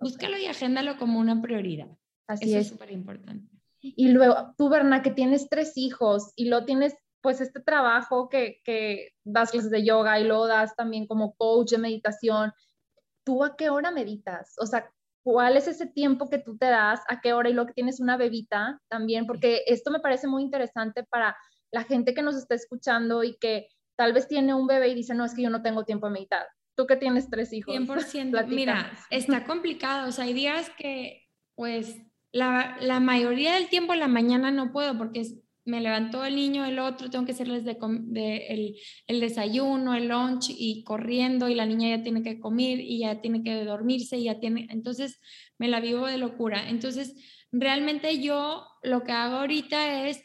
Búscalo 0.00 0.36
y 0.36 0.46
agéndalo 0.46 0.98
como 0.98 1.20
una 1.20 1.40
prioridad. 1.40 1.99
Así 2.30 2.50
Eso 2.50 2.58
es 2.58 2.68
súper 2.68 2.92
importante. 2.92 3.52
Y 3.80 4.08
luego, 4.08 4.54
tú, 4.56 4.68
Berna, 4.68 5.02
que 5.02 5.10
tienes 5.10 5.48
tres 5.48 5.72
hijos 5.76 6.32
y 6.36 6.46
lo 6.46 6.64
tienes, 6.64 6.94
pues, 7.22 7.40
este 7.40 7.60
trabajo 7.60 8.28
que, 8.28 8.60
que 8.62 9.14
das 9.24 9.50
clases 9.50 9.70
de 9.70 9.84
yoga 9.84 10.20
y 10.20 10.24
lo 10.24 10.46
das 10.46 10.76
también 10.76 11.06
como 11.06 11.34
coach 11.34 11.70
de 11.70 11.78
meditación, 11.78 12.52
¿tú 13.24 13.42
a 13.42 13.56
qué 13.56 13.70
hora 13.70 13.90
meditas? 13.90 14.54
O 14.58 14.66
sea, 14.66 14.90
cuál 15.22 15.56
es 15.56 15.66
ese 15.66 15.86
tiempo 15.86 16.28
que 16.28 16.38
tú 16.38 16.56
te 16.56 16.66
das, 16.66 17.00
a 17.08 17.20
qué 17.20 17.32
hora 17.32 17.50
y 17.50 17.54
lo 17.54 17.66
que 17.66 17.72
tienes 17.72 18.00
una 18.00 18.16
bebita 18.16 18.80
también, 18.88 19.26
porque 19.26 19.62
esto 19.66 19.90
me 19.90 20.00
parece 20.00 20.26
muy 20.26 20.42
interesante 20.42 21.02
para 21.04 21.36
la 21.72 21.84
gente 21.84 22.14
que 22.14 22.22
nos 22.22 22.36
está 22.36 22.54
escuchando 22.54 23.24
y 23.24 23.36
que 23.38 23.68
tal 23.96 24.12
vez 24.12 24.28
tiene 24.28 24.54
un 24.54 24.66
bebé 24.66 24.88
y 24.88 24.94
dice, 24.94 25.14
no, 25.14 25.24
es 25.24 25.34
que 25.34 25.42
yo 25.42 25.50
no 25.50 25.62
tengo 25.62 25.84
tiempo 25.84 26.06
de 26.06 26.12
meditar. 26.12 26.46
Tú 26.74 26.86
que 26.86 26.96
tienes 26.96 27.28
tres 27.28 27.52
hijos. 27.52 27.74
100%. 27.74 28.46
Mira, 28.48 28.90
está 29.10 29.44
complicado. 29.44 30.08
O 30.08 30.12
sea, 30.12 30.24
hay 30.24 30.32
días 30.32 30.70
que, 30.78 31.26
pues, 31.54 31.96
la, 32.32 32.76
la 32.80 33.00
mayoría 33.00 33.54
del 33.54 33.68
tiempo 33.68 33.92
en 33.92 34.00
la 34.00 34.08
mañana 34.08 34.50
no 34.50 34.72
puedo 34.72 34.96
porque 34.96 35.20
es 35.20 35.36
me 35.64 35.80
levantó 35.80 36.24
el 36.24 36.36
niño, 36.36 36.64
el 36.64 36.78
otro, 36.78 37.10
tengo 37.10 37.24
que 37.24 37.32
hacerles 37.32 37.64
de, 37.64 37.76
el, 38.48 38.76
el, 39.06 39.20
desayuno, 39.20 39.94
el 39.94 40.08
lunch 40.08 40.50
y 40.50 40.82
corriendo 40.84 41.48
y 41.48 41.54
la 41.54 41.66
niña 41.66 41.96
ya 41.96 42.02
tiene 42.02 42.22
que 42.22 42.40
comer 42.40 42.80
y 42.80 43.00
ya 43.00 43.20
tiene 43.20 43.42
que 43.42 43.64
dormirse 43.64 44.16
y 44.18 44.24
ya 44.24 44.40
tiene, 44.40 44.66
entonces 44.70 45.20
me 45.58 45.68
la 45.68 45.80
vivo 45.80 46.06
de 46.06 46.18
locura. 46.18 46.68
Entonces, 46.68 47.14
realmente 47.52 48.20
yo 48.20 48.66
lo 48.82 49.04
que 49.04 49.12
hago 49.12 49.36
ahorita 49.36 50.08
es, 50.08 50.22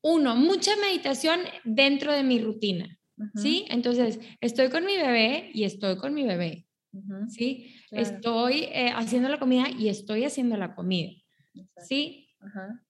uno, 0.00 0.36
mucha 0.36 0.70
meditación 0.76 1.40
dentro 1.64 2.12
de 2.12 2.22
mi 2.22 2.38
rutina, 2.38 2.98
¿sí? 3.34 3.66
Entonces, 3.68 4.20
estoy 4.40 4.70
con 4.70 4.84
mi 4.84 4.96
bebé 4.96 5.50
y 5.52 5.64
estoy 5.64 5.96
con 5.96 6.14
mi 6.14 6.24
bebé, 6.24 6.66
¿sí? 7.28 7.74
Estoy 7.90 8.68
eh, 8.72 8.92
haciendo 8.94 9.28
la 9.28 9.40
comida 9.40 9.66
y 9.76 9.88
estoy 9.88 10.24
haciendo 10.24 10.56
la 10.56 10.76
comida, 10.76 11.10
¿sí? 11.76 12.28
Ajá 12.40 12.84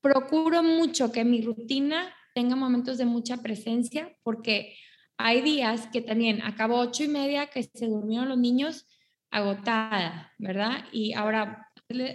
procuro 0.00 0.62
mucho 0.62 1.12
que 1.12 1.24
mi 1.24 1.42
rutina 1.42 2.12
tenga 2.34 2.56
momentos 2.56 2.98
de 2.98 3.04
mucha 3.04 3.38
presencia 3.38 4.16
porque 4.22 4.76
hay 5.16 5.42
días 5.42 5.88
que 5.92 6.00
también 6.00 6.42
acabo 6.42 6.78
ocho 6.78 7.04
y 7.04 7.08
media 7.08 7.48
que 7.48 7.62
se 7.62 7.86
durmieron 7.86 8.28
los 8.28 8.38
niños 8.38 8.86
agotada, 9.30 10.32
¿verdad? 10.38 10.84
Y 10.92 11.12
ahora 11.12 11.68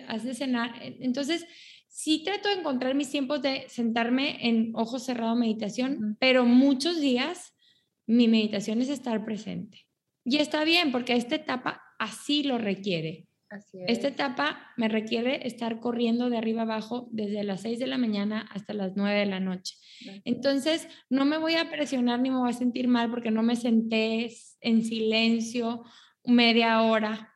hace 0.08 0.34
cenar. 0.34 0.74
Entonces, 0.82 1.46
sí 1.88 2.24
trato 2.24 2.50
de 2.50 2.56
encontrar 2.56 2.96
mis 2.96 3.12
tiempos 3.12 3.42
de 3.42 3.66
sentarme 3.70 4.48
en 4.48 4.72
ojos 4.74 5.06
cerrados 5.06 5.38
meditación, 5.38 6.18
pero 6.20 6.46
muchos 6.46 7.00
días 7.00 7.54
mi 8.08 8.28
meditación 8.28 8.82
es 8.82 8.90
estar 8.90 9.24
presente. 9.24 9.86
Y 10.24 10.38
está 10.38 10.64
bien 10.64 10.92
porque 10.92 11.14
esta 11.14 11.36
etapa 11.36 11.82
así 12.00 12.44
lo 12.44 12.58
requiere. 12.58 13.28
Esta 13.88 14.08
etapa 14.08 14.72
me 14.78 14.88
requiere 14.88 15.48
estar 15.48 15.80
corriendo 15.80 16.30
de 16.30 16.38
arriba 16.38 16.64
abajo 16.64 17.08
desde 17.12 17.44
las 17.44 17.62
6 17.62 17.80
de 17.80 17.88
la 17.88 17.98
mañana 17.98 18.48
hasta 18.52 18.74
las 18.74 18.94
9 18.96 19.20
de 19.20 19.26
la 19.26 19.40
noche. 19.40 19.76
Entonces, 20.24 20.88
no 21.10 21.26
me 21.26 21.38
voy 21.38 21.56
a 21.56 21.70
presionar 21.70 22.20
ni 22.20 22.30
me 22.30 22.38
voy 22.38 22.50
a 22.50 22.54
sentir 22.54 22.88
mal 22.88 23.10
porque 23.10 23.32
no 23.32 23.44
me 23.44 23.56
senté 23.56 24.32
en 24.62 24.84
silencio 24.84 25.84
media 26.24 26.82
hora, 26.82 27.34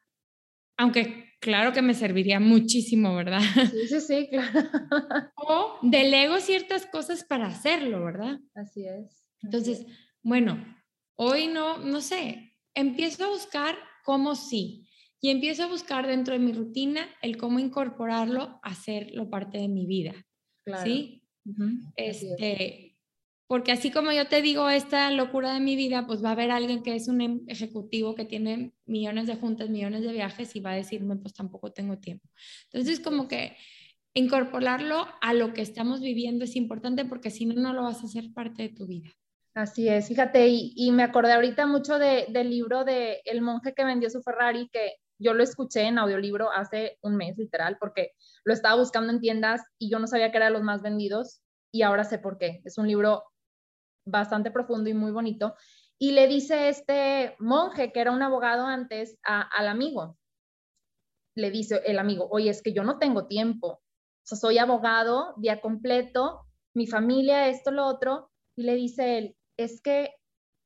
aunque 0.78 1.26
claro 1.39 1.74
que 1.74 1.82
me 1.82 1.93
serviría 1.93 2.39
muchísimo, 2.39 3.15
¿verdad? 3.15 3.41
Sí, 3.72 3.88
sí, 3.88 4.01
sí, 4.01 4.28
claro. 4.30 4.51
O 5.36 5.80
delego 5.82 6.39
ciertas 6.39 6.86
cosas 6.86 7.24
para 7.24 7.47
hacerlo, 7.47 8.03
¿verdad? 8.03 8.39
Así 8.55 8.86
es. 8.86 9.28
Entonces, 9.41 9.86
bueno, 10.22 10.63
hoy 11.15 11.47
no, 11.47 11.78
no 11.80 12.01
sé, 12.01 12.55
empiezo 12.74 13.26
a 13.26 13.30
buscar 13.30 13.76
cómo 14.03 14.36
sí 14.36 14.89
y 15.22 15.30
empiezo 15.30 15.63
a 15.63 15.67
buscar 15.67 16.07
dentro 16.07 16.34
de 16.34 16.39
mi 16.39 16.53
rutina 16.53 17.07
el 17.22 17.38
cómo 17.38 17.59
incorporarlo, 17.59 18.59
hacerlo 18.63 19.30
parte 19.30 19.57
de 19.57 19.67
mi 19.67 19.86
vida. 19.86 20.13
¿Sí? 20.84 21.24
este, 21.95 22.95
porque 23.47 23.72
así 23.72 23.89
como 23.89 24.11
yo 24.11 24.28
te 24.28 24.43
digo 24.43 24.70
esta 24.70 25.09
locura 25.09 25.53
de 25.53 25.59
mi 25.59 25.76
vida, 25.76 26.05
pues 26.05 26.24
va 26.24 26.30
a 26.30 26.34
haber 26.34 26.51
alguien 26.51 26.84
que 26.84 26.95
es 26.95 27.07
un 27.07 27.22
em, 27.22 27.41
ejecutivo 27.47 28.13
que 28.13 28.26
tiene 28.26 28.74
millones 28.86 29.26
de 29.26 29.36
juntas, 29.36 29.70
millones 29.70 30.03
de 30.03 30.11
viajes 30.11 30.55
y 30.55 30.59
va 30.59 30.72
a 30.72 30.76
decirme, 30.76 31.15
pues 31.15 31.34
tampoco 31.34 31.72
tengo 31.72 31.97
tiempo. 31.97 32.30
Entonces, 32.72 32.99
como 32.99 33.28
que 33.28 33.57
incorporarlo 34.13 35.07
a 35.22 35.34
lo 35.34 35.53
que 35.53 35.61
estamos 35.61 36.01
viviendo 36.01 36.45
es 36.45 36.55
importante 36.55 37.05
porque 37.05 37.32
si 37.32 37.47
no, 37.47 37.55
no 37.55 37.74
lo 37.74 37.84
vas 37.84 38.03
a 38.03 38.05
hacer 38.05 38.32
parte 38.34 38.63
de 38.63 38.70
tu 38.70 38.86
vida. 38.86 39.09
Así 39.55 39.89
es, 39.89 40.07
fíjate, 40.07 40.47
y, 40.47 40.91
me 40.91 41.03
acordé 41.03 41.34
ahorita 41.34 41.65
mucho 41.65 41.97
del 41.97 42.49
libro 42.49 42.84
de 42.84 43.22
El 43.26 43.41
monje 43.41 43.74
que 43.74 43.84
vendió 43.84 44.09
su 44.09 44.22
Ferrari, 44.22 44.70
que 44.72 44.93
yo 45.20 45.34
lo 45.34 45.43
escuché 45.43 45.82
en 45.82 45.99
audiolibro 45.99 46.51
hace 46.51 46.97
un 47.01 47.15
mes, 47.15 47.38
literal, 47.38 47.78
porque 47.80 48.13
lo 48.43 48.53
estaba 48.53 48.76
buscando 48.76 49.11
en 49.11 49.20
tiendas 49.20 49.61
y 49.78 49.89
yo 49.91 49.99
no 49.99 50.07
sabía 50.07 50.32
que 50.32 50.38
era 50.38 50.47
de 50.47 50.53
los 50.53 50.63
más 50.63 50.82
vendidos 50.82 51.41
y 51.72 51.84
ahora 51.84 52.03
sé 52.03 52.17
por 52.17 52.38
qué. 52.38 52.61
Es 52.65 52.78
un 52.78 52.88
libro 52.88 53.26
bastante 54.05 54.49
profundo 54.49 54.89
y 54.89 54.93
muy 54.93 55.11
bonito. 55.11 55.55
Y 55.99 56.13
le 56.13 56.28
dice 56.28 56.70
este 56.70 57.36
monje, 57.39 57.91
que 57.91 57.99
era 57.99 58.11
un 58.11 58.22
abogado 58.22 58.65
antes, 58.65 59.20
al 59.24 59.67
amigo, 59.67 60.17
le 61.36 61.51
dice 61.51 61.82
el 61.86 61.99
amigo, 61.99 62.28
oye, 62.32 62.49
es 62.49 62.61
que 62.61 62.74
yo 62.74 62.84
no 62.84 62.97
tengo 62.97 63.28
tiempo, 63.28 63.82
soy 64.24 64.57
abogado, 64.57 65.34
día 65.38 65.59
completo, 65.61 66.45
mi 66.74 66.88
familia, 66.88 67.47
esto, 67.47 67.72
lo 67.72 67.86
otro, 67.86 68.32
y 68.55 68.63
le 68.63 68.76
dice 68.76 69.17
él, 69.17 69.38
es 69.57 69.82
que 69.82 70.13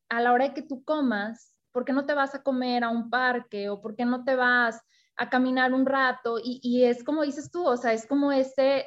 a 0.08 0.20
la 0.20 0.32
hora 0.32 0.48
de 0.48 0.54
que 0.54 0.62
tú 0.62 0.84
comas, 0.84 1.53
¿por 1.74 1.84
qué 1.84 1.92
no 1.92 2.06
te 2.06 2.14
vas 2.14 2.36
a 2.36 2.42
comer 2.44 2.84
a 2.84 2.88
un 2.88 3.10
parque 3.10 3.68
o 3.68 3.80
por 3.80 3.96
qué 3.96 4.04
no 4.04 4.22
te 4.24 4.36
vas 4.36 4.80
a 5.16 5.28
caminar 5.28 5.74
un 5.74 5.84
rato? 5.84 6.38
Y, 6.40 6.84
es 6.84 7.02
como 7.02 7.24
dices 7.24 7.50
tú, 7.50 7.66
o 7.66 7.76
sea, 7.76 7.92
es 7.92 8.06
como 8.06 8.30
ese, 8.30 8.86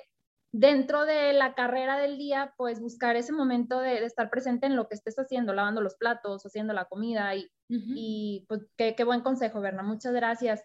dentro 0.53 1.05
de 1.05 1.33
la 1.33 1.53
carrera 1.53 1.97
del 1.97 2.17
día, 2.17 2.53
pues 2.55 2.79
buscar 2.79 3.17
ese 3.17 3.33
momento 3.33 3.81
de, 3.81 4.05
estar 4.05 4.29
presente 4.29 4.67
en 4.67 4.77
lo 4.77 4.87
que 4.87 4.95
estés 4.95 5.19
haciendo, 5.19 5.53
lavando 5.53 5.81
los 5.81 5.95
platos, 5.95 6.45
haciendo 6.45 6.73
la 6.73 6.85
comida 6.85 7.35
y, 7.35 7.51
y 7.67 8.45
pues 8.47 8.65
qué, 8.77 8.95
buen 9.03 9.19
consejo, 9.19 9.59
Berna, 9.59 9.83
muchas 9.83 10.13
gracias. 10.13 10.63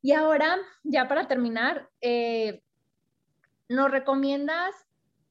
Y 0.00 0.12
ahora, 0.12 0.58
ya 0.84 1.08
para 1.08 1.26
terminar, 1.26 1.90
eh, 2.00 2.62
¿nos 3.68 3.90
recomiendas 3.90 4.76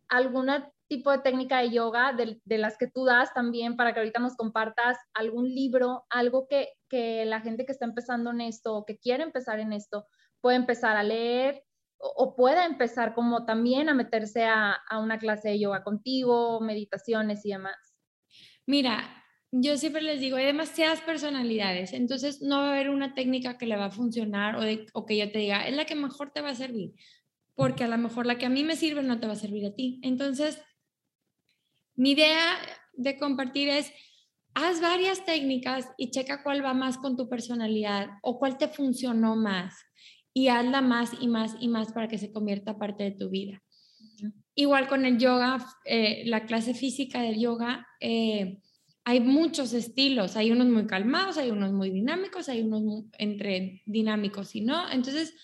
algún 0.09 0.49
tipo 0.91 1.09
de 1.09 1.19
técnica 1.19 1.59
de 1.59 1.69
yoga 1.69 2.11
de, 2.11 2.41
de, 2.43 2.57
las 2.57 2.77
que 2.77 2.87
tú 2.87 3.05
das 3.05 3.33
también 3.33 3.77
para 3.77 3.93
que 3.93 4.01
ahorita 4.01 4.19
nos 4.19 4.35
compartas 4.35 4.97
algún 5.13 5.47
libro, 5.47 6.03
algo 6.09 6.49
que, 6.49 6.67
que 6.89 7.23
la 7.23 7.39
gente 7.39 7.65
que 7.65 7.71
está 7.71 7.85
empezando 7.85 8.31
en 8.31 8.41
esto 8.41 8.75
o 8.75 8.85
que 8.85 8.97
quiere 8.97 9.23
empezar 9.23 9.61
en 9.61 9.71
esto 9.71 10.05
puede 10.41 10.57
empezar 10.57 10.97
a 10.97 11.03
leer 11.03 11.63
o, 11.97 12.13
o 12.17 12.35
pueda 12.35 12.65
empezar 12.65 13.15
como 13.15 13.45
también 13.45 13.87
a 13.87 13.93
meterse 13.93 14.43
a, 14.43 14.73
a 14.73 14.99
una 14.99 15.17
clase 15.17 15.47
de 15.47 15.59
yoga 15.59 15.81
contigo, 15.81 16.59
meditaciones 16.59 17.45
y 17.45 17.51
demás. 17.51 17.77
Mira, 18.65 19.23
yo 19.49 19.77
siempre 19.77 20.01
les 20.01 20.19
digo, 20.19 20.35
hay 20.35 20.45
demasiadas 20.45 20.99
personalidades, 20.99 21.93
entonces 21.93 22.41
no 22.41 22.57
va 22.57 22.67
a 22.67 22.73
haber 22.73 22.89
una 22.89 23.13
técnica 23.13 23.57
que 23.57 23.65
le 23.65 23.77
va 23.77 23.85
a 23.85 23.91
funcionar 23.91 24.57
o, 24.57 24.63
o, 24.93 25.05
que 25.05 25.17
yo 25.17 25.31
te 25.31 25.39
diga, 25.39 25.65
es 25.69 25.75
la 25.75 25.85
que 25.85 25.95
mejor 25.95 26.33
te 26.33 26.41
va 26.41 26.49
a 26.49 26.55
servir, 26.55 26.95
porque 27.55 27.85
a 27.85 27.87
lo 27.87 27.97
mejor 27.97 28.25
la 28.25 28.37
que 28.37 28.45
a 28.45 28.49
mí 28.49 28.65
me 28.65 28.75
sirve 28.75 29.03
no 29.03 29.21
te 29.21 29.27
va 29.27 29.33
a 29.33 29.37
servir 29.37 29.65
a 29.65 29.73
ti. 29.73 30.01
Entonces, 30.03 30.61
mi 32.01 32.13
idea 32.13 32.57
de 32.93 33.15
compartir 33.19 33.69
es, 33.69 33.93
haz 34.55 34.81
varias 34.81 35.23
técnicas 35.23 35.87
y 35.99 36.09
checa 36.09 36.41
cuál 36.41 36.65
va 36.65 36.73
más 36.73 36.97
con 36.97 37.15
tu 37.15 37.29
personalidad 37.29 38.07
o 38.23 38.39
cuál 38.39 38.57
te 38.57 38.67
funcionó 38.67 39.35
más 39.35 39.75
y 40.33 40.47
hazla 40.47 40.81
más 40.81 41.11
y 41.21 41.27
más 41.27 41.55
y 41.59 41.67
más 41.67 41.93
para 41.93 42.07
que 42.07 42.17
se 42.17 42.31
convierta 42.31 42.79
parte 42.79 43.03
de 43.03 43.11
tu 43.11 43.29
vida. 43.29 43.61
Igual 44.55 44.87
con 44.87 45.05
el 45.05 45.19
yoga, 45.19 45.63
eh, 45.85 46.23
la 46.25 46.47
clase 46.47 46.73
física 46.73 47.21
del 47.21 47.39
yoga. 47.39 47.85
Eh, 47.99 48.57
hay 49.03 49.19
muchos 49.19 49.71
estilos, 49.73 50.35
hay 50.35 50.49
unos 50.49 50.69
muy 50.69 50.87
calmados, 50.87 51.37
hay 51.37 51.51
unos 51.51 51.71
muy 51.71 51.91
dinámicos, 51.91 52.49
hay 52.49 52.61
unos 52.63 53.05
entre 53.19 53.83
dinámicos 53.85 54.55
y 54.55 54.61
no. 54.61 54.89
Entonces, 54.89 55.35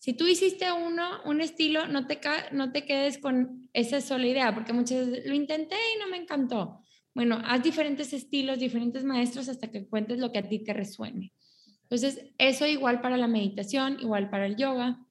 si 0.00 0.14
tú 0.14 0.26
hiciste 0.26 0.72
uno, 0.72 1.22
un 1.26 1.42
estilo, 1.42 1.86
no 1.86 2.06
te, 2.06 2.18
no 2.52 2.72
te 2.72 2.86
quedes 2.86 3.18
con 3.18 3.68
esa 3.74 4.00
sola 4.00 4.26
idea, 4.26 4.54
porque 4.54 4.72
muchas 4.72 5.06
veces 5.06 5.26
lo 5.26 5.34
intenté 5.34 5.76
y 5.76 5.98
no 5.98 6.08
me 6.08 6.16
encantó. 6.16 6.80
Bueno, 7.14 7.38
haz 7.44 7.62
diferentes 7.62 8.14
estilos, 8.14 8.58
diferentes 8.58 9.04
maestros 9.04 9.50
hasta 9.50 9.70
que 9.70 9.76
encuentres 9.76 10.18
lo 10.18 10.32
que 10.32 10.38
a 10.38 10.48
ti 10.48 10.60
te 10.64 10.72
resuene. 10.72 11.34
Entonces, 11.82 12.32
eso 12.38 12.66
igual 12.66 13.02
para 13.02 13.18
la 13.18 13.26
meditación, 13.26 13.98
igual 14.00 14.30
para 14.30 14.46
el 14.46 14.56
yoga. 14.56 15.04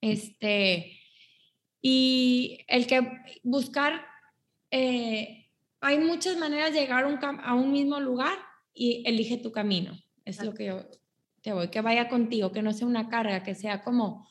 Este, 0.00 0.98
y 1.82 2.64
el 2.68 2.86
que 2.86 3.06
buscar 3.42 4.00
eh, 4.70 5.50
hay 5.82 5.98
muchas 5.98 6.38
maneras 6.38 6.72
de 6.72 6.80
llegar 6.80 7.04
a 7.04 7.54
un 7.54 7.70
mismo 7.70 8.00
lugar 8.00 8.38
y 8.72 9.02
elige 9.06 9.36
tu 9.36 9.52
camino. 9.52 9.94
Es 10.24 10.42
lo 10.42 10.54
que 10.54 10.64
yo 10.64 10.88
te 11.46 11.52
voy, 11.52 11.68
que 11.68 11.80
vaya 11.80 12.08
contigo, 12.08 12.50
que 12.50 12.60
no 12.60 12.72
sea 12.72 12.88
una 12.88 13.08
carga, 13.08 13.44
que 13.44 13.54
sea 13.54 13.84
como 13.84 14.28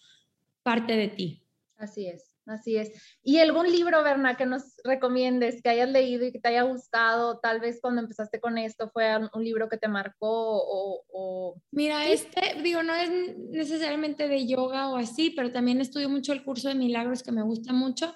parte 0.63 0.97
de 0.97 1.07
ti. 1.07 1.47
Así 1.77 2.07
es. 2.07 2.35
Así 2.45 2.75
es. 2.75 2.91
¿Y 3.23 3.37
algún 3.37 3.71
libro, 3.71 4.03
Berna, 4.03 4.35
que 4.35 4.45
nos 4.45 4.75
recomiendes, 4.83 5.63
que 5.63 5.69
hayas 5.69 5.89
leído 5.89 6.25
y 6.25 6.33
que 6.33 6.39
te 6.39 6.49
haya 6.49 6.63
gustado? 6.63 7.39
Tal 7.39 7.61
vez 7.61 7.79
cuando 7.81 8.01
empezaste 8.01 8.41
con 8.41 8.57
esto 8.57 8.89
fue 8.89 9.17
un 9.33 9.43
libro 9.45 9.69
que 9.69 9.77
te 9.77 9.87
marcó 9.87 10.19
o... 10.29 11.55
Mira, 11.71 12.05
este, 12.05 12.61
digo, 12.61 12.83
no 12.83 12.93
es 12.93 13.09
necesariamente 13.49 14.27
de 14.27 14.45
yoga 14.45 14.89
o 14.89 14.97
así, 14.97 15.29
pero 15.29 15.53
también 15.53 15.79
estudio 15.79 16.09
mucho 16.09 16.33
el 16.33 16.43
curso 16.43 16.67
de 16.67 16.75
milagros 16.75 17.23
que 17.23 17.31
me 17.31 17.43
gusta 17.43 17.71
mucho. 17.71 18.13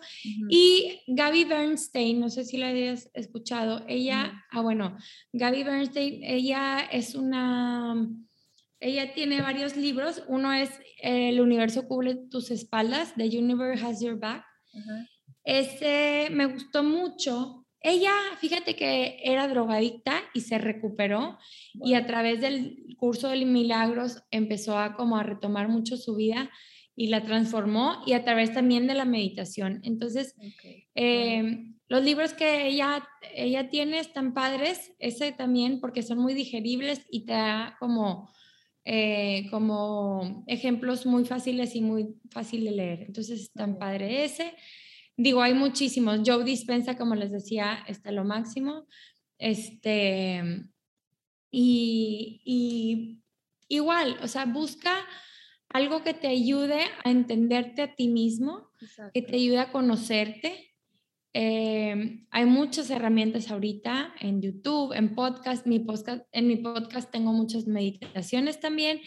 Y 0.50 1.02
Gaby 1.08 1.46
Bernstein, 1.46 2.20
no 2.20 2.30
sé 2.30 2.44
si 2.44 2.58
la 2.58 2.68
hayas 2.68 3.10
escuchado, 3.14 3.86
ella, 3.88 4.46
ah, 4.52 4.62
bueno, 4.62 4.98
Gaby 5.32 5.64
Bernstein, 5.64 6.24
ella 6.24 6.82
es 6.92 7.16
una 7.16 7.96
ella 8.80 9.14
tiene 9.14 9.42
varios 9.42 9.76
libros. 9.76 10.24
Uno 10.28 10.54
es 10.54 10.70
El 11.02 11.42
universo 11.42 11.88
cubre 11.88 12.16
tus 12.16 12.52
espaldas, 12.52 13.14
The 13.16 13.38
Universe 13.38 13.86
Has 13.86 14.02
Your 14.02 14.20
Back. 14.20 14.46
Ese 15.44 16.30
me 16.32 16.46
gustó 16.46 16.84
mucho. 16.84 17.66
Ella, 17.82 18.12
fíjate 18.40 18.76
que 18.76 19.20
era 19.24 19.48
drogadicta 19.48 20.22
y 20.34 20.42
se 20.42 20.58
recuperó 20.58 21.38
y 21.74 21.94
a 21.94 22.06
través 22.06 22.42
del 22.42 22.86
curso 22.98 23.30
de 23.30 23.46
milagros 23.46 24.22
empezó 24.32 24.78
a 24.78 24.96
como 24.96 25.16
a 25.16 25.24
retomar 25.24 25.70
mucho 25.70 25.96
su 25.96 26.16
vida 26.16 26.52
y 26.94 27.08
la 27.08 27.24
transformó 27.24 28.04
y 28.06 28.12
a 28.14 28.26
través 28.26 28.54
también 28.54 28.86
de 28.86 28.96
la 28.96 29.06
meditación. 29.06 29.80
Entonces, 29.84 30.36
em, 30.94 31.78
los 31.88 32.04
libros 32.04 32.34
que 32.34 32.68
ella, 32.68 33.08
ella 33.34 33.70
tiene 33.70 34.00
están 34.00 34.34
padres, 34.34 34.94
ese 35.00 35.32
también 35.32 35.80
porque 35.80 36.04
son 36.04 36.20
muy 36.20 36.34
digeribles 36.34 37.06
y 37.10 37.26
te 37.26 37.32
da 37.32 37.78
como 37.80 38.30
eh, 38.92 39.48
como 39.52 40.44
ejemplos 40.48 41.06
muy 41.06 41.24
fáciles 41.24 41.76
y 41.76 41.82
muy 41.82 42.16
fácil 42.32 42.64
de 42.64 42.72
leer. 42.72 43.02
Entonces, 43.04 43.42
es 43.42 43.52
tan 43.52 43.78
padre 43.78 44.26
ese. 44.26 44.56
Digo, 45.16 45.44
hay 45.44 45.54
muchísimos. 45.54 46.22
Joe 46.26 46.44
Dispensa, 46.44 46.98
como 46.98 47.14
les 47.14 47.32
decía, 47.32 47.86
está 47.88 48.12
lo 48.12 48.24
máximo. 48.24 48.88
Este, 49.38 50.42
y, 51.52 52.42
y 52.44 53.22
igual, 53.68 54.18
o 54.24 54.28
sea, 54.28 54.46
busca 54.46 55.06
algo 55.70 56.02
que 56.02 56.16
te 56.16 56.28
ayude 56.28 56.82
a 57.04 57.12
entenderte 57.12 57.84
a 57.84 57.94
ti 57.94 58.08
mismo, 58.08 58.72
que 59.14 59.22
te 59.22 59.36
ayude 59.36 59.60
a 59.60 59.72
conocerte, 59.72 60.69
eh, 61.34 62.26
hay 62.32 62.46
muchas 62.46 62.90
herramientas 62.90 63.52
ahorita 63.52 64.14
en 64.20 64.42
YouTube, 64.42 64.94
en 64.94 65.14
podcast. 65.16 65.68
Mi 65.68 65.80
podcast. 65.80 66.26
En 66.32 66.48
mi 66.48 66.58
podcast 66.58 67.12
tengo 67.12 67.34
muchas 67.34 67.68
meditaciones 67.68 68.60
también. 68.60 69.00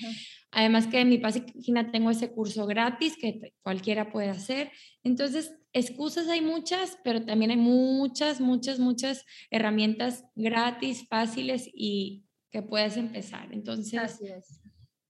Además 0.50 0.86
que 0.86 1.00
en 1.00 1.08
mi 1.08 1.18
página 1.18 1.90
tengo 1.90 2.10
ese 2.10 2.30
curso 2.30 2.66
gratis 2.66 3.16
que 3.20 3.54
cualquiera 3.62 4.12
puede 4.12 4.28
hacer. 4.28 4.70
Entonces, 5.02 5.54
excusas 5.72 6.28
hay 6.28 6.42
muchas, 6.42 6.98
pero 7.02 7.24
también 7.24 7.50
hay 7.50 7.56
muchas, 7.56 8.40
muchas, 8.40 8.78
muchas 8.78 9.24
herramientas 9.50 10.24
gratis, 10.36 11.06
fáciles 11.08 11.68
y 11.72 12.24
que 12.50 12.62
puedes 12.62 12.96
empezar. 12.96 13.48
Entonces, 13.52 13.98
Así 13.98 14.26
es 14.26 14.61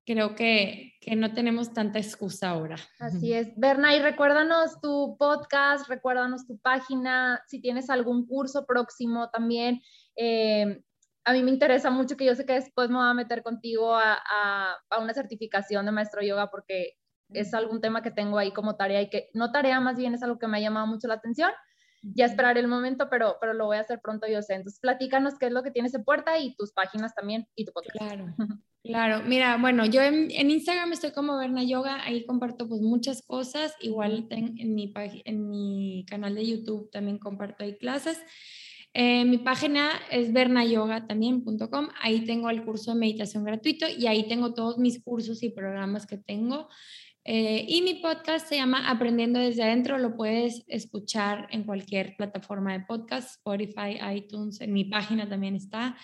creo 0.05 0.34
que, 0.34 0.94
que, 1.00 1.16
no 1.16 1.32
tenemos 1.32 1.72
tanta 1.72 1.98
excusa 1.98 2.50
ahora. 2.50 2.76
Así 2.98 3.32
es. 3.32 3.53
Berna, 3.57 3.94
y 3.94 4.00
recuérdanos 4.00 4.80
tu 4.80 5.16
podcast, 5.18 5.88
recuérdanos 5.88 6.46
tu 6.46 6.59
página, 6.59 7.42
si 7.46 7.61
tienes 7.61 7.90
algún 7.90 8.26
curso 8.26 8.66
próximo 8.66 9.30
también. 9.30 9.80
Eh, 10.16 10.82
a 11.24 11.32
mí 11.32 11.42
me 11.42 11.50
interesa 11.50 11.90
mucho 11.90 12.16
que 12.16 12.24
yo 12.24 12.34
sé 12.34 12.44
que 12.44 12.55
después 12.55 12.90
me 12.90 12.96
voy 12.96 13.09
a 13.09 13.14
meter 13.14 13.42
contigo 13.42 13.94
a, 13.94 14.14
a, 14.14 14.76
a 14.90 14.98
una 14.98 15.14
certificación 15.14 15.86
de 15.86 15.92
maestro 15.92 16.22
yoga 16.22 16.50
porque 16.50 16.96
es 17.30 17.55
algún 17.55 17.80
tema 17.80 18.03
que 18.03 18.11
tengo 18.11 18.38
ahí 18.38 18.53
como 18.53 18.76
tarea 18.76 19.00
y 19.00 19.09
que 19.09 19.30
no 19.32 19.53
tarea, 19.53 19.80
más 19.80 19.96
bien 19.96 20.14
es 20.14 20.22
algo 20.22 20.38
que 20.38 20.48
me 20.48 20.59
ha 20.59 20.61
llamado 20.61 20.86
mucho 20.86 21.09
la 21.09 21.14
atención. 21.14 21.50
Ya 22.03 22.26
esperaré 22.26 22.61
el 22.61 22.68
momento, 22.68 23.09
pero, 23.09 23.36
pero 23.40 23.55
lo 23.55 23.66
voy 23.66 23.76
a 23.76 23.80
hacer 23.80 24.00
pronto 24.00 24.26
yo 24.26 24.42
sé. 24.42 24.55
Entonces, 24.55 24.80
platícanos 24.80 25.38
qué 25.38 25.46
es 25.46 25.53
lo 25.53 25.62
que 25.62 25.70
tienes 25.70 25.94
en 25.94 26.05
puerta 26.05 26.38
y 26.38 26.55
tus 26.57 26.72
páginas 26.72 27.14
también 27.14 27.46
y 27.55 27.64
tu 27.64 27.72
podcast. 27.72 27.96
Claro. 27.98 28.34
Claro, 28.84 29.22
mira, 29.24 29.59
bueno, 29.59 29.86
yo 29.86 30.03
en, 30.03 30.28
Instagram 30.32 30.92
estoy 30.92 31.12
como 31.12 31.38
Berna 31.38 31.62
Yoga, 31.62 32.03
ahí 32.03 32.26
comparto 32.26 32.68
pues 32.68 32.80
muchas 32.80 33.22
cosas, 33.22 33.76
igual 33.80 34.26
en, 34.30 34.74
mi, 34.74 34.92
en 35.24 35.48
mi 35.48 36.05
canal 36.09 36.34
de 36.34 36.44
YouTube 36.44 36.90
también 36.90 37.18
comparto 37.18 37.62
ahí 37.62 37.78
clases. 37.78 38.20
Eh, 38.94 39.24
mi 39.24 39.38
página 39.38 39.92
es 40.11 40.32
bernayoga.com, 40.32 41.88
ahí 42.00 42.24
tengo 42.26 42.50
el 42.50 42.64
curso 42.64 42.92
de 42.92 42.98
meditación 42.98 43.44
gratuito 43.44 43.86
y 43.88 44.07
ahí 44.09 44.26
tengo 44.26 44.53
todos 44.53 44.78
mis 44.78 45.03
cursos 45.03 45.42
y 45.44 45.50
programas 45.50 46.07
que 46.07 46.18
tengo. 46.18 46.68
Eh, 47.25 47.64
y 47.68 47.83
mi 47.83 47.95
podcast 47.95 48.49
se 48.49 48.57
llama 48.57 48.91
Aprendiendo 48.91 49.39
desde 49.39 49.62
adentro, 49.62 49.97
lo 49.99 50.16
puedes 50.16 50.64
escuchar 50.66 51.47
en 51.51 51.62
cualquier 51.62 52.16
plataforma 52.16 52.73
de 52.73 52.85
podcast, 52.85 53.37
Spotify, 53.37 53.99
iTunes, 54.12 54.61
en 54.61 54.73
mi 54.73 54.85
página 54.85 55.29
también 55.29 55.55
está. 55.55 55.97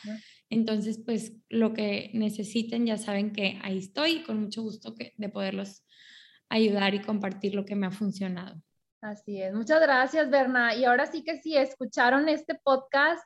Entonces, 0.48 1.00
pues 1.04 1.32
lo 1.48 1.74
que 1.74 2.10
necesiten 2.14 2.86
ya 2.86 2.98
saben 2.98 3.32
que 3.32 3.58
ahí 3.62 3.78
estoy, 3.78 4.22
con 4.22 4.40
mucho 4.40 4.62
gusto 4.62 4.94
que, 4.94 5.12
de 5.16 5.28
poderlos 5.28 5.84
ayudar 6.48 6.94
y 6.94 7.02
compartir 7.02 7.54
lo 7.54 7.64
que 7.64 7.74
me 7.74 7.86
ha 7.86 7.90
funcionado. 7.90 8.62
Así 9.00 9.42
es, 9.42 9.52
muchas 9.52 9.80
gracias 9.80 10.30
Berna. 10.30 10.74
Y 10.74 10.84
ahora 10.84 11.06
sí 11.06 11.24
que 11.24 11.38
si 11.38 11.56
escucharon 11.56 12.28
este 12.28 12.54
podcast, 12.54 13.22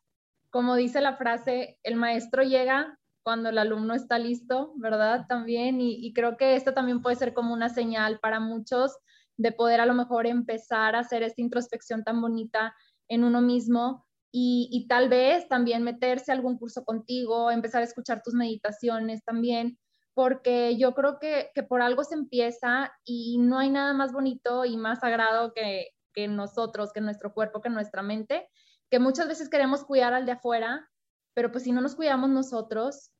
como 0.50 0.76
dice 0.76 1.00
la 1.00 1.16
frase, 1.16 1.78
el 1.82 1.96
maestro 1.96 2.42
llega 2.42 2.98
cuando 3.22 3.48
el 3.48 3.58
alumno 3.58 3.94
está 3.94 4.18
listo, 4.18 4.72
¿verdad? 4.76 5.26
También, 5.28 5.80
y, 5.80 6.12
creo 6.12 6.36
que 6.36 6.56
esto 6.56 6.74
también 6.74 7.02
puede 7.02 7.16
ser 7.16 7.34
como 7.34 7.52
una 7.52 7.68
señal 7.68 8.18
para 8.20 8.40
muchos 8.40 8.96
de 9.36 9.52
poder 9.52 9.80
a 9.80 9.86
lo 9.86 9.94
mejor 9.94 10.26
empezar 10.26 10.94
a 10.94 11.00
hacer 11.00 11.22
esta 11.22 11.40
introspección 11.40 12.04
tan 12.04 12.20
bonita 12.20 12.74
en 13.08 13.24
uno 13.24 13.40
mismo 13.40 14.06
y, 14.30 14.86
tal 14.88 15.08
vez 15.08 15.48
también 15.48 15.82
meterse 15.82 16.32
a 16.32 16.34
algún 16.34 16.58
curso 16.58 16.84
contigo, 16.84 17.50
empezar 17.50 17.82
a 17.82 17.84
escuchar 17.84 18.22
tus 18.22 18.34
meditaciones 18.34 19.22
también, 19.24 19.78
porque 20.14 20.76
yo 20.78 20.94
creo 20.94 21.18
que, 21.18 21.50
que 21.54 21.62
por 21.62 21.82
algo 21.82 22.04
se 22.04 22.14
empieza 22.14 22.92
y 23.04 23.38
no 23.38 23.58
hay 23.58 23.70
nada 23.70 23.92
más 23.92 24.12
bonito 24.12 24.64
y 24.64 24.76
más 24.76 25.00
sagrado 25.00 25.52
que, 25.54 25.88
que 26.12 26.28
nosotros, 26.28 26.92
que 26.92 27.00
nuestro 27.00 27.32
cuerpo, 27.32 27.60
que 27.60 27.70
nuestra 27.70 28.02
mente, 28.02 28.48
que 28.90 28.98
muchas 28.98 29.28
veces 29.28 29.48
queremos 29.48 29.84
cuidar 29.84 30.12
al 30.14 30.26
de 30.26 30.32
afuera, 30.32 30.88
pero 31.34 31.50
pues 31.50 31.64
si 31.64 31.72
no 31.72 31.80
nos 31.80 31.94
cuidamos 31.94 32.30
nosotros, 32.30 33.11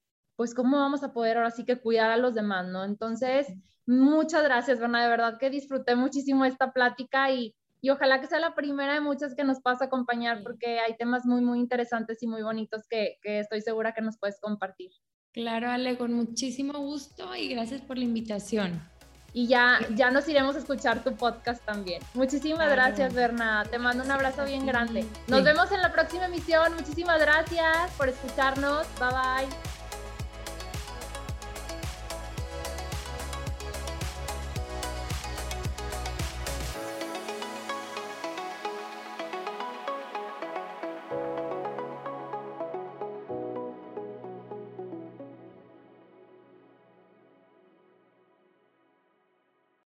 pues 0.43 0.55
cómo 0.55 0.77
vamos 0.77 1.05
a 1.05 1.13
poder 1.13 1.37
ahora 1.37 1.53
sí 1.53 1.65
que 1.65 1.79
cuidar 1.79 2.11
a 2.11 2.17
los 2.17 2.35
demás, 2.35 2.67
¿no? 2.67 2.83
Entonces, 2.83 3.47
muchas 3.87 4.43
gracias, 4.43 4.81
Berna, 4.81 5.01
de 5.01 5.09
verdad 5.09 5.39
que 5.39 5.51
disfruté 5.51 5.95
muchísimo 5.95 6.45
esta 6.45 6.73
plática 6.73 7.31
y, 7.31 7.55
y 7.81 7.91
ojalá 7.91 8.21
que 8.21 8.27
sea 8.27 8.41
la 8.41 8.57
primera 8.57 8.95
de 8.95 9.01
muchas 9.01 9.37
que 9.37 9.45
nos 9.45 9.61
pasa 9.61 9.85
a 9.85 9.87
acompañar 9.87 10.43
porque 10.43 10.81
hay 10.81 10.97
temas 10.97 11.27
muy, 11.27 11.43
muy 11.43 11.61
interesantes 11.61 12.25
y 12.25 12.27
muy 12.27 12.43
bonitos 12.43 12.89
que, 12.91 13.19
que 13.23 13.39
estoy 13.39 13.61
segura 13.61 13.95
que 13.95 14.03
nos 14.03 14.19
puedes 14.19 14.41
compartir. 14.41 14.91
Claro, 15.33 15.71
Ale, 15.71 15.97
con 15.97 16.13
muchísimo 16.13 16.77
gusto 16.81 17.37
y 17.37 17.47
gracias 17.47 17.81
por 17.81 17.97
la 17.97 18.03
invitación. 18.03 18.83
Y 19.33 19.47
ya, 19.47 19.79
ya 19.95 20.11
nos 20.11 20.29
iremos 20.29 20.57
a 20.57 20.59
escuchar 20.59 21.05
tu 21.05 21.15
podcast 21.15 21.65
también. 21.65 22.03
Muchísimas 22.15 22.69
gracias, 22.69 23.15
Berna. 23.15 23.63
Te 23.71 23.79
mando 23.79 24.03
un 24.03 24.11
abrazo 24.11 24.45
bien 24.45 24.67
grande. 24.67 25.07
Nos 25.29 25.45
vemos 25.45 25.71
en 25.71 25.83
la 25.83 25.93
próxima 25.93 26.25
emisión. 26.25 26.75
Muchísimas 26.75 27.21
gracias 27.21 27.93
por 27.97 28.09
escucharnos. 28.09 28.89
Bye 28.99 29.47
bye. 29.47 29.82